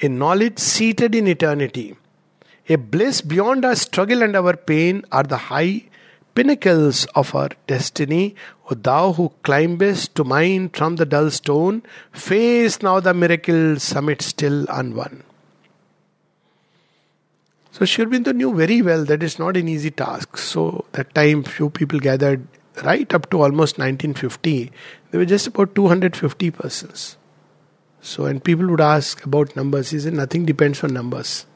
A 0.00 0.08
knowledge 0.08 0.58
seated 0.58 1.14
in 1.14 1.28
eternity. 1.28 1.96
A 2.68 2.76
bliss 2.76 3.20
beyond 3.20 3.64
our 3.64 3.76
struggle 3.76 4.22
and 4.22 4.34
our 4.34 4.56
pain 4.56 5.04
are 5.12 5.22
the 5.22 5.36
high 5.36 5.84
pinnacles 6.34 7.06
of 7.14 7.34
our 7.34 7.50
destiny. 7.66 8.34
O 8.70 8.74
thou 8.74 9.12
who 9.12 9.32
climbest 9.42 10.14
to 10.14 10.24
mine 10.24 10.68
from 10.70 10.96
the 10.96 11.06
dull 11.06 11.30
stone, 11.30 11.82
face 12.12 12.82
now 12.82 13.00
the 13.00 13.14
miracle 13.14 13.78
summit 13.78 14.22
still 14.22 14.66
unwon. 14.66 15.22
So 17.72 17.86
Sri 17.86 18.04
Aurobindo 18.04 18.34
knew 18.34 18.54
very 18.54 18.82
well 18.82 19.04
that 19.06 19.22
it's 19.22 19.38
not 19.38 19.56
an 19.56 19.66
easy 19.66 19.90
task. 19.90 20.36
So 20.36 20.84
that 20.92 21.14
time 21.14 21.42
few 21.42 21.70
people 21.70 21.98
gathered 22.00 22.46
right 22.84 23.12
up 23.14 23.30
to 23.30 23.42
almost 23.42 23.78
1950. 23.78 24.70
There 25.10 25.18
were 25.18 25.24
just 25.24 25.46
about 25.46 25.74
250 25.74 26.50
persons. 26.50 27.16
So 28.02 28.26
and 28.26 28.42
people 28.42 28.66
would 28.68 28.80
ask 28.80 29.24
about 29.24 29.56
numbers. 29.56 29.90
He 29.90 30.00
said 30.00 30.12
nothing 30.12 30.44
depends 30.44 30.84
on 30.84 30.92
numbers. 30.92 31.46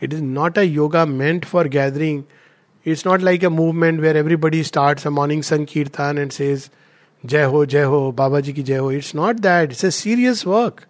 It 0.00 0.12
is 0.12 0.20
not 0.20 0.58
a 0.58 0.66
yoga 0.66 1.06
meant 1.06 1.46
for 1.46 1.64
gathering 1.68 2.26
it's 2.84 3.04
not 3.04 3.22
like 3.22 3.42
a 3.42 3.50
movement 3.50 4.00
where 4.00 4.16
everybody 4.16 4.62
starts 4.62 5.06
a 5.06 5.10
morning 5.10 5.42
Sankirtan 5.42 6.18
and 6.18 6.32
says, 6.32 6.70
Jai 7.24 7.44
Ho, 7.44 7.64
Jai 7.64 7.82
Ho, 7.82 8.12
Babaji 8.12 8.54
ki 8.54 8.62
Jai 8.64 8.76
Ho. 8.76 8.88
It's 8.88 9.14
not 9.14 9.42
that. 9.42 9.70
It's 9.70 9.84
a 9.84 9.92
serious 9.92 10.44
work. 10.44 10.88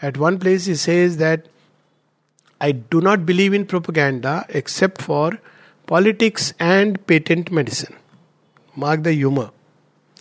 At 0.00 0.16
one 0.16 0.38
place, 0.38 0.64
he 0.64 0.74
says 0.76 1.18
that 1.18 1.46
I 2.60 2.72
do 2.72 3.00
not 3.00 3.26
believe 3.26 3.52
in 3.52 3.66
propaganda 3.66 4.46
except 4.48 5.02
for 5.02 5.38
politics 5.86 6.54
and 6.58 7.04
patent 7.06 7.52
medicine. 7.52 7.94
Mark 8.74 9.02
the 9.02 9.12
humor. 9.12 9.50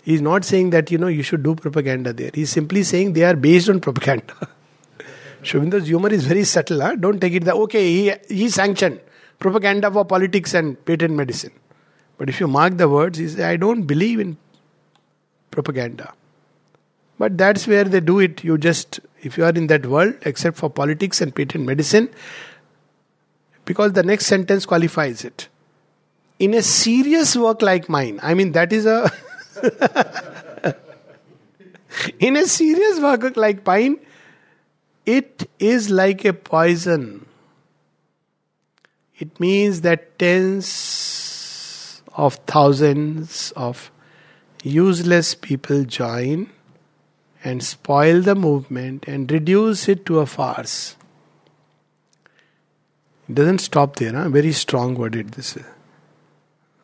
He's 0.03 0.21
not 0.21 0.45
saying 0.45 0.71
that 0.71 0.91
you 0.91 0.97
know 0.97 1.07
you 1.07 1.23
should 1.23 1.43
do 1.43 1.55
propaganda 1.55 2.13
there. 2.13 2.31
He's 2.33 2.49
simply 2.49 2.83
saying 2.83 3.13
they 3.13 3.23
are 3.23 3.35
based 3.35 3.69
on 3.69 3.79
propaganda. 3.79 4.33
Aurobindo's 5.43 5.87
humor 5.87 6.09
is 6.09 6.25
very 6.25 6.43
subtle. 6.43 6.81
Huh? 6.81 6.95
Don't 6.95 7.19
take 7.19 7.33
it 7.33 7.45
that 7.45 7.55
okay. 7.55 7.93
He 7.93 8.13
he 8.27 8.49
sanctioned 8.49 8.99
propaganda 9.39 9.91
for 9.91 10.05
politics 10.05 10.53
and 10.53 10.83
patent 10.85 11.13
medicine. 11.13 11.51
But 12.17 12.29
if 12.29 12.39
you 12.39 12.47
mark 12.47 12.77
the 12.77 12.89
words, 12.89 13.17
he 13.17 13.27
says, 13.27 13.39
I 13.41 13.57
don't 13.57 13.83
believe 13.83 14.19
in 14.19 14.37
propaganda. 15.51 16.13
But 17.19 17.37
that's 17.37 17.67
where 17.67 17.83
they 17.83 17.99
do 17.99 18.19
it. 18.19 18.43
You 18.43 18.57
just, 18.57 18.99
if 19.21 19.37
you 19.37 19.45
are 19.45 19.51
in 19.51 19.67
that 19.67 19.85
world, 19.85 20.15
except 20.23 20.57
for 20.57 20.69
politics 20.69 21.21
and 21.21 21.33
patent 21.33 21.65
medicine, 21.65 22.09
because 23.65 23.93
the 23.93 24.03
next 24.03 24.25
sentence 24.25 24.65
qualifies 24.65 25.23
it. 25.23 25.47
In 26.39 26.53
a 26.53 26.61
serious 26.61 27.35
work 27.35 27.61
like 27.61 27.89
mine, 27.89 28.19
I 28.21 28.33
mean, 28.33 28.51
that 28.53 28.71
is 28.71 28.85
a. 28.85 29.11
in 32.19 32.37
a 32.37 32.45
serious 32.45 32.99
work 32.99 33.35
like 33.35 33.65
mine, 33.65 33.99
it 35.05 35.49
is 35.59 35.89
like 35.89 36.25
a 36.25 36.33
poison 36.33 37.26
it 39.19 39.39
means 39.39 39.81
that 39.81 40.19
tens 40.19 42.01
of 42.15 42.35
thousands 42.47 43.51
of 43.55 43.91
useless 44.63 45.33
people 45.35 45.83
join 45.83 46.49
and 47.43 47.63
spoil 47.63 48.21
the 48.21 48.35
movement 48.35 49.05
and 49.07 49.31
reduce 49.31 49.87
it 49.87 50.05
to 50.05 50.19
a 50.19 50.25
farce. 50.25 50.95
It 53.29 53.35
doesn't 53.35 53.59
stop 53.59 53.95
there, 53.97 54.13
huh? 54.13 54.29
very 54.29 54.51
strong 54.51 54.95
worded 54.95 55.31
this. 55.31 55.57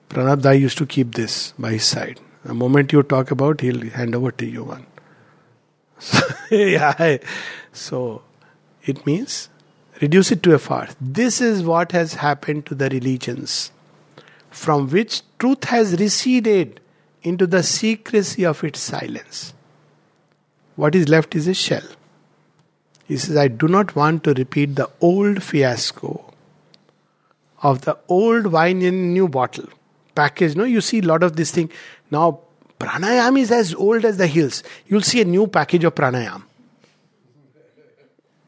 Pranab 0.09 0.41
Dai 0.41 0.53
used 0.53 0.77
to 0.77 0.85
keep 0.85 1.15
this 1.15 1.53
by 1.57 1.71
his 1.71 1.85
side. 1.85 2.19
The 2.43 2.53
moment 2.53 2.91
you 2.91 3.03
talk 3.03 3.31
about, 3.31 3.61
he'll 3.61 3.89
hand 3.89 4.15
over 4.15 4.31
to 4.31 4.45
you 4.45 4.63
one. 4.63 4.85
yeah, 6.51 7.17
so 7.71 8.21
it 8.83 9.05
means 9.05 9.49
reduce 10.01 10.31
it 10.31 10.43
to 10.43 10.53
a 10.53 10.59
farce. 10.59 10.95
This 10.99 11.41
is 11.41 11.63
what 11.63 11.91
has 11.91 12.15
happened 12.15 12.65
to 12.67 12.75
the 12.75 12.89
religions, 12.89 13.71
from 14.49 14.89
which 14.89 15.21
truth 15.39 15.65
has 15.65 15.99
receded 15.99 16.79
into 17.21 17.47
the 17.47 17.63
secrecy 17.63 18.45
of 18.45 18.63
its 18.63 18.79
silence. 18.79 19.53
What 20.75 20.95
is 20.95 21.07
left 21.07 21.35
is 21.35 21.47
a 21.47 21.53
shell. 21.53 21.83
He 23.05 23.17
says, 23.17 23.37
I 23.37 23.47
do 23.47 23.67
not 23.67 23.95
want 23.95 24.23
to 24.23 24.33
repeat 24.33 24.75
the 24.75 24.89
old 25.01 25.43
fiasco 25.43 26.33
of 27.61 27.81
the 27.81 27.97
old 28.07 28.47
wine 28.47 28.81
in 28.81 29.13
new 29.13 29.27
bottle. 29.27 29.67
Package, 30.15 30.55
no, 30.55 30.63
you 30.63 30.81
see 30.81 30.99
a 30.99 31.03
lot 31.03 31.23
of 31.23 31.35
this 31.35 31.51
thing. 31.51 31.71
Now, 32.11 32.39
pranayam 32.79 33.39
is 33.39 33.51
as 33.51 33.73
old 33.73 34.05
as 34.05 34.17
the 34.17 34.27
hills. 34.27 34.63
You'll 34.87 35.01
see 35.01 35.21
a 35.21 35.25
new 35.25 35.47
package 35.47 35.83
of 35.83 35.95
pranayam 35.95 36.43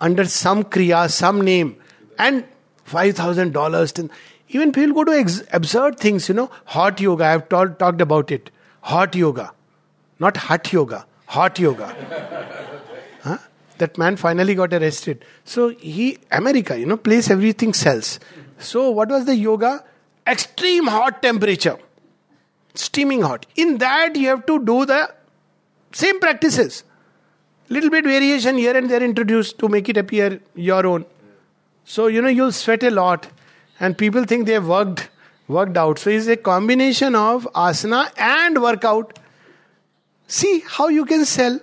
under 0.05 0.25
some 0.25 0.63
kriya, 0.75 1.09
some 1.09 1.41
name, 1.41 1.75
and 2.19 2.43
$5,000. 2.87 4.09
Even 4.49 4.71
people 4.71 4.93
go 4.93 5.03
to 5.03 5.17
ex- 5.19 5.43
absurd 5.51 5.99
things, 5.99 6.29
you 6.29 6.35
know, 6.35 6.49
hot 6.65 7.01
yoga. 7.01 7.25
I've 7.25 7.49
told, 7.49 7.79
talked 7.79 8.01
about 8.01 8.31
it. 8.31 8.51
Hot 8.81 9.15
yoga. 9.15 9.51
Not 10.19 10.37
hot 10.37 10.71
yoga, 10.71 11.05
hot 11.25 11.59
yoga. 11.59 11.87
huh? 13.23 13.37
That 13.79 13.97
man 13.97 14.15
finally 14.15 14.55
got 14.55 14.73
arrested. 14.73 15.25
So 15.43 15.69
he, 15.69 16.19
America, 16.31 16.79
you 16.79 16.85
know, 16.85 16.97
place 16.97 17.29
everything 17.29 17.73
sells. 17.73 18.19
So 18.59 18.89
what 18.91 19.09
was 19.09 19.25
the 19.25 19.35
yoga? 19.35 19.83
Extreme 20.27 20.87
hot 20.87 21.21
temperature. 21.21 21.77
Steaming 22.75 23.21
hot. 23.21 23.45
In 23.55 23.77
that 23.79 24.15
you 24.15 24.27
have 24.27 24.45
to 24.45 24.63
do 24.63 24.85
the 24.85 25.13
same 25.91 26.19
practices. 26.19 26.83
Little 27.69 27.89
bit 27.89 28.03
variation 28.03 28.57
here 28.57 28.75
and 28.77 28.89
there 28.89 29.01
introduced 29.01 29.57
to 29.59 29.67
make 29.67 29.89
it 29.89 29.97
appear 29.97 30.39
your 30.53 30.85
own. 30.85 31.05
So 31.83 32.07
you 32.07 32.21
know 32.21 32.29
you'll 32.29 32.51
sweat 32.51 32.83
a 32.83 32.91
lot 32.91 33.27
and 33.79 33.97
people 33.97 34.25
think 34.25 34.45
they 34.45 34.53
have 34.53 34.67
worked 34.67 35.09
worked 35.47 35.77
out. 35.77 35.99
So 35.99 36.09
it's 36.09 36.27
a 36.27 36.37
combination 36.37 37.15
of 37.15 37.47
asana 37.53 38.11
and 38.17 38.61
workout. 38.61 39.19
See 40.27 40.63
how 40.67 40.87
you 40.87 41.05
can 41.05 41.25
sell. 41.25 41.59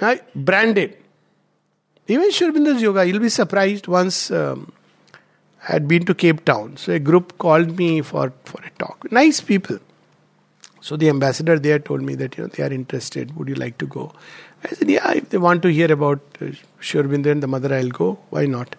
Right? 0.00 0.22
Branded. 0.34 0.96
Even 2.06 2.30
Sri 2.32 2.48
Aurobindo's 2.48 2.82
yoga, 2.82 3.06
you'll 3.06 3.20
be 3.20 3.28
surprised 3.28 3.86
once 3.86 4.30
um, 4.30 4.72
I 5.66 5.72
had 5.72 5.88
been 5.88 6.04
to 6.04 6.14
Cape 6.14 6.44
Town. 6.44 6.76
So 6.76 6.92
a 6.92 6.98
group 6.98 7.38
called 7.38 7.78
me 7.78 8.02
for, 8.02 8.32
for 8.44 8.60
a 8.62 8.70
talk. 8.78 9.10
Nice 9.10 9.40
people. 9.40 9.78
So 10.80 10.96
the 10.96 11.08
ambassador 11.08 11.58
there 11.58 11.78
told 11.78 12.02
me 12.02 12.14
that 12.16 12.36
you 12.36 12.44
know 12.44 12.48
they 12.48 12.62
are 12.62 12.72
interested. 12.72 13.34
Would 13.36 13.48
you 13.48 13.54
like 13.54 13.78
to 13.78 13.86
go? 13.86 14.12
I 14.64 14.68
said, 14.68 14.88
yeah, 14.88 15.10
if 15.12 15.28
they 15.30 15.38
want 15.38 15.62
to 15.62 15.68
hear 15.68 15.92
about 15.92 16.20
uh, 16.40 16.46
Sri 16.80 17.00
and 17.00 17.42
the 17.42 17.46
mother, 17.46 17.74
I'll 17.74 17.88
go. 17.88 18.18
Why 18.30 18.46
not? 18.46 18.76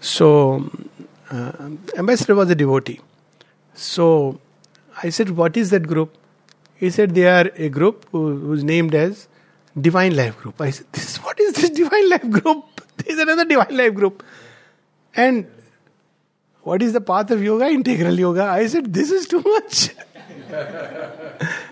So 0.00 0.70
uh, 1.30 1.52
ambassador 1.96 2.34
was 2.34 2.50
a 2.50 2.54
devotee. 2.54 3.00
So 3.74 4.40
I 5.02 5.10
said, 5.10 5.30
what 5.30 5.56
is 5.56 5.70
that 5.70 5.86
group? 5.86 6.16
He 6.74 6.90
said 6.90 7.14
they 7.14 7.26
are 7.26 7.50
a 7.56 7.68
group 7.68 8.06
who, 8.10 8.36
who's 8.36 8.64
named 8.64 8.94
as 8.94 9.28
Divine 9.80 10.16
Life 10.16 10.36
Group. 10.38 10.60
I 10.60 10.70
said, 10.70 10.86
this 10.92 11.16
what 11.18 11.38
is 11.40 11.54
this 11.54 11.70
Divine 11.82 12.10
Life 12.10 12.28
Group? 12.30 12.64
There 12.96 13.16
is 13.16 13.22
another 13.22 13.44
Divine 13.44 13.76
Life 13.76 13.94
Group. 13.94 14.22
And 15.14 15.46
what 16.62 16.82
is 16.82 16.92
the 16.92 17.00
path 17.00 17.30
of 17.30 17.42
yoga? 17.42 17.66
Integral 17.66 18.18
yoga. 18.18 18.44
I 18.44 18.66
said, 18.66 18.92
this 18.92 19.10
is 19.10 19.26
too 19.26 19.42
much. 19.42 19.90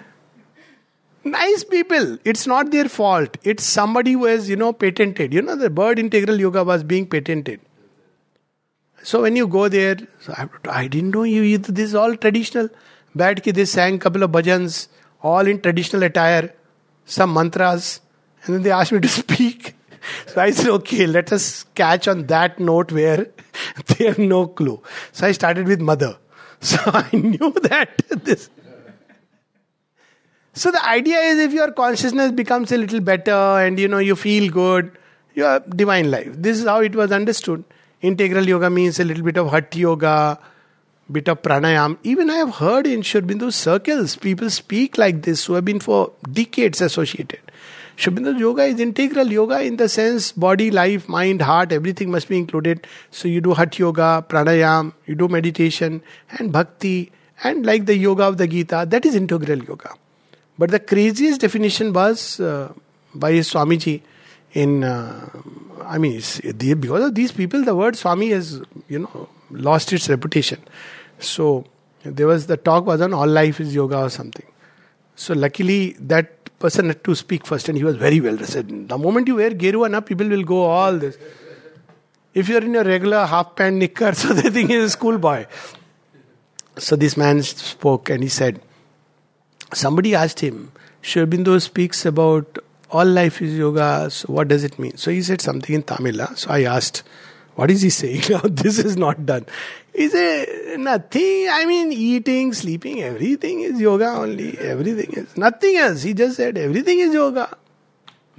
nice 1.24 1.64
people. 1.64 2.18
It's 2.24 2.46
not 2.46 2.70
their 2.70 2.88
fault. 2.88 3.36
It's 3.42 3.64
somebody 3.64 4.12
who 4.12 4.24
has, 4.24 4.48
you 4.48 4.56
know, 4.56 4.72
patented. 4.72 5.32
You 5.32 5.42
know, 5.42 5.56
the 5.56 5.70
bird 5.70 5.98
integral 5.98 6.40
yoga 6.40 6.64
was 6.64 6.82
being 6.82 7.06
patented. 7.06 7.60
So 9.02 9.22
when 9.22 9.36
you 9.36 9.46
go 9.46 9.68
there, 9.68 9.96
so 10.20 10.34
I, 10.36 10.48
I 10.68 10.86
didn't 10.88 11.10
know 11.10 11.22
you. 11.22 11.58
This 11.58 11.90
is 11.90 11.94
all 11.94 12.16
traditional. 12.16 12.68
Bad 13.14 13.42
ki 13.42 13.50
they 13.50 13.64
sang 13.64 13.98
couple 13.98 14.22
of 14.22 14.30
bhajans, 14.30 14.88
all 15.22 15.46
in 15.46 15.60
traditional 15.60 16.02
attire, 16.02 16.54
some 17.06 17.32
mantras, 17.32 18.00
and 18.44 18.54
then 18.54 18.62
they 18.62 18.70
asked 18.70 18.92
me 18.92 19.00
to 19.00 19.08
speak. 19.22 19.74
So 20.26 20.40
I 20.40 20.50
said, 20.50 20.68
okay, 20.68 21.06
let 21.06 21.32
us 21.32 21.64
catch 21.74 22.08
on 22.08 22.26
that 22.26 22.58
note 22.58 22.92
where 22.92 23.26
they 23.86 24.06
have 24.06 24.18
no 24.18 24.46
clue. 24.46 24.82
So 25.12 25.26
I 25.26 25.32
started 25.32 25.66
with 25.66 25.80
mother. 25.80 26.16
So 26.62 26.78
I 26.84 27.08
knew 27.16 27.52
that 27.62 28.02
this. 28.22 28.50
So 30.60 30.70
the 30.70 30.86
idea 30.86 31.18
is 31.20 31.38
if 31.38 31.54
your 31.54 31.72
consciousness 31.72 32.32
becomes 32.32 32.70
a 32.70 32.76
little 32.76 33.00
better 33.00 33.32
and 33.32 33.78
you 33.78 33.88
know 33.88 33.96
you 33.96 34.14
feel 34.14 34.50
good, 34.52 34.90
you 35.34 35.44
have 35.44 35.74
divine 35.74 36.10
life. 36.10 36.34
This 36.34 36.58
is 36.58 36.66
how 36.66 36.80
it 36.82 36.94
was 36.94 37.12
understood. 37.12 37.64
Integral 38.02 38.46
yoga 38.46 38.68
means 38.68 39.00
a 39.00 39.04
little 39.04 39.22
bit 39.22 39.38
of 39.38 39.50
hatha 39.50 39.78
yoga, 39.78 40.38
bit 41.10 41.28
of 41.28 41.40
pranayam. 41.40 41.96
Even 42.02 42.28
I 42.28 42.34
have 42.34 42.56
heard 42.56 42.86
in 42.86 43.00
Aurobindo 43.00 43.50
circles, 43.50 44.16
people 44.16 44.50
speak 44.50 44.98
like 44.98 45.22
this 45.22 45.46
who 45.46 45.54
have 45.54 45.64
been 45.64 45.80
for 45.80 46.12
decades 46.30 46.82
associated. 46.82 47.40
Shubhendu 47.96 48.38
yoga 48.38 48.64
is 48.64 48.80
integral 48.80 49.32
yoga 49.32 49.62
in 49.62 49.78
the 49.78 49.88
sense 49.88 50.30
body, 50.30 50.70
life, 50.70 51.08
mind, 51.08 51.40
heart, 51.40 51.72
everything 51.72 52.10
must 52.10 52.28
be 52.28 52.36
included. 52.36 52.86
So 53.10 53.28
you 53.28 53.40
do 53.40 53.54
hatha 53.54 53.78
yoga, 53.78 54.26
pranayam, 54.28 54.92
you 55.06 55.14
do 55.14 55.26
meditation 55.26 56.02
and 56.38 56.52
bhakti 56.52 57.12
and 57.44 57.64
like 57.64 57.86
the 57.86 57.96
yoga 57.96 58.24
of 58.24 58.36
the 58.36 58.46
Gita, 58.46 58.86
that 58.90 59.06
is 59.06 59.14
integral 59.14 59.64
yoga. 59.64 59.94
But 60.60 60.72
the 60.72 60.78
craziest 60.78 61.40
definition 61.40 61.94
was 61.94 62.38
uh, 62.38 62.74
by 63.14 63.32
Swamiji 63.50 64.02
in 64.52 64.84
uh, 64.84 65.30
I 65.86 65.96
mean, 65.96 66.20
because 66.80 67.04
of 67.06 67.14
these 67.14 67.32
people, 67.32 67.64
the 67.64 67.74
word 67.74 67.96
Swami 67.96 68.28
has, 68.30 68.60
you 68.86 68.98
know, 68.98 69.28
lost 69.50 69.90
its 69.94 70.10
reputation. 70.10 70.60
So 71.18 71.64
there 72.04 72.26
was 72.26 72.46
the 72.46 72.58
talk 72.58 72.84
was 72.84 73.00
on 73.00 73.14
all 73.14 73.26
life 73.26 73.58
is 73.58 73.74
yoga 73.74 74.00
or 74.00 74.10
something. 74.10 74.44
So 75.16 75.32
luckily 75.32 75.96
that 75.98 76.58
person 76.58 76.88
had 76.88 77.02
to 77.04 77.14
speak 77.14 77.46
first, 77.46 77.70
and 77.70 77.78
he 77.78 77.84
was 77.84 77.96
very 77.96 78.20
well 78.20 78.36
dressed. 78.36 78.68
The 78.68 78.98
moment 78.98 79.28
you 79.28 79.36
wear 79.36 79.52
geru 79.52 79.90
na, 79.90 80.00
people 80.00 80.28
will 80.28 80.44
go 80.44 80.64
all 80.64 80.98
this. 80.98 81.16
If 82.34 82.50
you're 82.50 82.62
in 82.62 82.76
a 82.76 82.84
regular 82.84 83.24
half 83.24 83.56
pant 83.56 83.76
knicker, 83.76 84.12
so 84.24 84.34
they 84.34 84.50
think 84.50 84.68
he's 84.68 84.84
a 84.84 84.90
schoolboy. 84.90 85.46
So 86.76 86.96
this 86.96 87.16
man 87.16 87.42
spoke 87.42 88.10
and 88.10 88.22
he 88.22 88.28
said, 88.28 88.60
somebody 89.72 90.14
asked 90.14 90.40
him, 90.40 90.72
Sri 91.02 91.22
Aurobindo 91.22 91.60
speaks 91.60 92.04
about 92.04 92.58
all 92.90 93.04
life 93.04 93.40
is 93.40 93.56
yoga. 93.56 94.10
So 94.10 94.32
what 94.32 94.48
does 94.48 94.64
it 94.64 94.78
mean? 94.78 94.96
So 94.96 95.10
he 95.10 95.22
said 95.22 95.40
something 95.40 95.74
in 95.74 95.82
Tamil. 95.82 96.20
Ah. 96.20 96.32
So 96.34 96.50
I 96.50 96.64
asked, 96.64 97.02
what 97.54 97.70
is 97.70 97.82
he 97.82 97.90
saying? 98.00 98.22
this 98.44 98.78
is 98.78 98.96
not 98.96 99.24
done. 99.26 99.46
He 99.94 100.08
said, 100.08 100.78
nothing. 100.80 101.48
I 101.50 101.64
mean, 101.66 101.92
eating, 101.92 102.52
sleeping, 102.52 103.02
everything 103.02 103.60
is 103.60 103.80
yoga 103.80 104.08
only. 104.08 104.58
Everything 104.58 105.12
is 105.12 105.36
nothing 105.36 105.76
else. 105.76 106.02
He 106.02 106.14
just 106.14 106.36
said, 106.36 106.56
everything 106.56 106.98
is 107.00 107.12
yoga. 107.12 107.56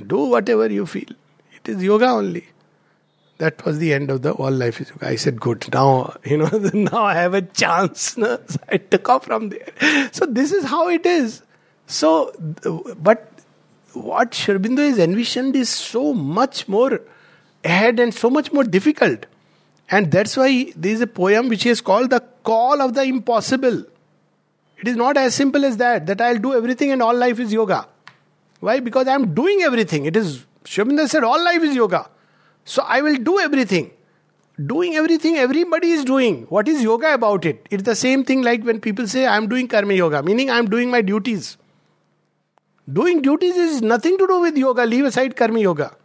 Do 0.06 0.26
whatever 0.26 0.68
you 0.72 0.86
feel. 0.86 1.10
It 1.54 1.70
is 1.70 1.84
yoga 1.84 2.08
only. 2.08 2.48
That 3.42 3.66
was 3.66 3.80
the 3.80 3.92
end 3.92 4.12
of 4.12 4.22
the 4.22 4.34
all 4.34 4.52
life 4.52 4.80
is 4.80 4.92
yoga. 4.92 5.08
I 5.08 5.16
said, 5.16 5.42
good. 5.42 5.68
Now, 5.74 6.16
you 6.24 6.38
know, 6.38 6.48
now 6.74 7.04
I 7.04 7.16
have 7.16 7.34
a 7.34 7.42
chance. 7.42 8.16
So 8.16 8.38
I 8.70 8.78
took 8.78 9.10
off 9.10 9.26
from 9.26 9.50
there. 9.50 10.12
So 10.14 10.28
this 10.28 10.52
is 10.52 10.66
how 10.66 10.90
it 10.90 11.08
is. 11.08 11.42
So, 11.88 12.36
but 13.00 13.32
what 13.94 14.36
Sri 14.36 14.54
Aurobindo 14.54 14.88
has 14.88 15.00
envisioned 15.00 15.56
is 15.56 15.70
so 15.70 16.14
much 16.14 16.68
more 16.68 17.02
ahead 17.66 18.00
and 18.00 18.14
so 18.14 18.30
much 18.30 18.54
more 18.54 18.64
difficult. 18.64 19.26
And 19.90 20.12
that's 20.12 20.38
why 20.38 20.72
there 20.76 20.92
is 20.92 21.02
a 21.02 21.08
poem 21.08 21.50
which 21.50 21.66
is 21.66 21.82
called 21.82 22.12
The 22.12 22.24
Call 22.44 22.80
of 22.80 22.94
the 22.94 23.02
Impossible. 23.02 23.84
It 24.78 24.88
is 24.88 24.96
not 24.96 25.18
as 25.18 25.34
simple 25.34 25.66
as 25.66 25.78
that, 25.78 26.06
that 26.06 26.22
I'll 26.22 26.38
do 26.38 26.54
everything 26.54 26.92
and 26.92 27.02
all 27.02 27.16
life 27.16 27.40
is 27.40 27.52
yoga. 27.52 27.88
Why? 28.60 28.82
Because 28.82 29.08
I'm 29.08 29.34
doing 29.34 29.64
everything. 29.64 30.06
It 30.06 30.16
is, 30.16 30.46
Sri 30.64 30.86
Aurobindo 30.86 31.10
said, 31.10 31.24
all 31.24 31.44
life 31.44 31.64
is 31.64 31.76
yoga. 31.76 32.08
So 32.66 32.84
I 32.84 33.02
will 33.02 33.16
do 33.16 33.40
everything. 33.40 33.92
Doing 34.66 34.96
everything 34.96 35.38
everybody 35.38 35.92
is 35.92 36.04
doing. 36.06 36.44
What 36.50 36.68
is 36.68 36.84
yoga 36.84 37.14
about 37.14 37.46
it? 37.46 37.68
It's 37.72 37.84
the 37.84 37.96
same 37.96 38.24
thing 38.24 38.44
like 38.44 38.64
when 38.64 38.80
people 38.80 39.08
say, 39.08 39.26
I'm 39.26 39.48
doing 39.48 39.68
karma 39.68 39.94
yoga, 39.94 40.22
meaning 40.22 40.52
I'm 40.52 40.70
doing 40.70 40.92
my 40.92 41.02
duties. 41.02 41.58
Doing 42.92 43.22
duties 43.22 43.56
is 43.56 43.82
nothing 43.82 44.18
to 44.18 44.28
do 44.28 44.40
with 44.42 44.58
yoga. 44.58 44.86
Leave 44.86 45.06
aside 45.06 45.36
karma 45.36 45.60
yoga. 45.60 45.96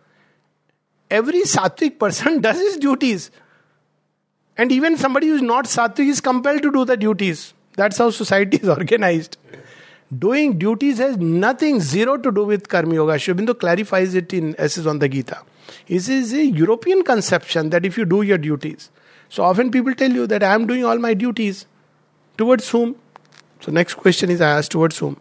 Every 1.11 1.42
sattvic 1.42 1.98
person 1.98 2.40
does 2.48 2.59
his 2.59 2.76
duties. 2.76 3.30
And 4.57 4.72
even 4.72 4.96
somebody 4.96 5.28
who 5.28 5.34
is 5.34 5.42
not 5.42 5.66
sattvic 5.66 6.09
is 6.09 6.20
compelled 6.20 6.62
to 6.62 6.72
do 6.72 6.84
the 6.84 6.96
duties. 6.96 7.52
That's 7.76 7.98
how 7.98 8.11
society 8.11 8.57
is 8.57 8.68
organized. 8.76 9.36
Doing 10.16 10.59
duties 10.59 10.98
has 10.98 11.16
nothing, 11.16 11.80
zero 11.80 12.16
to 12.16 12.30
do 12.30 12.44
with 12.44 12.68
karma 12.68 12.94
yoga. 12.94 13.14
Aurobindo 13.14 13.59
clarifies 13.59 14.14
it 14.14 14.32
in 14.32 14.54
Essays 14.59 14.86
on 14.86 15.00
the 15.00 15.09
Gita. 15.09 15.42
This 15.88 16.09
is 16.09 16.32
a 16.32 16.44
European 16.44 17.02
conception 17.02 17.70
that 17.70 17.84
if 17.84 17.98
you 17.98 18.04
do 18.04 18.22
your 18.22 18.38
duties. 18.38 18.90
So 19.28 19.42
often 19.42 19.70
people 19.70 19.94
tell 19.94 20.12
you 20.12 20.26
that 20.28 20.42
I 20.42 20.54
am 20.54 20.66
doing 20.66 20.84
all 20.84 20.98
my 20.98 21.14
duties. 21.14 21.66
Towards 22.38 22.68
whom? 22.70 22.96
So 23.61 23.72
next 23.72 23.94
question 23.94 24.30
is 24.30 24.40
I 24.40 24.50
ask 24.50 24.70
towards 24.70 24.98
whom? 24.98 25.16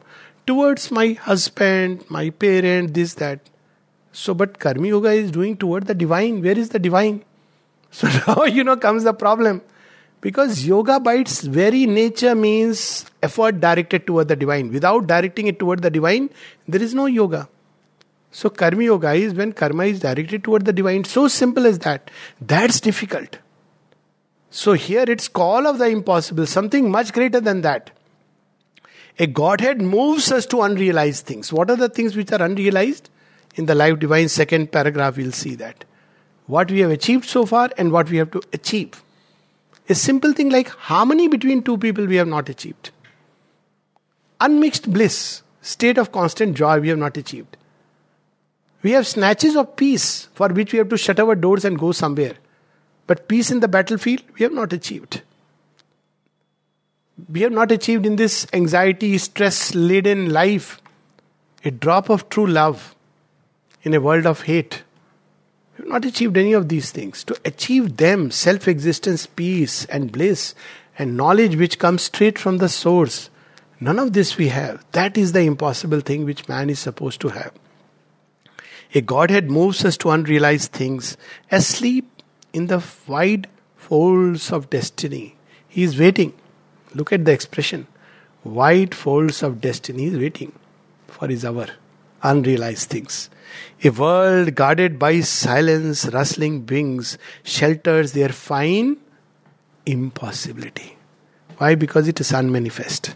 towards 0.45 0.91
my 0.91 1.13
husband, 1.13 2.03
my 2.09 2.29
parent, 2.29 2.93
this, 2.93 3.15
that. 3.15 3.39
So, 4.11 4.33
but 4.33 4.59
Karma 4.59 4.87
Yoga 4.87 5.11
is 5.11 5.31
doing 5.31 5.57
toward 5.57 5.87
the 5.87 5.93
divine. 5.93 6.41
Where 6.41 6.57
is 6.57 6.69
the 6.69 6.79
divine? 6.79 7.23
So 7.95 8.09
now, 8.27 8.43
you 8.43 8.61
know, 8.65 8.75
comes 8.75 9.05
the 9.05 9.13
problem. 9.13 9.61
Because 10.21 10.65
yoga 10.65 10.99
by 10.99 11.15
its 11.15 11.41
very 11.41 11.85
nature 11.85 12.33
means 12.33 13.05
effort 13.21 13.59
directed 13.59 14.07
toward 14.07 14.27
the 14.27 14.35
divine. 14.35 14.71
Without 14.71 15.07
directing 15.07 15.47
it 15.47 15.59
toward 15.59 15.81
the 15.81 15.89
divine, 15.89 16.29
there 16.67 16.81
is 16.81 16.95
no 16.95 17.05
yoga. 17.05 17.47
So, 18.31 18.49
karma 18.49 18.83
yoga 18.83 19.13
is 19.13 19.33
when 19.33 19.53
karma 19.53 19.85
is 19.85 19.99
directed 20.01 20.43
toward 20.43 20.65
the 20.65 20.73
divine. 20.73 21.05
So 21.05 21.27
simple 21.27 21.65
as 21.65 21.79
that. 21.79 22.11
That's 22.41 22.81
difficult. 22.81 23.37
So, 24.49 24.73
here 24.73 25.05
it's 25.07 25.27
call 25.27 25.67
of 25.67 25.77
the 25.77 25.87
impossible, 25.87 26.45
something 26.45 26.91
much 26.91 27.13
greater 27.13 27.39
than 27.39 27.61
that. 27.61 27.91
A 29.17 29.27
Godhead 29.27 29.81
moves 29.81 30.31
us 30.31 30.45
to 30.47 30.63
unrealized 30.63 31.25
things. 31.25 31.53
What 31.53 31.69
are 31.69 31.77
the 31.77 31.87
things 31.87 32.17
which 32.17 32.33
are 32.33 32.41
unrealized? 32.41 33.09
In 33.55 33.67
the 33.67 33.75
Life 33.75 33.99
Divine 33.99 34.27
second 34.27 34.71
paragraph, 34.73 35.15
we'll 35.15 35.31
see 35.31 35.55
that. 35.55 35.85
What 36.47 36.69
we 36.69 36.81
have 36.81 36.91
achieved 36.91 37.23
so 37.23 37.45
far 37.45 37.69
and 37.77 37.93
what 37.93 38.09
we 38.09 38.17
have 38.17 38.31
to 38.31 38.41
achieve. 38.51 39.01
A 39.87 39.95
simple 39.95 40.33
thing 40.33 40.49
like 40.49 40.69
harmony 40.69 41.27
between 41.27 41.61
two 41.61 41.77
people 41.77 42.05
we 42.05 42.15
have 42.15 42.27
not 42.27 42.49
achieved. 42.49 42.91
Unmixed 44.39 44.91
bliss, 44.91 45.43
state 45.61 45.97
of 45.97 46.11
constant 46.11 46.55
joy 46.57 46.79
we 46.79 46.89
have 46.89 46.97
not 46.97 47.17
achieved. 47.17 47.57
We 48.81 48.91
have 48.91 49.07
snatches 49.07 49.55
of 49.55 49.75
peace 49.75 50.29
for 50.33 50.49
which 50.49 50.71
we 50.71 50.79
have 50.79 50.89
to 50.89 50.97
shut 50.97 51.19
our 51.19 51.35
doors 51.35 51.65
and 51.65 51.77
go 51.77 51.91
somewhere. 51.91 52.35
But 53.07 53.27
peace 53.27 53.51
in 53.51 53.59
the 53.59 53.67
battlefield, 53.67 54.23
we 54.37 54.43
have 54.43 54.53
not 54.53 54.73
achieved. 54.73 55.21
We 57.29 57.41
have 57.41 57.51
not 57.51 57.71
achieved 57.71 58.05
in 58.05 58.15
this 58.15 58.45
anxiety, 58.53 59.17
stress 59.17 59.73
laden 59.73 60.31
life 60.31 60.81
a 61.63 61.71
drop 61.71 62.09
of 62.09 62.29
true 62.29 62.45
love 62.45 62.95
in 63.83 63.93
a 63.93 64.01
world 64.01 64.25
of 64.25 64.43
hate. 64.43 64.83
Have 65.77 65.87
not 65.87 66.05
achieved 66.05 66.37
any 66.37 66.53
of 66.53 66.69
these 66.69 66.91
things. 66.91 67.23
To 67.25 67.37
achieve 67.43 67.97
them, 67.97 68.31
self 68.31 68.67
existence, 68.67 69.25
peace, 69.25 69.85
and 69.85 70.11
bliss, 70.11 70.55
and 70.97 71.17
knowledge 71.17 71.55
which 71.57 71.79
comes 71.79 72.03
straight 72.03 72.39
from 72.39 72.57
the 72.57 72.69
source, 72.69 73.29
none 73.79 73.99
of 73.99 74.13
this 74.13 74.37
we 74.37 74.47
have. 74.49 74.85
That 74.93 75.17
is 75.17 75.33
the 75.33 75.41
impossible 75.41 75.99
thing 75.99 76.23
which 76.23 76.47
man 76.47 76.69
is 76.69 76.79
supposed 76.79 77.19
to 77.21 77.29
have. 77.29 77.51
A 78.93 79.01
Godhead 79.01 79.51
moves 79.51 79.83
us 79.83 79.97
to 79.97 80.11
unrealized 80.11 80.71
things, 80.71 81.17
asleep 81.51 82.09
in 82.53 82.67
the 82.67 82.81
wide 83.07 83.47
folds 83.75 84.51
of 84.53 84.69
destiny. 84.69 85.35
He 85.67 85.83
is 85.83 85.99
waiting. 85.99 86.33
Look 86.93 87.11
at 87.11 87.25
the 87.25 87.33
expression. 87.33 87.87
Wide 88.45 88.95
folds 88.95 89.43
of 89.43 89.59
destiny. 89.59 90.05
Is 90.05 90.17
waiting 90.17 90.53
for 91.07 91.27
his 91.27 91.43
hour. 91.43 91.67
Unrealized 92.23 92.89
things. 92.89 93.29
A 93.83 93.89
world 93.89 94.55
guarded 94.55 94.97
by 94.97 95.21
silence, 95.21 96.05
rustling 96.07 96.65
wings, 96.65 97.17
shelters 97.43 98.13
their 98.13 98.29
fine 98.29 98.97
impossibility. 99.85 100.97
Why? 101.57 101.75
Because 101.75 102.07
it 102.07 102.19
is 102.19 102.31
unmanifest. 102.31 103.15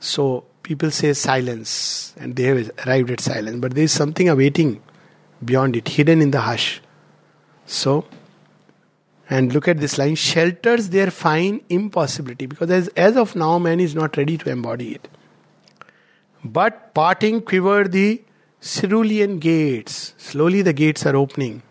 So 0.00 0.44
people 0.62 0.90
say 0.90 1.12
silence, 1.12 2.14
and 2.18 2.36
they 2.36 2.44
have 2.44 2.70
arrived 2.86 3.10
at 3.10 3.20
silence, 3.20 3.58
but 3.60 3.74
there 3.74 3.84
is 3.84 3.92
something 3.92 4.28
awaiting 4.28 4.82
beyond 5.44 5.76
it, 5.76 5.88
hidden 5.88 6.22
in 6.22 6.30
the 6.30 6.40
hush. 6.40 6.80
So, 7.66 8.04
and 9.30 9.52
look 9.52 9.68
at 9.68 9.78
this 9.78 9.98
line 9.98 10.14
shelters 10.14 10.90
their 10.90 11.10
fine 11.10 11.62
impossibility 11.68 12.46
because 12.46 12.70
as, 12.70 12.88
as 12.88 13.16
of 13.16 13.34
now, 13.34 13.58
man 13.58 13.80
is 13.80 13.94
not 13.94 14.16
ready 14.16 14.36
to 14.38 14.50
embody 14.50 14.94
it. 14.94 15.08
But 16.44 16.92
parting 16.94 17.40
quiver 17.40 17.84
the 17.84 18.22
cerulean 18.62 19.38
gates. 19.38 20.14
Slowly 20.16 20.62
the 20.62 20.72
gates 20.72 21.04
are 21.04 21.16
opening. 21.16 21.62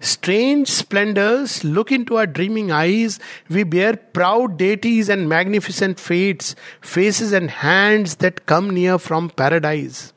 Strange 0.00 0.68
splendors 0.68 1.64
look 1.64 1.90
into 1.90 2.16
our 2.16 2.26
dreaming 2.26 2.70
eyes. 2.70 3.18
We 3.48 3.62
bear 3.62 3.96
proud 3.96 4.58
deities 4.58 5.08
and 5.08 5.28
magnificent 5.28 5.98
fates, 5.98 6.54
faces 6.80 7.32
and 7.32 7.50
hands 7.50 8.16
that 8.16 8.44
come 8.44 8.70
near 8.70 8.98
from 8.98 9.30
paradise. 9.30 10.12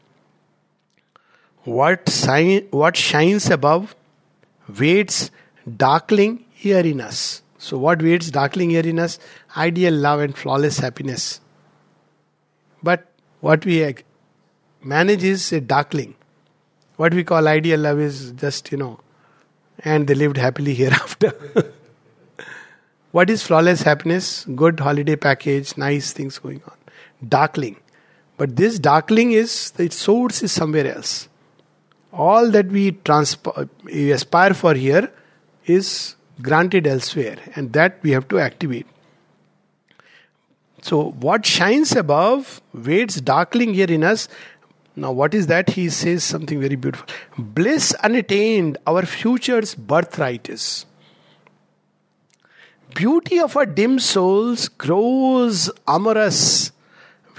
What, 1.64 2.10
sign, 2.10 2.68
what 2.72 2.98
shines 2.98 3.50
above 3.50 3.96
waits 4.78 5.32
darkling 5.78 6.46
here 6.52 6.80
in 6.80 7.00
us. 7.00 7.42
So, 7.58 7.78
what 7.78 8.02
waits 8.02 8.32
darkling 8.32 8.72
here 8.72 8.86
in 8.86 9.00
us? 9.00 9.20
Ideal 9.56 9.94
love 9.94 10.22
and 10.22 10.36
flawless 10.36 10.80
happiness. 10.80 11.42
But 12.82 13.06
what 13.42 13.66
we 13.66 13.84
manage 14.82 15.24
is 15.24 15.52
a 15.52 15.62
darkling. 15.62 16.16
What 16.98 17.14
we 17.14 17.24
call 17.24 17.48
ideal 17.48 17.80
love 17.80 18.00
is 18.00 18.32
just, 18.32 18.72
you 18.72 18.78
know, 18.78 19.00
and 19.80 20.08
they 20.08 20.16
lived 20.16 20.38
happily 20.38 20.74
hereafter. 20.82 21.34
what 23.12 23.30
is 23.30 23.44
flawless 23.44 23.82
happiness? 23.82 24.46
Good 24.56 24.80
holiday 24.80 25.16
package, 25.16 25.78
nice 25.78 26.12
things 26.12 26.38
going 26.38 26.62
on. 26.66 26.76
Darkling. 27.28 27.78
But 28.38 28.56
this 28.56 28.80
darkling 28.80 29.32
is, 29.32 29.74
its 29.78 29.98
source 29.98 30.42
is 30.44 30.52
somewhere 30.52 30.96
else. 30.96 31.28
All 32.14 32.50
that 32.52 32.68
we, 32.68 32.94
transp- 32.94 33.70
we 33.84 34.12
aspire 34.12 34.54
for 34.54 34.74
here 34.74 35.12
is 35.66 36.16
granted 36.42 36.88
elsewhere, 36.88 37.38
and 37.56 37.74
that 37.74 38.00
we 38.02 38.12
have 38.12 38.28
to 38.30 38.40
activate. 38.40 38.88
So, 40.82 41.12
what 41.12 41.46
shines 41.46 41.96
above 41.96 42.62
waits 42.74 43.20
darkling 43.20 43.74
here 43.74 43.92
in 43.92 44.04
us. 44.04 44.28
Now, 44.96 45.12
what 45.12 45.34
is 45.34 45.48
that? 45.48 45.70
He 45.70 45.90
says 45.90 46.24
something 46.24 46.60
very 46.60 46.76
beautiful. 46.76 47.08
Bliss 47.38 47.94
unattained, 48.04 48.78
our 48.86 49.06
future's 49.06 49.76
birthright 49.76 50.50
is. 50.50 50.86
Beauty 52.96 53.40
of 53.40 53.56
our 53.56 53.66
dim 53.66 54.00
souls 54.00 54.68
grows 54.68 55.70
amorous. 55.88 56.72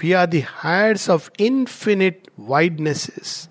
We 0.01 0.13
are 0.13 0.25
the 0.25 0.41
heights 0.41 1.09
of 1.09 1.29
infinite 1.37 2.29
widenesses. 2.39 3.47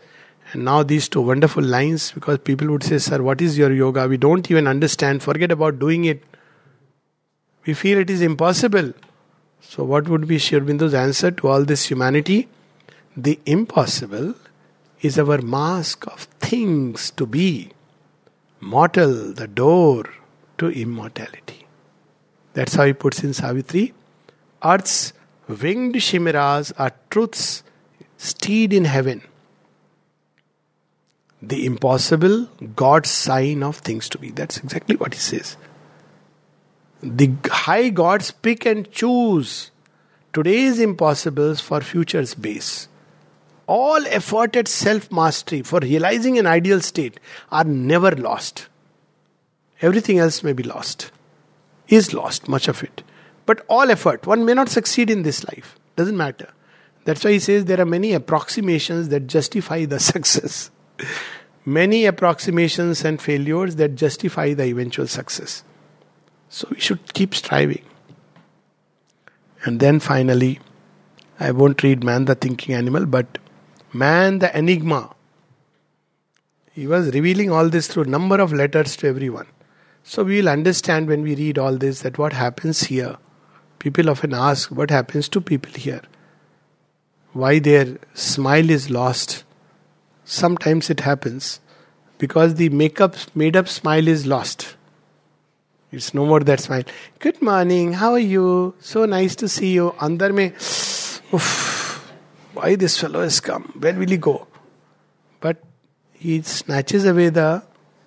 And 0.52 0.64
now 0.64 0.82
these 0.82 1.08
two 1.08 1.20
wonderful 1.20 1.62
lines, 1.62 2.10
because 2.10 2.38
people 2.38 2.68
would 2.70 2.82
say, 2.82 2.98
Sir, 2.98 3.22
what 3.22 3.40
is 3.40 3.56
your 3.56 3.72
yoga? 3.72 4.08
We 4.08 4.16
don't 4.16 4.50
even 4.50 4.66
understand. 4.66 5.22
Forget 5.22 5.52
about 5.52 5.78
doing 5.78 6.06
it. 6.06 6.24
We 7.66 7.74
feel 7.74 7.98
it 7.98 8.10
is 8.10 8.22
impossible. 8.22 8.92
So, 9.60 9.84
what 9.84 10.08
would 10.08 10.26
be 10.26 10.38
Sri 10.38 10.58
Aurobindo's 10.58 10.94
answer 10.94 11.30
to 11.30 11.48
all 11.48 11.64
this 11.64 11.86
humanity? 11.86 12.48
The 13.16 13.40
impossible 13.44 14.34
is 15.02 15.18
our 15.18 15.40
mask 15.42 16.06
of 16.06 16.20
things 16.38 17.10
to 17.12 17.26
be. 17.26 17.72
Mortal, 18.60 19.32
the 19.32 19.48
door 19.48 20.04
to 20.58 20.68
immortality. 20.68 21.66
That's 22.52 22.74
how 22.74 22.84
he 22.84 22.92
puts 22.92 23.24
in 23.24 23.32
Savitri. 23.32 23.94
Earth's 24.62 25.12
winged 25.48 26.00
chimeras 26.00 26.72
are 26.78 26.92
truths 27.10 27.62
steed 28.18 28.72
in 28.72 28.84
heaven. 28.84 29.22
The 31.42 31.64
impossible, 31.64 32.48
God's 32.76 33.10
sign 33.10 33.62
of 33.62 33.78
things 33.78 34.08
to 34.10 34.18
be. 34.18 34.30
That's 34.30 34.58
exactly 34.58 34.96
what 34.96 35.14
he 35.14 35.20
says. 35.20 35.56
The 37.02 37.32
high 37.46 37.88
gods 37.88 38.30
pick 38.30 38.66
and 38.66 38.90
choose 38.92 39.70
today's 40.34 40.78
impossibles 40.78 41.60
for 41.60 41.80
future's 41.80 42.34
base. 42.34 42.88
All 43.70 44.04
effort 44.08 44.56
at 44.56 44.66
self 44.66 45.12
mastery 45.12 45.62
for 45.62 45.78
realizing 45.78 46.38
an 46.38 46.46
ideal 46.46 46.80
state 46.80 47.20
are 47.52 47.62
never 47.62 48.10
lost. 48.10 48.66
Everything 49.80 50.18
else 50.18 50.42
may 50.42 50.52
be 50.52 50.64
lost, 50.64 51.12
is 51.86 52.12
lost, 52.12 52.48
much 52.48 52.66
of 52.66 52.82
it. 52.82 53.04
But 53.46 53.64
all 53.68 53.88
effort, 53.92 54.26
one 54.26 54.44
may 54.44 54.54
not 54.54 54.70
succeed 54.70 55.08
in 55.08 55.22
this 55.22 55.44
life, 55.44 55.78
doesn't 55.94 56.16
matter. 56.16 56.48
That's 57.04 57.22
why 57.22 57.30
he 57.30 57.38
says 57.38 57.66
there 57.66 57.80
are 57.80 57.86
many 57.86 58.12
approximations 58.12 59.08
that 59.10 59.28
justify 59.28 59.84
the 59.84 60.00
success. 60.12 60.72
many 61.64 62.06
approximations 62.06 63.04
and 63.04 63.22
failures 63.22 63.76
that 63.76 63.94
justify 63.94 64.52
the 64.52 64.64
eventual 64.64 65.06
success. 65.06 65.62
So 66.48 66.66
we 66.72 66.80
should 66.80 67.14
keep 67.14 67.36
striving. 67.36 67.84
And 69.64 69.78
then 69.78 70.00
finally, 70.00 70.58
I 71.38 71.52
won't 71.52 71.84
read 71.84 72.02
Man 72.02 72.24
the 72.24 72.34
Thinking 72.34 72.74
Animal, 72.74 73.06
but 73.06 73.38
Man 73.92 74.38
the 74.38 74.56
Enigma. 74.56 75.14
He 76.72 76.86
was 76.86 77.12
revealing 77.12 77.50
all 77.50 77.68
this 77.68 77.88
through 77.88 78.04
number 78.04 78.40
of 78.40 78.52
letters 78.52 78.96
to 78.96 79.08
everyone. 79.08 79.46
So 80.04 80.24
we 80.24 80.40
will 80.40 80.48
understand 80.48 81.08
when 81.08 81.22
we 81.22 81.34
read 81.34 81.58
all 81.58 81.76
this 81.76 82.00
that 82.02 82.18
what 82.18 82.32
happens 82.32 82.84
here. 82.84 83.16
People 83.78 84.08
often 84.08 84.34
ask 84.34 84.70
what 84.70 84.90
happens 84.90 85.28
to 85.30 85.40
people 85.40 85.72
here. 85.72 86.02
Why 87.32 87.58
their 87.58 87.98
smile 88.14 88.70
is 88.70 88.90
lost. 88.90 89.44
Sometimes 90.24 90.90
it 90.90 91.00
happens 91.00 91.60
because 92.18 92.54
the 92.54 92.68
makeup 92.68 93.16
made 93.34 93.56
up 93.56 93.68
smile 93.68 94.06
is 94.06 94.26
lost 94.26 94.76
it's 95.92 96.14
no 96.14 96.24
more 96.24 96.40
that 96.40 96.60
smile. 96.60 96.84
Good 97.18 97.42
morning, 97.42 97.94
how 97.94 98.12
are 98.12 98.18
you? 98.18 98.74
So 98.78 99.06
nice 99.06 99.34
to 99.36 99.48
see 99.48 99.72
you. 99.72 99.90
Andar 99.98 100.30
Oof, 101.34 101.89
why 102.52 102.74
this 102.76 102.98
fellow 102.98 103.22
has 103.22 103.40
come? 103.40 103.72
Where 103.78 103.94
will 103.94 104.08
he 104.08 104.16
go? 104.16 104.46
But 105.40 105.62
he 106.12 106.42
snatches 106.42 107.06
away 107.06 107.28
the 107.30 107.62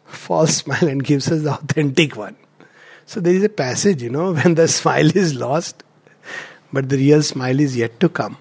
false 0.05 0.57
smile 0.57 0.87
and 0.87 1.03
gives 1.03 1.31
us 1.31 1.43
the 1.43 1.53
authentic 1.53 2.15
one. 2.15 2.35
So 3.05 3.19
there 3.19 3.33
is 3.33 3.43
a 3.43 3.49
passage, 3.49 4.01
you 4.01 4.09
know, 4.09 4.33
when 4.39 4.55
the 4.55 4.67
smile 4.67 5.15
is 5.15 5.33
lost, 5.33 5.83
but 6.71 6.89
the 6.89 6.97
real 6.97 7.21
smile 7.23 7.59
is 7.59 7.75
yet 7.75 7.99
to 7.99 8.09
come. 8.09 8.37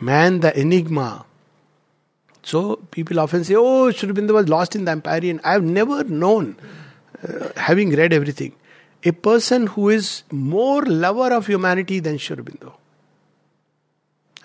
Man, 0.00 0.40
the 0.40 0.58
enigma. 0.58 1.24
So 2.42 2.76
people 2.76 3.20
often 3.20 3.44
say, 3.44 3.54
Oh, 3.56 3.90
Sri 3.90 4.08
Aurobindo 4.08 4.32
was 4.32 4.48
lost 4.48 4.76
in 4.76 4.84
the 4.84 4.92
Empyrean. 4.92 5.40
I 5.44 5.52
have 5.52 5.64
never 5.64 6.04
known 6.04 6.56
uh, 7.26 7.48
having 7.56 7.90
read 7.90 8.12
everything, 8.12 8.54
a 9.04 9.12
person 9.12 9.66
who 9.66 9.88
is 9.88 10.22
more 10.30 10.82
lover 10.84 11.34
of 11.34 11.46
humanity 11.46 12.00
than 12.00 12.16
Sri 12.16 12.36
Aurobindo. 12.36 12.74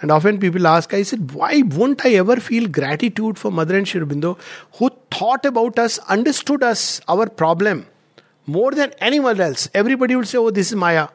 And 0.04 0.12
often 0.12 0.38
people 0.38 0.68
ask, 0.68 0.93
I 0.93 1.04
said, 1.04 1.32
why 1.32 1.64
won't 1.66 2.06
I 2.06 2.16
ever 2.16 2.36
feel 2.36 2.68
gratitude 2.68 3.39
for 3.39 3.49
Mother 3.49 3.78
and 3.78 3.88
Sri 3.88 4.01
Aurobindo 4.01 4.38
who 4.74 4.89
thought 5.10 5.45
about 5.45 5.80
us, 5.80 5.97
understood 6.10 6.62
us, 6.62 6.99
our 7.08 7.30
problem, 7.30 7.86
more 8.45 8.72
than 8.72 8.91
anyone 8.97 9.39
else. 9.39 9.70
Everybody 9.74 10.18
will 10.18 10.26
say, 10.26 10.38
Oh, 10.38 10.49
this 10.49 10.74
is 10.74 10.76
Maya. 10.76 11.08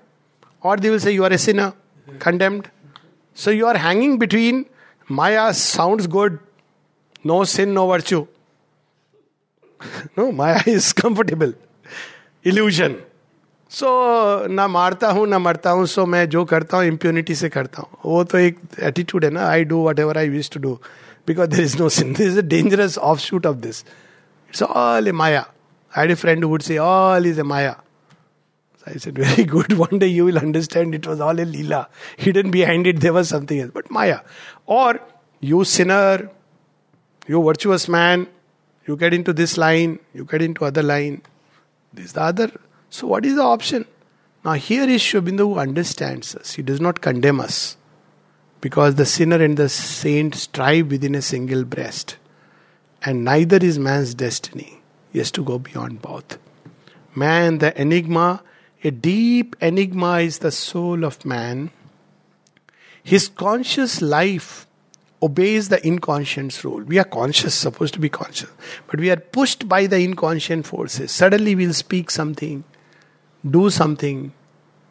Or 0.62 0.78
they 0.78 0.88
will 0.88 1.00
say, 1.00 1.12
You 1.12 1.24
are 1.24 1.32
a 1.32 1.36
sinner, 1.36 1.74
condemned. 2.18 2.70
So 3.34 3.50
you 3.50 3.66
are 3.66 3.76
hanging 3.76 4.18
between 4.18 4.64
Maya 5.06 5.52
sounds 5.52 6.06
good, 6.06 6.38
no 7.22 7.44
sin, 7.44 7.74
no 7.74 7.88
virtue. 7.88 8.26
no, 10.16 10.32
Maya 10.32 10.62
is 10.66 10.94
comfortable. 10.94 11.52
Illusion. 12.42 13.02
सो 13.70 14.46
ना 14.48 14.66
मारता 14.68 15.10
हूँ, 15.10 15.26
ना 15.26 15.38
मरता 15.38 15.70
हूँ 15.70 15.86
सो 15.86 16.04
मैं 16.06 16.28
जो 16.28 16.44
करता 16.44 16.76
हूँ 16.76 16.84
इम्प्यूनिटी 16.86 17.34
से 17.34 17.48
करता 17.48 17.82
हूँ। 17.82 17.98
वो 18.04 18.22
तो 18.24 18.38
एक 18.38 18.58
एटीट्यूड 18.80 19.24
है 19.24 19.30
ना 19.30 19.46
I 19.48 19.64
do 19.64 19.82
whatever 20.00 20.18
I 20.18 20.28
wish 20.28 20.50
to 20.50 20.60
do 20.60 20.72
because 21.26 21.50
there 21.50 21.60
is 21.60 21.76
no 21.78 21.88
sin 21.88 22.12
this 22.12 22.26
is 22.26 22.38
a 22.38 22.42
dangerous 22.48 22.96
offshoot 23.20 23.46
of 23.46 23.56
this 23.56 23.84
it's 24.50 24.62
all 24.62 25.08
a 25.08 25.12
maya 25.12 25.44
I 25.92 26.06
day 26.06 26.14
friend 26.14 26.44
would 26.44 26.62
say 26.62 26.78
all 26.78 27.26
is 27.26 27.40
a 27.40 27.42
maya 27.42 27.70
I 28.86 28.98
said 28.98 29.18
very 29.18 29.44
good 29.44 29.72
one 29.78 29.98
day 29.98 30.06
you 30.06 30.26
will 30.26 30.38
understand 30.40 30.94
it 30.94 31.06
was 31.06 31.20
all 31.22 31.40
a 31.40 31.44
leela 31.44 31.84
hidden 32.20 32.50
behind 32.50 32.86
it 32.86 32.98
there 33.00 33.22
something 33.32 33.60
is 33.60 33.70
but 33.74 33.92
maya 33.92 34.22
और 34.78 35.00
you 35.42 35.62
sinner 35.72 36.28
you 37.30 37.40
virtuous 37.42 37.88
man 37.90 38.26
you 38.88 38.96
cut 38.96 39.14
in 39.14 39.22
to 39.22 39.32
this 39.32 39.58
line 39.58 39.98
you 40.16 40.24
cut 40.24 40.42
in 40.42 40.52
to 40.52 40.66
other 40.66 40.82
line 40.82 41.18
this 41.92 42.14
the 42.14 42.18
other 42.18 42.50
So 42.90 43.06
what 43.06 43.24
is 43.24 43.36
the 43.36 43.42
option? 43.42 43.86
Now 44.44 44.52
here 44.52 44.88
is 44.88 45.02
Sri 45.02 45.20
Aurobindo 45.20 45.38
who 45.38 45.58
understands 45.58 46.34
us. 46.34 46.54
He 46.54 46.62
does 46.62 46.80
not 46.80 47.00
condemn 47.00 47.40
us. 47.40 47.76
Because 48.60 48.96
the 48.96 49.06
sinner 49.06 49.42
and 49.42 49.56
the 49.56 49.68
saint 49.68 50.34
strive 50.34 50.90
within 50.90 51.14
a 51.14 51.22
single 51.22 51.64
breast. 51.64 52.16
And 53.04 53.24
neither 53.24 53.58
is 53.58 53.78
man's 53.78 54.14
destiny. 54.14 54.80
He 55.12 55.18
has 55.18 55.30
to 55.32 55.44
go 55.44 55.58
beyond 55.58 56.02
both. 56.02 56.38
Man, 57.14 57.58
the 57.58 57.80
enigma, 57.80 58.42
a 58.82 58.90
deep 58.90 59.56
enigma 59.60 60.20
is 60.20 60.38
the 60.38 60.50
soul 60.50 61.04
of 61.04 61.24
man. 61.24 61.70
His 63.02 63.28
conscious 63.28 64.02
life 64.02 64.66
obeys 65.22 65.68
the 65.68 65.84
inconscient's 65.84 66.64
rule. 66.64 66.82
We 66.82 66.98
are 66.98 67.04
conscious, 67.04 67.54
supposed 67.54 67.94
to 67.94 68.00
be 68.00 68.08
conscious, 68.08 68.50
but 68.86 69.00
we 69.00 69.10
are 69.10 69.16
pushed 69.16 69.68
by 69.68 69.86
the 69.86 70.00
inconscient 70.00 70.66
forces. 70.66 71.10
Suddenly 71.10 71.54
we'll 71.54 71.72
speak 71.72 72.10
something, 72.10 72.64
do 73.48 73.70
something 73.70 74.32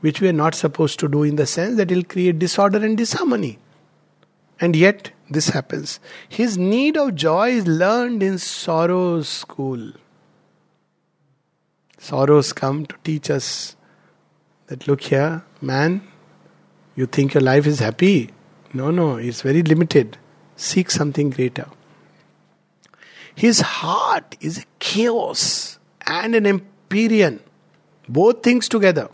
which 0.02 0.22
we 0.22 0.30
are 0.30 0.34
not 0.34 0.56
supposed 0.56 1.00
to 1.00 1.08
do 1.08 1.24
in 1.24 1.36
the 1.36 1.46
sense 1.46 1.78
that 1.78 1.92
it 1.92 1.96
will 1.96 2.04
create 2.04 2.40
disorder 2.40 2.84
and 2.84 2.98
disharmony. 2.98 3.60
And 4.60 4.76
yet, 4.76 5.12
this 5.30 5.50
happens. 5.50 6.00
His 6.30 6.58
need 6.58 6.98
of 6.98 7.16
joy 7.16 7.50
is 7.52 7.68
learned 7.68 8.24
in 8.24 8.38
sorrow's 8.38 9.28
school. 9.28 9.92
Sorrows 11.98 12.54
come 12.54 12.86
to 12.86 12.96
teach 13.04 13.30
us 13.30 13.76
that 14.68 14.88
look 14.88 15.02
here, 15.02 15.44
man, 15.62 16.02
you 16.96 17.06
think 17.06 17.34
your 17.34 17.42
life 17.42 17.68
is 17.68 17.80
happy. 17.80 18.32
No, 18.74 18.92
no, 18.92 19.16
it's 19.16 19.42
very 19.42 19.62
limited. 19.64 20.18
Seek 20.56 20.92
something 20.92 21.30
greater. 21.30 21.68
His 23.36 23.62
heart 23.62 24.36
is 24.42 24.60
a 24.60 24.66
chaos 24.80 25.80
and 26.06 26.34
an 26.34 26.46
empyrean, 26.46 27.40
both 28.08 28.44
things 28.44 28.70
together. 28.70 29.10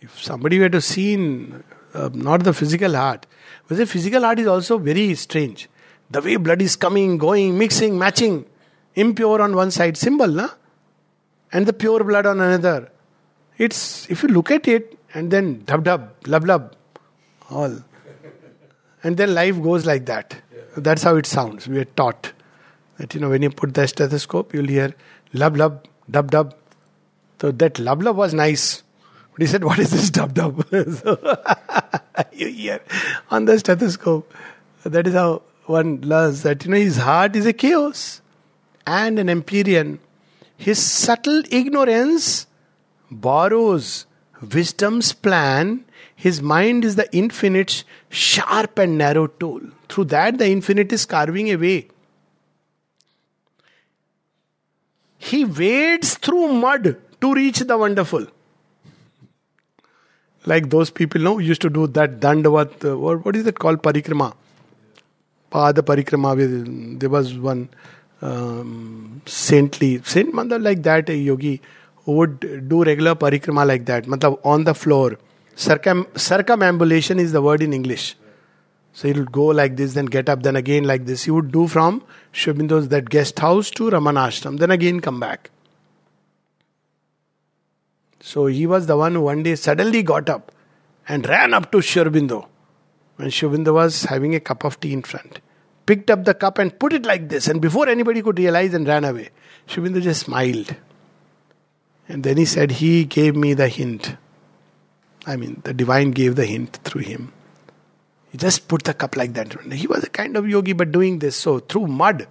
If 0.00 0.22
somebody 0.22 0.58
were 0.58 0.70
to 0.70 0.80
see 0.80 1.14
in, 1.14 1.62
uh, 1.94 2.10
not 2.12 2.44
the 2.44 2.52
physical 2.52 2.94
heart, 2.94 3.26
but 3.68 3.76
the 3.76 3.86
physical 3.86 4.22
heart 4.22 4.38
is 4.38 4.46
also 4.46 4.78
very 4.78 5.14
strange. 5.14 5.68
The 6.10 6.20
way 6.20 6.36
blood 6.36 6.62
is 6.62 6.76
coming, 6.76 7.18
going, 7.18 7.56
mixing, 7.58 7.98
matching, 7.98 8.46
impure 8.94 9.40
on 9.42 9.54
one 9.54 9.70
side, 9.70 9.96
symbol, 9.96 10.26
na? 10.26 10.48
and 11.52 11.66
the 11.66 11.72
pure 11.72 12.04
blood 12.04 12.26
on 12.26 12.40
another. 12.40 12.90
It's 13.58 14.10
if 14.10 14.22
you 14.22 14.28
look 14.28 14.50
at 14.50 14.66
it 14.68 14.98
and 15.14 15.30
then 15.30 15.64
dub 15.64 15.84
dub, 15.84 16.10
lub 16.26 16.46
lub, 16.46 16.76
all. 17.50 17.78
And 19.02 19.16
then 19.16 19.34
life 19.34 19.60
goes 19.62 19.86
like 19.86 20.06
that. 20.06 20.36
That's 20.76 21.02
how 21.02 21.16
it 21.16 21.26
sounds. 21.26 21.66
We 21.66 21.78
are 21.78 21.84
taught 21.84 22.32
that 22.98 23.14
you 23.14 23.20
know 23.20 23.30
when 23.30 23.42
you 23.42 23.50
put 23.50 23.74
the 23.74 23.86
stethoscope, 23.88 24.54
you'll 24.54 24.66
hear 24.66 24.94
lub 25.32 25.56
lub, 25.56 25.86
dub 26.10 26.30
dub. 26.30 26.54
So 27.40 27.50
that 27.52 27.78
lub 27.78 28.02
lub 28.02 28.16
was 28.16 28.34
nice. 28.34 28.82
But 29.32 29.42
he 29.42 29.46
said, 29.46 29.64
What 29.64 29.78
is 29.78 29.90
this 29.90 30.10
dub 30.10 30.34
dub? 30.34 30.66
so 30.70 31.38
you 32.32 32.48
hear 32.48 32.80
on 33.30 33.46
the 33.46 33.58
stethoscope. 33.58 34.32
That 34.84 35.06
is 35.06 35.14
how 35.14 35.42
one 35.66 36.00
learns 36.00 36.42
that 36.42 36.64
you 36.64 36.70
know 36.70 36.76
his 36.76 36.96
heart 36.96 37.36
is 37.36 37.46
a 37.46 37.52
chaos 37.52 38.22
and 38.86 39.18
an 39.18 39.28
empyrean 39.28 40.00
his 40.60 40.78
subtle 40.78 41.42
ignorance 41.50 42.46
borrows 43.10 44.04
wisdom's 44.52 45.14
plan. 45.14 45.86
His 46.14 46.42
mind 46.42 46.84
is 46.84 46.96
the 46.96 47.10
infinite's 47.16 47.84
sharp 48.10 48.78
and 48.78 48.98
narrow 48.98 49.26
tool. 49.26 49.62
Through 49.88 50.04
that, 50.16 50.36
the 50.36 50.50
infinite 50.50 50.92
is 50.92 51.06
carving 51.06 51.48
a 51.48 51.56
way. 51.56 51.88
He 55.16 55.46
wades 55.46 56.18
through 56.18 56.52
mud 56.52 56.98
to 57.20 57.34
reach 57.34 57.60
the 57.60 57.76
wonderful. 57.76 58.26
Like 60.46 60.70
those 60.70 60.90
people 60.90 61.20
know 61.20 61.38
used 61.38 61.60
to 61.62 61.70
do 61.70 61.86
that 61.88 62.20
dandavat, 62.20 62.84
uh, 62.90 62.96
what 62.98 63.36
is 63.36 63.44
that 63.44 63.58
called? 63.58 63.82
Parikrama. 63.82 64.34
Pada 65.52 65.82
Parikrama. 65.82 66.98
There 66.98 67.10
was 67.10 67.34
one 67.34 67.68
um, 68.22 69.22
saintly 69.26 70.00
saint 70.04 70.34
matlab 70.34 70.62
like 70.62 70.82
that 70.82 71.08
a 71.08 71.16
yogi 71.16 71.60
who 72.04 72.12
would 72.12 72.68
do 72.68 72.82
regular 72.84 73.14
parikrama 73.14 73.66
like 73.66 73.86
that 73.86 74.04
matlab 74.04 74.38
on 74.44 74.64
the 74.64 74.74
floor 74.74 75.18
Circum, 75.56 76.06
circumambulation 76.14 77.18
is 77.18 77.32
the 77.32 77.42
word 77.42 77.62
in 77.62 77.72
english 77.72 78.16
so 78.92 79.08
he 79.08 79.14
would 79.14 79.32
go 79.32 79.46
like 79.46 79.76
this 79.76 79.94
then 79.94 80.06
get 80.06 80.28
up 80.28 80.42
then 80.42 80.56
again 80.56 80.84
like 80.84 81.06
this 81.06 81.24
he 81.24 81.30
would 81.30 81.50
do 81.52 81.66
from 81.66 82.02
Sri 82.32 82.52
that 82.52 83.08
guest 83.10 83.38
house 83.38 83.70
to 83.70 83.90
ramanashram 83.90 84.58
then 84.58 84.70
again 84.70 85.00
come 85.00 85.20
back 85.20 85.50
so 88.20 88.46
he 88.46 88.66
was 88.66 88.86
the 88.86 88.96
one 88.96 89.14
who 89.14 89.22
one 89.22 89.42
day 89.42 89.54
suddenly 89.54 90.02
got 90.02 90.28
up 90.28 90.52
and 91.08 91.26
ran 91.26 91.54
up 91.54 91.72
to 91.72 91.80
Sri 91.80 92.02
Aurobindo 92.02 92.46
when 93.16 93.30
Sri 93.30 93.48
Aurobindo 93.48 93.74
was 93.74 94.04
having 94.04 94.34
a 94.34 94.40
cup 94.40 94.64
of 94.64 94.78
tea 94.80 94.92
in 94.92 95.02
front 95.02 95.40
picked 95.90 96.08
up 96.08 96.24
the 96.24 96.34
cup 96.34 96.58
and 96.58 96.78
put 96.78 96.92
it 96.92 97.04
like 97.04 97.28
this, 97.28 97.48
and 97.48 97.60
before 97.60 97.88
anybody 97.88 98.22
could 98.22 98.38
realize 98.38 98.74
and 98.74 98.86
ran 98.86 99.04
away. 99.04 99.30
Sri 99.66 100.00
just 100.00 100.20
smiled. 100.26 100.76
And 102.08 102.22
then 102.22 102.36
he 102.36 102.44
said, 102.44 102.70
He 102.82 103.04
gave 103.04 103.34
me 103.34 103.54
the 103.54 103.66
hint. 103.66 104.16
I 105.26 105.34
mean, 105.36 105.60
the 105.64 105.74
divine 105.74 106.12
gave 106.12 106.36
the 106.36 106.46
hint 106.46 106.76
through 106.84 107.02
him. 107.02 107.32
He 108.30 108.38
just 108.38 108.68
put 108.68 108.84
the 108.84 108.94
cup 108.94 109.16
like 109.16 109.32
that. 109.34 109.60
He 109.72 109.88
was 109.88 110.04
a 110.04 110.08
kind 110.08 110.36
of 110.36 110.48
yogi, 110.48 110.74
but 110.74 110.92
doing 110.92 111.18
this 111.18 111.34
so 111.34 111.58
through 111.58 111.88
mud, 111.88 112.28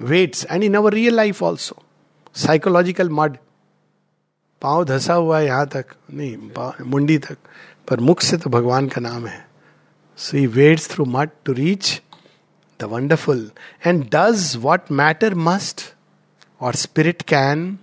weights, 0.00 0.44
and 0.44 0.64
in 0.64 0.74
our 0.74 0.90
real 0.90 1.12
life 1.14 1.42
also. 1.42 1.76
Psychological 2.32 3.10
mud. 3.10 3.38
पाँव 4.62 4.84
धसा 4.84 5.14
हुआ 5.14 5.38
है 5.38 5.46
यहाँ 5.46 5.66
तक, 5.66 5.86
नहीं 6.12 6.86
मुंडी 6.86 7.18
तक, 7.18 7.36
पर 7.88 8.00
मुख 8.00 8.20
से 8.22 8.36
तो 8.36 8.50
भगवान 8.50 8.88
का 8.88 9.00
नाम 9.00 9.26
है। 9.26 9.44
So 10.18 10.36
he 10.36 10.46
wades 10.46 10.90
through 10.90 11.04
mud 11.04 11.30
to 11.44 11.52
reach 11.52 12.00
the 12.80 12.84
wonderful 12.84 13.50
and 13.86 14.04
does 14.14 14.54
what 14.60 14.90
matter 14.92 15.34
must 15.34 15.82
or 16.60 16.74
spirit 16.74 17.22
can 17.22 17.76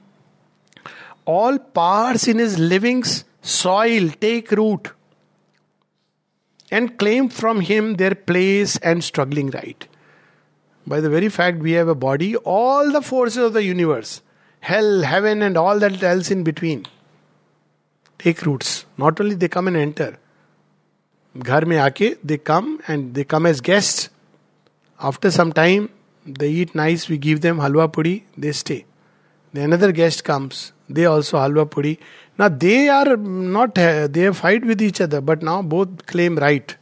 all 1.28 1.58
parts 1.76 2.28
in 2.28 2.40
is 2.40 2.58
livings 2.60 3.24
soil 3.54 4.10
take 4.22 4.54
root 4.54 4.88
and 6.74 6.90
claim 7.00 7.28
from 7.28 7.60
him 7.62 7.96
their 7.96 8.14
place 8.28 8.80
and 8.84 9.02
struggling 9.02 9.52
right 9.54 9.86
by 10.88 11.02
the 11.02 11.06
very 11.06 11.30
fact 11.30 11.62
we 11.62 11.72
have 11.72 11.90
a 11.90 12.00
body 12.00 12.34
all 12.48 12.92
the 12.94 13.02
forces 13.04 13.44
of 13.44 13.54
the 13.54 13.58
universe 13.58 14.22
hell, 14.63 15.03
heaven, 15.03 15.43
and 15.43 15.57
all 15.57 15.79
that 15.79 16.03
else 16.03 16.31
in 16.31 16.45
between, 16.45 16.87
take 18.19 18.43
roots. 18.43 18.85
Not 18.97 19.21
only 19.21 19.35
they 19.35 19.49
come 19.49 19.69
and 19.69 19.77
enter, 19.77 20.19
घर 21.37 21.65
में 21.65 21.77
आके 21.79 22.17
they 22.25 22.39
come 22.39 22.81
and 22.89 23.15
they 23.15 23.25
come 23.25 23.47
as 23.47 23.61
guests 23.61 24.11
after 25.01 25.31
some 25.31 25.53
time, 25.53 25.91
they 26.27 26.49
eat 26.51 26.75
nice, 26.75 27.09
we 27.09 27.17
give 27.19 27.41
them 27.41 27.59
halwa 27.59 27.93
puri, 27.93 28.25
they 28.37 28.53
stay. 28.53 28.85
Then 29.53 29.65
another 29.65 29.93
guest 29.93 30.25
comes, 30.25 30.73
they 30.89 31.05
also 31.05 31.39
halwa 31.39 31.71
puri. 31.71 31.99
Now 32.39 32.49
they 32.49 32.89
are 32.89 33.17
not, 33.17 33.75
they 33.77 34.33
fight 34.33 34.65
with 34.65 34.83
each 34.83 35.01
other, 35.01 35.21
but 35.21 35.43
now 35.43 35.63
both 35.63 36.07
claim 36.07 36.37
right. 36.37 36.77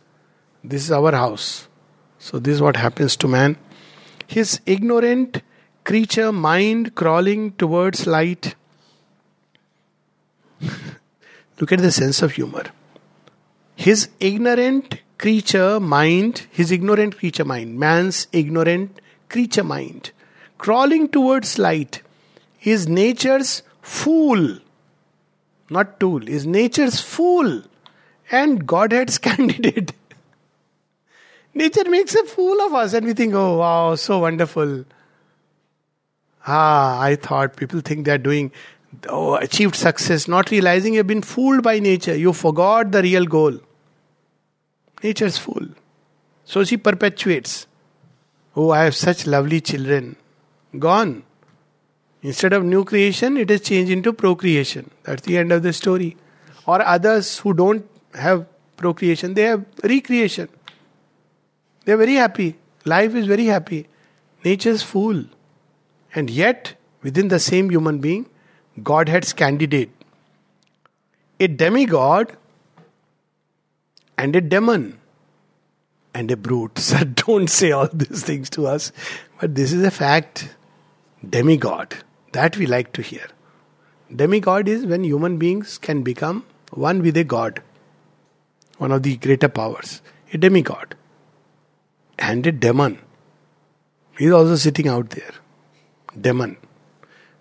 This 0.64 0.82
is 0.84 0.90
our 0.90 1.12
house. 1.12 1.68
So 2.18 2.38
this 2.38 2.54
is 2.54 2.62
what 2.62 2.76
happens 2.76 3.16
to 3.18 3.28
man. 3.28 3.56
His 4.26 4.60
ignorant 4.66 5.42
creature 5.83 6.31
mind 6.31 6.95
crawling 6.95 7.53
towards 7.53 8.07
light. 8.07 8.55
Look 11.59 11.71
at 11.71 11.79
the 11.79 11.91
sense 11.91 12.21
of 12.21 12.33
humor. 12.33 12.65
His 13.75 14.09
ignorant 14.19 14.99
creature 15.17 15.79
mind, 15.79 16.47
his 16.51 16.71
ignorant 16.71 17.17
creature 17.17 17.45
mind, 17.45 17.79
man's 17.79 18.27
ignorant 18.31 18.99
creature 19.29 19.63
mind, 19.63 20.11
crawling 20.57 21.07
towards 21.09 21.57
light, 21.57 22.01
is 22.63 22.87
nature's 22.87 23.63
fool, 23.81 24.59
not 25.69 25.99
tool, 25.99 26.27
is 26.27 26.45
nature's 26.45 26.99
fool 26.99 27.63
and 28.31 28.65
Godhead's 28.65 29.17
candidate. 29.29 29.93
Nature 31.53 31.89
makes 31.89 32.15
a 32.15 32.23
fool 32.23 32.61
of 32.61 32.73
us 32.73 32.93
and 32.93 33.05
we 33.05 33.13
think, 33.13 33.33
oh 33.33 33.57
wow, 33.57 33.95
so 33.95 34.19
wonderful. 34.19 34.85
Ah, 36.47 36.99
I 36.99 37.15
thought 37.15 37.55
people 37.55 37.81
think 37.81 38.05
they're 38.05 38.17
doing, 38.17 38.51
oh, 39.09 39.35
achieved 39.35 39.75
success, 39.75 40.27
not 40.27 40.49
realizing 40.51 40.95
you've 40.95 41.07
been 41.07 41.21
fooled 41.21 41.63
by 41.63 41.79
nature. 41.79 42.15
You 42.15 42.33
forgot 42.33 42.91
the 42.91 43.01
real 43.01 43.25
goal. 43.25 43.59
Nature's 45.03 45.37
fool. 45.37 45.67
So 46.45 46.63
she 46.63 46.77
perpetuates. 46.77 47.67
Oh, 48.55 48.71
I 48.71 48.83
have 48.83 48.95
such 48.95 49.27
lovely 49.27 49.61
children. 49.61 50.15
Gone. 50.77 51.23
Instead 52.21 52.53
of 52.53 52.63
new 52.63 52.83
creation, 52.83 53.37
it 53.37 53.49
has 53.49 53.61
changed 53.61 53.91
into 53.91 54.13
procreation. 54.13 54.91
That's 55.03 55.23
the 55.23 55.37
end 55.37 55.51
of 55.51 55.63
the 55.63 55.73
story. 55.73 56.17
Or 56.65 56.81
others 56.81 57.39
who 57.39 57.53
don't 57.53 57.89
have 58.13 58.45
procreation, 58.77 59.33
they 59.33 59.43
have 59.43 59.65
recreation. 59.83 60.49
They 61.85 61.93
are 61.93 61.97
very 61.97 62.15
happy. 62.15 62.55
Life 62.85 63.15
is 63.15 63.25
very 63.25 63.45
happy. 63.45 63.87
Nature's 64.43 64.83
fool. 64.83 65.25
And 66.13 66.29
yet, 66.29 66.75
within 67.01 67.29
the 67.29 67.39
same 67.39 67.69
human 67.69 67.99
being, 67.99 68.27
Godhead's 68.83 69.33
candidate. 69.33 69.89
A 71.39 71.47
demigod 71.47 72.35
and 74.17 74.35
a 74.35 74.41
demon 74.41 74.99
and 76.13 76.31
a 76.31 76.37
brute. 76.37 76.77
So 76.89 77.03
don't 77.03 77.49
say 77.49 77.71
all 77.71 77.89
these 77.91 78.23
things 78.23 78.49
to 78.51 78.67
us. 78.67 78.91
But 79.39 79.55
this 79.55 79.73
is 79.73 79.83
a 79.83 79.91
fact. 79.91 80.55
Demigod. 81.27 81.95
That 82.33 82.57
we 82.57 82.65
like 82.65 82.93
to 82.93 83.01
hear. 83.01 83.27
Demigod 84.15 84.67
is 84.67 84.85
when 84.85 85.03
human 85.03 85.37
beings 85.37 85.77
can 85.77 86.01
become 86.03 86.45
one 86.71 87.01
with 87.01 87.17
a 87.17 87.23
god. 87.23 87.61
One 88.77 88.91
of 88.91 89.03
the 89.03 89.17
greater 89.17 89.49
powers. 89.49 90.01
A 90.33 90.37
demigod. 90.37 90.95
And 92.17 92.45
a 92.45 92.51
demon. 92.51 92.99
He 94.17 94.25
is 94.25 94.33
also 94.33 94.55
sitting 94.55 94.87
out 94.87 95.11
there. 95.11 95.40
Demon. 96.19 96.57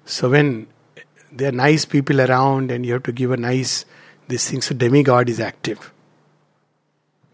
So 0.06 0.30
when 0.30 0.66
there 1.32 1.48
are 1.48 1.52
nice 1.52 1.84
people 1.84 2.20
around 2.20 2.70
and 2.70 2.84
you 2.84 2.92
have 2.92 3.02
to 3.04 3.12
give 3.12 3.30
a 3.30 3.36
nice 3.36 3.84
this 4.28 4.50
thing, 4.50 4.60
so 4.60 4.74
demigod 4.74 5.28
is 5.28 5.40
active. 5.40 5.92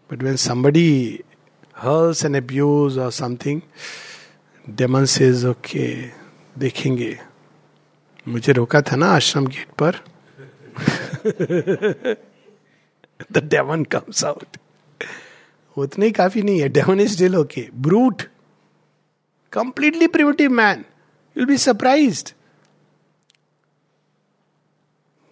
But 0.09 0.23
when 0.23 0.37
somebody 0.37 1.23
hurls 1.73 2.23
and 2.23 2.35
abuse 2.35 2.97
or 2.97 3.11
something, 3.11 3.61
demon 4.65 5.07
says, 5.07 5.45
okay, 5.45 6.13
देखेंगे 6.57 7.17
मुझे 8.27 8.53
रोका 8.53 8.81
था 8.81 8.95
ना 8.95 9.07
आश्रम 9.15 9.45
gate 9.47 9.67
पर 9.81 9.99
the 13.31 13.43
demon 13.51 13.83
comes 13.93 14.23
out 14.25 14.57
उतने 15.77 16.05
ही 16.05 16.11
काफ़ी 16.11 16.41
नहीं 16.41 16.59
है 16.61 16.69
demon 16.69 16.99
is 16.99 17.13
still 17.13 17.35
okay 17.35 17.67
brute 17.87 18.23
completely 19.53 20.07
primitive 20.15 20.51
man 20.51 20.83
you'll 21.37 21.45
be 21.45 21.57
surprised. 21.57 22.33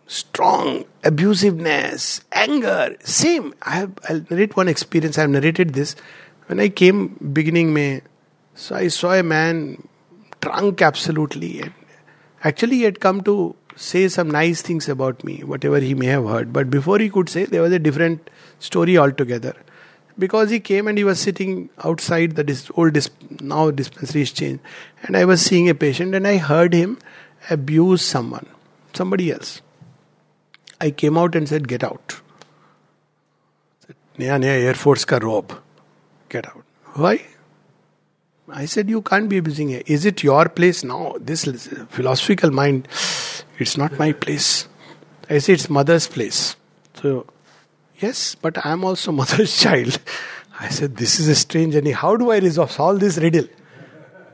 Strong 0.06 0.86
abusiveness, 1.02 2.22
anger, 2.32 2.96
same. 3.00 3.56
I 3.64 3.72
have, 3.72 3.98
I'll 4.08 4.24
narrate 4.30 4.56
one 4.56 4.68
experience. 4.68 5.18
I've 5.18 5.32
narrated 5.32 5.74
this. 5.74 5.96
When 6.46 6.60
I 6.60 6.70
came 6.70 7.18
beginning 7.34 7.74
May, 7.74 8.02
so 8.54 8.76
I 8.76 8.90
saw 8.90 9.14
a 9.14 9.24
man 9.24 9.88
drunk 10.42 10.84
absolutely. 10.84 11.62
And 11.62 11.74
actually, 12.44 12.78
he 12.78 12.84
had 12.84 13.00
come 13.00 13.22
to 13.22 13.56
say 13.76 14.08
some 14.08 14.30
nice 14.30 14.62
things 14.62 14.88
about 14.88 15.24
me, 15.24 15.44
whatever 15.44 15.80
he 15.80 15.96
may 15.96 16.06
have 16.06 16.26
heard. 16.26 16.54
But 16.54 16.70
before 16.70 17.00
he 17.00 17.10
could 17.10 17.30
say, 17.30 17.46
there 17.46 17.64
was 17.64 17.72
a 17.72 17.80
different 17.80 18.30
story 18.60 18.96
altogether 18.96 19.56
because 20.18 20.50
he 20.50 20.60
came 20.60 20.88
and 20.88 20.98
he 20.98 21.04
was 21.04 21.20
sitting 21.20 21.70
outside 21.84 22.36
the 22.36 22.72
old 22.76 22.94
dis- 22.94 23.10
now 23.42 23.70
dispensary 23.72 24.22
is 24.22 24.32
changed 24.32 24.62
and 25.04 25.18
i 25.18 25.26
was 25.26 25.42
seeing 25.42 25.70
a 25.70 25.76
patient 25.76 26.16
and 26.16 26.28
i 26.28 26.38
heard 26.38 26.74
him 26.74 26.98
abuse 27.50 28.02
someone 28.02 28.48
somebody 28.96 29.32
else. 29.32 29.62
I 30.80 30.92
came 30.92 31.18
out 31.18 31.36
and 31.36 31.48
said 31.48 31.68
get 31.68 31.84
out. 31.84 32.22
Naya 34.18 34.40
naya 34.40 34.60
air 34.68 34.74
force 34.74 35.06
ka 35.06 35.18
robe 35.22 35.54
get 36.30 36.48
out. 36.48 36.64
Why? 36.94 37.22
I 38.48 38.66
said 38.66 38.90
you 38.90 39.02
can't 39.02 39.28
be 39.28 39.38
abusing 39.38 39.72
it 39.72 39.90
is 39.90 40.06
it 40.06 40.24
your 40.24 40.48
place? 40.50 40.84
Now 40.84 41.16
this 41.20 41.46
philosophical 41.90 42.52
mind. 42.52 42.88
It's 43.58 43.78
not 43.78 43.98
my 43.98 44.12
place. 44.12 44.68
I 45.30 45.40
say 45.40 45.54
it's 45.54 45.70
mother's 45.70 46.08
place. 46.08 46.56
So 47.02 47.26
Yes, 48.06 48.36
but 48.36 48.64
I 48.66 48.72
am 48.72 48.84
also 48.84 49.12
mother's 49.22 49.58
child. 49.58 50.00
I 50.60 50.70
said, 50.70 50.98
This 50.98 51.20
is 51.20 51.28
a 51.28 51.36
strange 51.36 51.74
journey. 51.74 51.92
How 51.92 52.16
do 52.16 52.32
I 52.32 52.40
resolve 52.48 52.72
solve 52.72 53.00
this 53.00 53.18
riddle? 53.18 53.48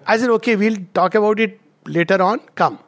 I 0.05 0.17
said, 0.17 0.29
Okay, 0.37 0.55
we'll 0.55 0.81
talk 0.93 1.15
about 1.15 1.39
it 1.39 1.59
later 1.85 2.21
on. 2.21 2.39
Come. 2.55 2.79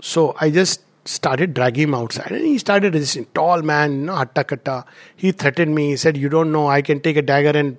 So 0.00 0.36
I 0.40 0.50
just 0.50 0.82
started 1.06 1.54
dragging 1.54 1.88
him 1.88 1.94
outside 1.94 2.32
and 2.32 2.44
he 2.44 2.58
started 2.58 2.94
resisting. 2.94 3.26
Tall 3.40 3.62
man, 3.62 3.92
you 4.00 4.06
know, 4.06 4.16
hatta 4.16 4.44
katta. 4.44 4.84
He 5.14 5.32
threatened 5.32 5.74
me. 5.74 5.90
He 5.90 5.96
said, 5.96 6.16
You 6.16 6.28
don't 6.28 6.52
know, 6.52 6.68
I 6.68 6.82
can 6.82 7.00
take 7.00 7.16
a 7.16 7.22
dagger 7.22 7.58
and 7.58 7.76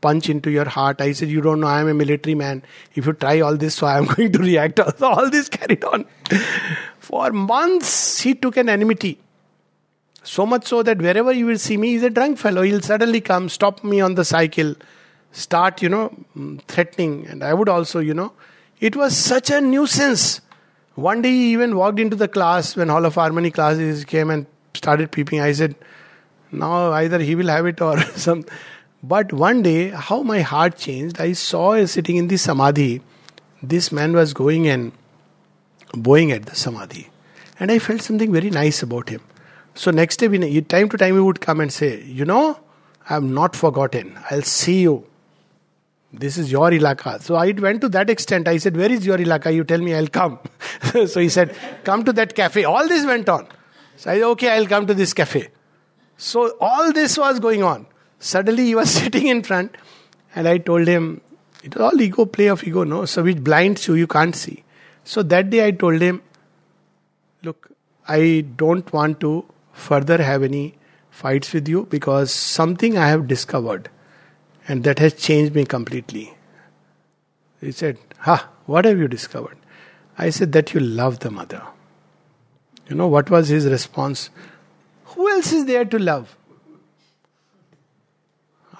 punch 0.00 0.28
into 0.30 0.50
your 0.50 0.68
heart. 0.78 1.00
I 1.00 1.12
said, 1.12 1.28
You 1.36 1.40
don't 1.40 1.60
know, 1.60 1.66
I 1.66 1.80
am 1.80 1.88
a 1.88 1.94
military 1.94 2.34
man. 2.34 2.62
If 2.94 3.06
you 3.06 3.14
try 3.14 3.40
all 3.40 3.56
this, 3.56 3.74
so 3.74 3.86
I 3.86 3.98
am 3.98 4.06
going 4.16 4.32
to 4.32 4.38
react. 4.38 4.78
So 4.98 5.06
all 5.14 5.30
this 5.30 5.48
carried 5.48 5.84
on. 5.84 6.04
For 6.98 7.32
months, 7.32 8.20
he 8.20 8.34
took 8.34 8.56
an 8.56 8.68
enmity. 8.68 9.18
So 10.22 10.44
much 10.44 10.66
so 10.66 10.82
that 10.82 10.98
wherever 10.98 11.32
you 11.32 11.46
will 11.46 11.58
see 11.58 11.76
me, 11.76 11.88
he's 11.90 12.02
a 12.02 12.10
drunk 12.10 12.38
fellow. 12.38 12.62
He'll 12.62 12.82
suddenly 12.82 13.20
come, 13.20 13.48
stop 13.48 13.82
me 13.82 14.00
on 14.00 14.14
the 14.14 14.24
cycle, 14.24 14.74
start, 15.32 15.80
you 15.82 15.88
know, 15.88 16.14
mm, 16.36 16.60
threatening. 16.62 17.26
And 17.26 17.42
I 17.42 17.54
would 17.54 17.68
also, 17.68 17.98
you 17.98 18.14
know, 18.14 18.32
it 18.80 18.96
was 18.96 19.16
such 19.16 19.50
a 19.50 19.60
nuisance. 19.60 20.40
One 20.94 21.22
day 21.22 21.30
he 21.30 21.52
even 21.52 21.76
walked 21.76 22.00
into 22.00 22.16
the 22.16 22.28
class 22.28 22.76
when 22.76 22.88
Hall 22.88 23.04
of 23.04 23.14
Harmony 23.14 23.50
classes 23.50 24.04
came 24.04 24.30
and 24.30 24.46
started 24.74 25.10
peeping. 25.12 25.40
I 25.40 25.52
said, 25.52 25.76
now 26.50 26.92
either 26.92 27.18
he 27.18 27.34
will 27.34 27.48
have 27.48 27.66
it 27.66 27.80
or 27.80 28.00
some. 28.16 28.44
But 29.02 29.32
one 29.32 29.62
day, 29.62 29.90
how 29.90 30.22
my 30.22 30.40
heart 30.40 30.76
changed, 30.76 31.20
I 31.20 31.32
saw 31.32 31.84
sitting 31.86 32.16
in 32.16 32.28
the 32.28 32.36
Samadhi, 32.36 33.00
this 33.62 33.92
man 33.92 34.12
was 34.12 34.34
going 34.34 34.66
and 34.66 34.92
bowing 35.94 36.32
at 36.32 36.46
the 36.46 36.56
Samadhi. 36.56 37.08
And 37.60 37.70
I 37.70 37.78
felt 37.78 38.02
something 38.02 38.32
very 38.32 38.50
nice 38.50 38.82
about 38.82 39.08
him. 39.08 39.20
So 39.78 39.92
next 39.92 40.16
day, 40.16 40.26
we, 40.26 40.60
time 40.62 40.88
to 40.88 40.96
time, 40.96 41.14
he 41.14 41.20
would 41.20 41.40
come 41.40 41.60
and 41.60 41.72
say, 41.72 42.02
You 42.02 42.24
know, 42.24 42.58
I 43.08 43.14
have 43.14 43.22
not 43.22 43.54
forgotten. 43.54 44.18
I'll 44.28 44.42
see 44.42 44.80
you. 44.80 45.06
This 46.12 46.36
is 46.36 46.50
your 46.50 46.72
ilaka. 46.72 47.22
So 47.22 47.36
I 47.36 47.52
went 47.52 47.80
to 47.82 47.88
that 47.90 48.10
extent. 48.10 48.48
I 48.48 48.56
said, 48.56 48.76
Where 48.76 48.90
is 48.90 49.06
your 49.06 49.18
ilaka? 49.18 49.52
You 49.52 49.62
tell 49.62 49.78
me, 49.78 49.94
I'll 49.94 50.08
come. 50.08 50.40
so 51.06 51.20
he 51.20 51.28
said, 51.28 51.54
Come 51.84 52.02
to 52.06 52.12
that 52.14 52.34
cafe. 52.34 52.64
All 52.64 52.88
this 52.88 53.06
went 53.06 53.28
on. 53.28 53.46
So 53.94 54.10
I 54.10 54.14
said, 54.14 54.22
Okay, 54.24 54.50
I'll 54.50 54.66
come 54.66 54.88
to 54.88 54.94
this 54.94 55.14
cafe. 55.14 55.46
So 56.16 56.56
all 56.60 56.92
this 56.92 57.16
was 57.16 57.38
going 57.38 57.62
on. 57.62 57.86
Suddenly 58.18 58.64
he 58.64 58.74
was 58.74 58.90
sitting 59.00 59.28
in 59.28 59.44
front, 59.44 59.76
and 60.34 60.48
I 60.48 60.58
told 60.58 60.88
him, 60.88 61.20
It 61.62 61.76
was 61.76 61.82
all 61.82 62.00
ego 62.00 62.24
play 62.24 62.48
of 62.48 62.64
ego, 62.64 62.82
no? 62.82 63.04
So 63.04 63.22
which 63.22 63.44
blinds 63.44 63.86
you, 63.86 63.94
you 63.94 64.08
can't 64.08 64.34
see. 64.34 64.64
So 65.04 65.22
that 65.22 65.50
day 65.50 65.64
I 65.64 65.70
told 65.70 66.00
him, 66.00 66.20
Look, 67.44 67.70
I 68.08 68.44
don't 68.56 68.92
want 68.92 69.20
to 69.20 69.44
further 69.78 70.22
have 70.22 70.42
any 70.42 70.74
fights 71.10 71.52
with 71.52 71.68
you 71.68 71.86
because 71.90 72.32
something 72.32 72.98
I 72.98 73.08
have 73.08 73.26
discovered 73.28 73.88
and 74.66 74.84
that 74.84 74.98
has 74.98 75.14
changed 75.14 75.54
me 75.54 75.64
completely. 75.64 76.34
He 77.60 77.72
said, 77.72 77.98
Ha, 78.20 78.48
what 78.66 78.84
have 78.84 78.98
you 78.98 79.08
discovered? 79.08 79.56
I 80.16 80.30
said 80.30 80.52
that 80.52 80.74
you 80.74 80.80
love 80.80 81.20
the 81.20 81.30
mother. 81.30 81.62
You 82.88 82.96
know 82.96 83.06
what 83.06 83.30
was 83.30 83.48
his 83.48 83.66
response? 83.66 84.30
Who 85.04 85.28
else 85.30 85.52
is 85.52 85.66
there 85.66 85.84
to 85.84 85.98
love? 85.98 86.36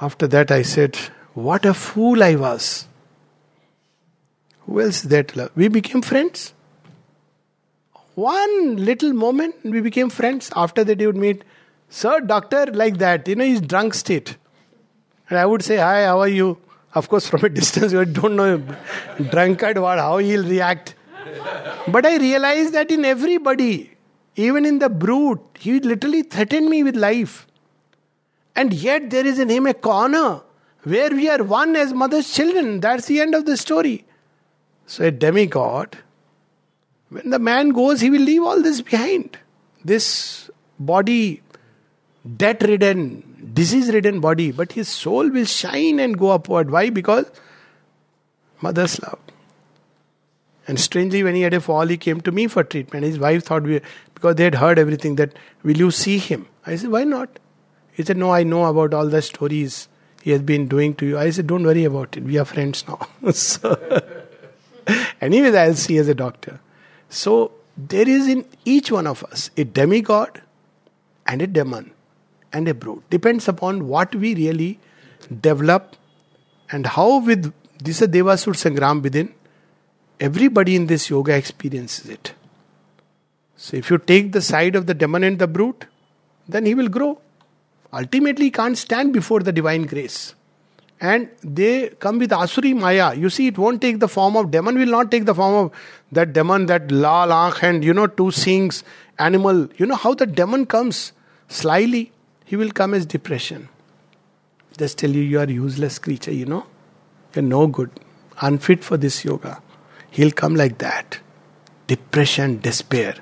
After 0.01 0.27
that, 0.29 0.51
I 0.51 0.63
said, 0.63 0.97
What 1.35 1.65
a 1.65 1.75
fool 1.75 2.23
I 2.23 2.35
was. 2.35 2.87
Who 4.67 4.81
else 4.81 5.03
is 5.03 5.11
there 5.11 5.23
to 5.23 5.39
love? 5.39 5.51
We 5.55 5.69
became 5.69 6.03
friends. 6.03 6.53
One 8.19 8.85
little 8.85 9.13
moment, 9.13 9.55
we 9.63 9.81
became 9.81 10.11
friends. 10.11 10.51
After 10.57 10.83
that, 10.83 10.99
he 10.99 11.07
would 11.07 11.17
meet, 11.17 11.45
Sir, 11.89 12.19
doctor, 12.19 12.67
like 12.67 12.99
that. 12.99 13.29
You 13.29 13.37
know, 13.37 13.45
he's 13.45 13.61
drunk 13.61 13.95
state. 13.95 14.37
And 15.31 15.39
I 15.39 15.47
would 15.47 15.63
say, 15.63 15.77
Hi, 15.77 16.05
how 16.07 16.19
are 16.19 16.27
you? 16.27 16.59
Of 16.97 17.09
course, 17.09 17.29
from 17.29 17.45
a 17.45 17.49
distance, 17.59 17.93
you 17.93 18.05
don't 18.05 18.35
know 18.35 18.59
drunkard 19.31 19.79
what, 19.79 20.01
how 20.01 20.19
he'll 20.19 20.43
react. 20.43 20.97
But 21.87 22.07
I 22.07 22.17
realized 22.17 22.73
that 22.73 22.91
in 22.91 23.05
everybody, 23.05 23.93
even 24.35 24.67
in 24.67 24.81
the 24.81 24.89
brute, 24.89 25.41
he 25.61 25.79
literally 25.79 26.23
threatened 26.23 26.69
me 26.69 26.83
with 26.83 26.97
life. 26.97 27.47
And 28.57 28.73
yet, 28.73 29.11
there 29.11 29.25
is 29.25 29.39
in 29.39 29.49
him 29.49 29.67
a 29.67 29.75
corner 29.75 30.41
where 30.83 31.11
we 31.11 31.31
are 31.31 31.45
one 31.45 31.77
as 31.77 31.93
mother's 31.93 32.35
children. 32.35 32.81
That's 32.81 33.07
the 33.07 33.21
end 33.21 33.37
of 33.37 33.47
the 33.47 33.57
story. 33.57 34.07
So, 34.87 35.05
a 35.05 35.13
demigod 35.13 35.99
When 37.11 37.31
the 37.31 37.39
man 37.39 37.71
goes, 37.71 38.01
he 38.01 38.11
will 38.11 38.21
leave 38.21 38.43
all 38.43 38.63
this 38.63 38.81
behind. 38.83 39.39
This 39.85 40.51
body, 40.79 41.43
debt 42.37 42.63
ridden, 42.63 43.51
disease 43.55 43.91
ridden 43.91 44.21
body, 44.21 44.53
but 44.53 44.73
his 44.73 44.89
soul 44.89 45.31
will 45.31 45.47
shine 45.47 46.01
and 46.01 46.19
go 46.19 46.31
upward. 46.31 46.71
Why? 46.71 46.91
Because 46.91 47.31
mother's 48.61 49.01
love. 49.03 49.19
And 50.67 50.79
strangely, 50.79 51.23
when 51.23 51.35
he 51.35 51.41
had 51.41 51.55
a 51.55 51.61
fall, 51.61 51.87
he 51.87 51.97
came 51.97 52.21
to 52.21 52.31
me 52.31 52.47
for 52.47 52.63
treatment. 52.63 53.07
His 53.07 53.19
wife 53.19 53.45
thought, 53.45 53.63
we, 53.63 53.81
because 54.13 54.35
they 54.37 54.45
had 54.45 54.57
heard 54.57 54.79
everything, 54.79 55.17
that, 55.17 55.33
Will 55.63 55.79
you 55.79 55.91
see 55.91 56.19
him? 56.19 56.47
I 56.67 56.77
said, 56.77 56.91
Why 56.91 57.05
not? 57.05 57.39
He 57.93 58.03
said, 58.03 58.19
No, 58.19 58.31
I 58.31 58.43
know 58.43 58.67
about 58.67 58.93
all 58.93 59.09
the 59.09 59.23
stories 59.23 59.89
he 60.23 60.31
has 60.31 60.43
been 60.43 60.69
doing 60.69 60.95
to 60.97 61.07
you. 61.07 61.19
I 61.19 61.31
said, 61.31 61.47
Don't 61.47 61.65
worry 61.65 61.85
about 61.85 62.19
it. 62.19 62.25
We 62.25 62.37
are 62.37 62.45
friends 62.45 62.85
now. 62.87 63.09
so, 63.33 64.03
anyways, 65.23 65.55
I'll 65.55 65.75
see 65.75 65.97
as 65.97 66.09
a 66.09 66.15
doctor. 66.15 66.61
So, 67.09 67.53
there 67.77 68.09
is 68.09 68.27
in 68.29 68.45
each 68.65 68.91
one 68.91 69.07
of 69.07 69.25
us 69.25 69.51
a 69.57 69.65
demigod 69.65 70.43
and 71.27 71.41
a 71.41 71.47
demon 71.47 71.93
and 72.53 72.69
a 72.69 72.75
brute. 72.75 73.09
Depends 73.11 73.49
upon 73.49 73.87
what 73.87 74.15
we 74.15 74.35
really 74.35 74.79
develop 75.41 75.97
and 76.71 76.87
how 76.87 77.21
with 77.21 77.53
this 77.83 78.03
is 78.03 78.09
Devasur 78.09 78.55
Sangram 78.55 79.03
within 79.03 79.33
Everybody 80.21 80.75
in 80.75 80.87
this 80.87 81.11
yoga 81.11 81.37
experiences 81.37 82.11
it. 82.11 82.35
So 83.57 83.77
if 83.77 83.89
you 83.89 83.99
take 83.99 84.33
the 84.33 84.43
side 84.43 84.75
of 84.75 84.87
the 84.87 84.95
demon 84.95 85.23
and 85.23 85.39
the 85.39 85.47
brute, 85.47 85.87
then 86.49 86.67
he 86.67 86.75
will 86.75 86.89
grow. 86.89 87.21
Ultimately, 87.93 88.47
he 88.47 88.51
can't 88.51 88.77
stand 88.77 89.13
before 89.13 89.41
the 89.41 89.53
divine 89.53 89.83
grace. 89.83 90.35
And 91.01 91.29
they 91.43 91.91
come 92.01 92.19
with 92.19 92.31
Asuri 92.31 92.77
Maya. 92.77 93.15
You 93.15 93.31
see, 93.31 93.47
it 93.47 93.57
won't 93.57 93.81
take 93.81 94.01
the 94.01 94.09
form 94.09 94.37
of 94.37 94.51
demon, 94.51 94.77
will 94.77 94.87
not 94.87 95.11
take 95.11 95.27
the 95.27 95.35
form 95.35 95.67
of 95.67 95.73
that 96.11 96.33
demon, 96.33 96.67
that 96.67 96.91
lal 96.91 97.33
ankh 97.33 97.63
and 97.63 97.85
you 97.85 97.95
know, 97.95 98.07
two 98.07 98.31
sings 98.31 98.83
animal. 99.19 99.69
You 99.77 99.87
know 99.87 99.95
how 99.95 100.15
the 100.15 100.27
demon 100.27 100.67
comes 100.67 101.13
slyly? 101.49 102.11
He 102.45 102.57
will 102.57 102.71
come 102.71 102.95
as 102.95 103.07
depression. 103.07 103.69
Just 104.77 104.99
tell 104.99 105.11
you, 105.11 105.23
you 105.23 105.39
are 105.39 105.49
useless 105.49 105.99
creature, 105.99 106.33
you 106.33 106.47
know. 106.47 106.67
You're 107.35 107.43
no 107.43 107.67
good, 107.67 107.91
unfit 108.41 108.83
for 108.83 108.97
this 108.97 109.25
yoga. 109.25 109.63
He'll 110.11 110.31
come 110.31 110.55
like 110.55 110.79
that 110.79 111.21
depression, 111.87 112.61
despair. 112.61 113.17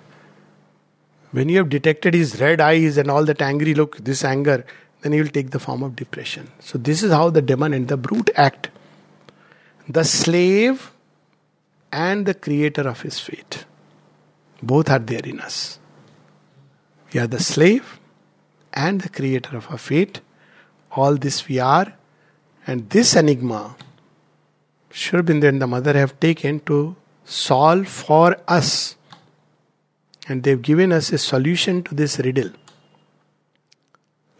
When 1.32 1.48
you 1.48 1.58
have 1.58 1.68
detected 1.68 2.14
his 2.14 2.40
red 2.40 2.60
eyes 2.60 2.96
and 2.98 3.10
all 3.10 3.24
that 3.24 3.40
angry 3.40 3.74
look, 3.74 3.96
this 3.98 4.24
anger, 4.24 4.64
then 5.02 5.12
he 5.12 5.20
will 5.20 5.28
take 5.28 5.50
the 5.50 5.58
form 5.58 5.82
of 5.82 5.94
depression. 5.94 6.50
So, 6.60 6.78
this 6.78 7.02
is 7.02 7.12
how 7.12 7.30
the 7.30 7.42
demon 7.42 7.74
and 7.74 7.88
the 7.88 7.96
brute 7.96 8.30
act. 8.34 8.70
The 9.88 10.04
slave 10.04 10.92
and 11.92 12.26
the 12.26 12.34
creator 12.34 12.88
of 12.88 13.02
his 13.02 13.20
fate. 13.20 13.64
Both 14.62 14.90
are 14.90 14.98
there 14.98 15.24
in 15.24 15.40
us. 15.40 15.78
We 17.12 17.20
are 17.20 17.26
the 17.26 17.40
slave 17.40 18.00
and 18.72 19.00
the 19.00 19.08
creator 19.08 19.56
of 19.56 19.70
our 19.70 19.78
fate. 19.78 20.20
All 20.92 21.14
this 21.14 21.46
we 21.46 21.58
are. 21.58 21.92
And 22.66 22.90
this 22.90 23.14
enigma 23.14 23.76
Sri 24.96 25.20
Aurobindo 25.20 25.46
and 25.46 25.60
the 25.60 25.66
mother 25.66 25.92
have 25.92 26.18
taken 26.20 26.60
to 26.60 26.96
solve 27.24 27.86
for 27.86 28.38
us. 28.48 28.96
And 30.26 30.42
they've 30.42 30.60
given 30.60 30.90
us 30.90 31.12
a 31.12 31.18
solution 31.18 31.82
to 31.84 31.94
this 31.94 32.18
riddle. 32.18 32.50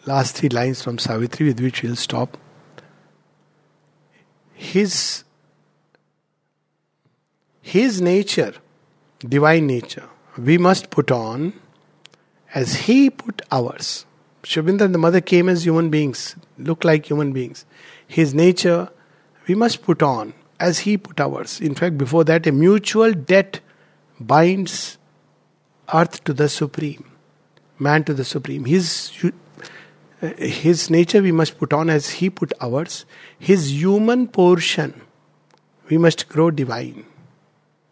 Last 0.06 0.36
three 0.36 0.48
lines 0.48 0.82
from 0.82 0.98
Savitri, 0.98 1.46
with 1.46 1.60
which 1.60 1.82
we'll 1.82 1.96
stop. 1.96 2.38
His, 4.54 5.24
his 7.60 8.00
nature, 8.00 8.54
divine 9.20 9.66
nature, 9.66 10.08
we 10.38 10.58
must 10.58 10.90
put 10.90 11.10
on 11.10 11.52
as 12.54 12.74
He 12.74 13.10
put 13.10 13.42
ours. 13.50 14.06
And 14.54 14.78
the 14.78 14.98
mother 14.98 15.20
came 15.20 15.48
as 15.48 15.66
human 15.66 15.90
beings, 15.90 16.36
look 16.56 16.84
like 16.84 17.10
human 17.10 17.32
beings. 17.32 17.66
His 18.06 18.32
nature 18.32 18.88
we 19.48 19.54
must 19.54 19.82
put 19.82 20.02
on 20.02 20.34
as 20.58 20.80
he 20.80 20.96
put 20.96 21.20
ours. 21.20 21.60
In 21.60 21.74
fact, 21.74 21.98
before 21.98 22.24
that, 22.24 22.46
a 22.46 22.52
mutual 22.52 23.12
debt 23.12 23.60
binds 24.18 24.98
earth 25.92 26.24
to 26.24 26.32
the 26.32 26.48
supreme, 26.48 27.04
man 27.78 28.04
to 28.04 28.14
the 28.14 28.24
supreme. 28.24 28.64
His, 28.64 29.12
his 30.36 30.90
nature 30.90 31.22
we 31.22 31.32
must 31.32 31.58
put 31.58 31.72
on 31.72 31.90
as 31.90 32.10
he 32.10 32.30
put 32.30 32.52
ours. 32.60 33.04
His 33.38 33.80
human 33.80 34.28
portion 34.28 35.00
we 35.88 35.98
must 35.98 36.28
grow 36.28 36.50
divine. 36.50 37.04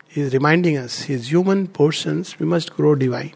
He 0.08 0.20
is 0.20 0.32
reminding 0.32 0.76
us 0.76 1.02
his 1.02 1.30
human 1.30 1.66
portions 1.68 2.38
we 2.38 2.46
must 2.46 2.72
grow 2.72 2.94
divine. 2.94 3.34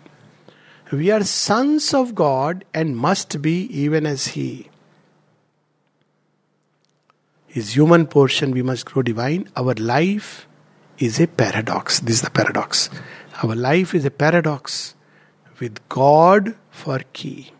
We 0.91 1.11
are 1.11 1.23
sons 1.25 1.93
of 1.93 2.15
God 2.15 2.65
and 2.73 2.97
must 2.97 3.43
be 3.43 3.65
even 3.65 4.07
as 4.07 4.29
He 4.29 4.71
his 7.49 7.75
human 7.75 8.07
portion, 8.07 8.51
we 8.53 8.63
must 8.63 8.85
grow 8.85 9.03
divine. 9.03 9.49
Our 9.57 9.75
life 9.75 10.47
is 10.99 11.19
a 11.19 11.27
paradox. 11.27 11.99
This 11.99 12.17
is 12.17 12.23
the 12.23 12.31
paradox. 12.31 12.91
Our 13.43 13.57
life 13.57 13.95
is 13.95 14.05
a 14.05 14.11
paradox 14.11 14.95
with 15.59 15.81
God 15.89 16.55
for 16.71 17.01
key. 17.13 17.53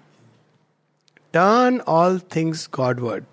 Turn 1.33 1.81
all 1.83 2.19
things 2.19 2.67
Godward. 2.67 3.27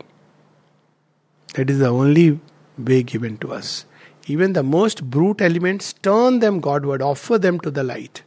That 1.53 1.69
is 1.69 1.79
the 1.79 1.87
only 1.87 2.39
way 2.77 3.03
given 3.03 3.37
to 3.37 3.53
us. 3.53 3.85
Even 4.27 4.53
the 4.53 4.63
most 4.63 5.09
brute 5.09 5.39
elements, 5.39 5.93
turn 5.93 6.39
them 6.39 6.59
Godward, 6.59 7.01
offer 7.01 7.37
them 7.37 7.59
to 7.61 7.71
the 7.71 7.83
light, 7.83 8.23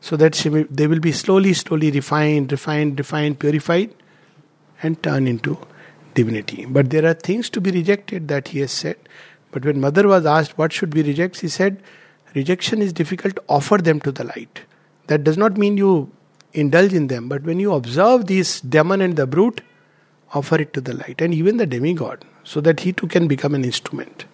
so 0.00 0.16
that 0.16 0.34
they 0.70 0.86
will 0.86 1.00
be 1.00 1.12
slowly, 1.12 1.52
slowly 1.52 1.90
refined, 1.90 2.52
refined, 2.52 2.98
refined, 2.98 3.38
purified, 3.38 3.94
and 4.82 5.02
turn 5.02 5.26
into 5.26 5.58
divinity. 6.14 6.64
But 6.64 6.90
there 6.90 7.04
are 7.04 7.14
things 7.14 7.50
to 7.50 7.60
be 7.60 7.70
rejected 7.70 8.28
that 8.28 8.48
he 8.48 8.60
has 8.60 8.72
said. 8.72 8.96
But 9.50 9.64
when 9.66 9.80
mother 9.80 10.08
was 10.08 10.24
asked 10.24 10.56
what 10.56 10.72
should 10.72 10.90
be 10.90 11.02
rejected, 11.02 11.42
he 11.42 11.48
said, 11.48 11.82
rejection 12.34 12.80
is 12.80 12.92
difficult, 12.92 13.38
offer 13.48 13.76
them 13.76 14.00
to 14.00 14.12
the 14.12 14.24
light. 14.24 14.62
That 15.08 15.22
does 15.22 15.36
not 15.36 15.58
mean 15.58 15.76
you 15.76 16.10
indulge 16.52 16.92
in 16.92 17.06
them, 17.06 17.28
but 17.28 17.42
when 17.42 17.60
you 17.60 17.72
observe 17.72 18.26
these 18.26 18.60
demon 18.60 19.00
and 19.00 19.16
the 19.16 19.26
brute, 19.26 19.60
offer 20.34 20.56
it 20.56 20.72
to 20.74 20.80
the 20.80 20.94
light, 20.94 21.20
and 21.20 21.34
even 21.34 21.56
the 21.56 21.66
demigod, 21.66 22.24
so 22.44 22.60
that 22.60 22.80
he 22.80 22.92
too 22.92 23.06
can 23.06 23.28
become 23.28 23.54
an 23.54 23.64
instrument. 23.64 24.24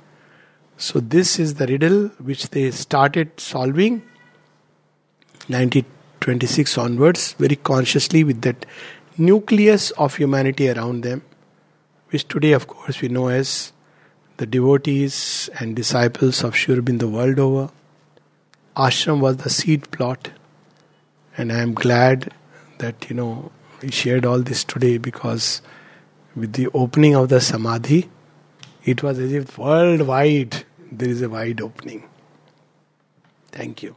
So, 0.76 1.00
this 1.00 1.38
is 1.38 1.54
the 1.54 1.66
riddle 1.66 2.08
which 2.18 2.50
they 2.50 2.70
started 2.70 3.40
solving 3.40 4.02
1926 5.48 6.78
onwards, 6.78 7.32
very 7.32 7.56
consciously 7.56 8.22
with 8.22 8.42
that 8.42 8.64
nucleus 9.16 9.90
of 9.92 10.14
humanity 10.14 10.70
around 10.70 11.02
them 11.02 11.22
which 12.10 12.26
today, 12.26 12.52
of 12.52 12.66
course, 12.66 13.02
we 13.02 13.08
know 13.08 13.28
as 13.28 13.72
the 14.38 14.46
devotees 14.46 15.50
and 15.60 15.76
disciples 15.76 16.42
of 16.42 16.56
Sri 16.56 16.74
Aurobindo 16.74 17.10
world 17.10 17.38
over. 17.38 17.70
Ashram 18.76 19.20
was 19.20 19.38
the 19.38 19.50
seed 19.50 19.90
plot, 19.90 20.30
and 21.39 21.53
I 21.53 21.61
am 21.61 21.72
glad 21.72 22.34
that 22.78 23.09
you 23.09 23.14
know 23.14 23.53
we 23.80 23.91
shared 23.93 24.26
all 24.26 24.41
this 24.41 24.64
today 24.64 24.99
because 24.99 25.62
with 26.34 26.55
the 26.55 26.68
opening 26.74 27.14
of 27.14 27.28
the 27.28 27.41
Samadhi, 27.41 28.11
it 28.84 29.03
was 29.03 29.18
as 29.18 29.32
if 29.32 29.57
worldwide 29.57 30.64
there 30.91 31.09
is 31.09 31.22
a 31.22 31.28
wide 31.28 31.61
opening. 31.61 32.05
Thank 33.53 33.82
you. 33.82 33.97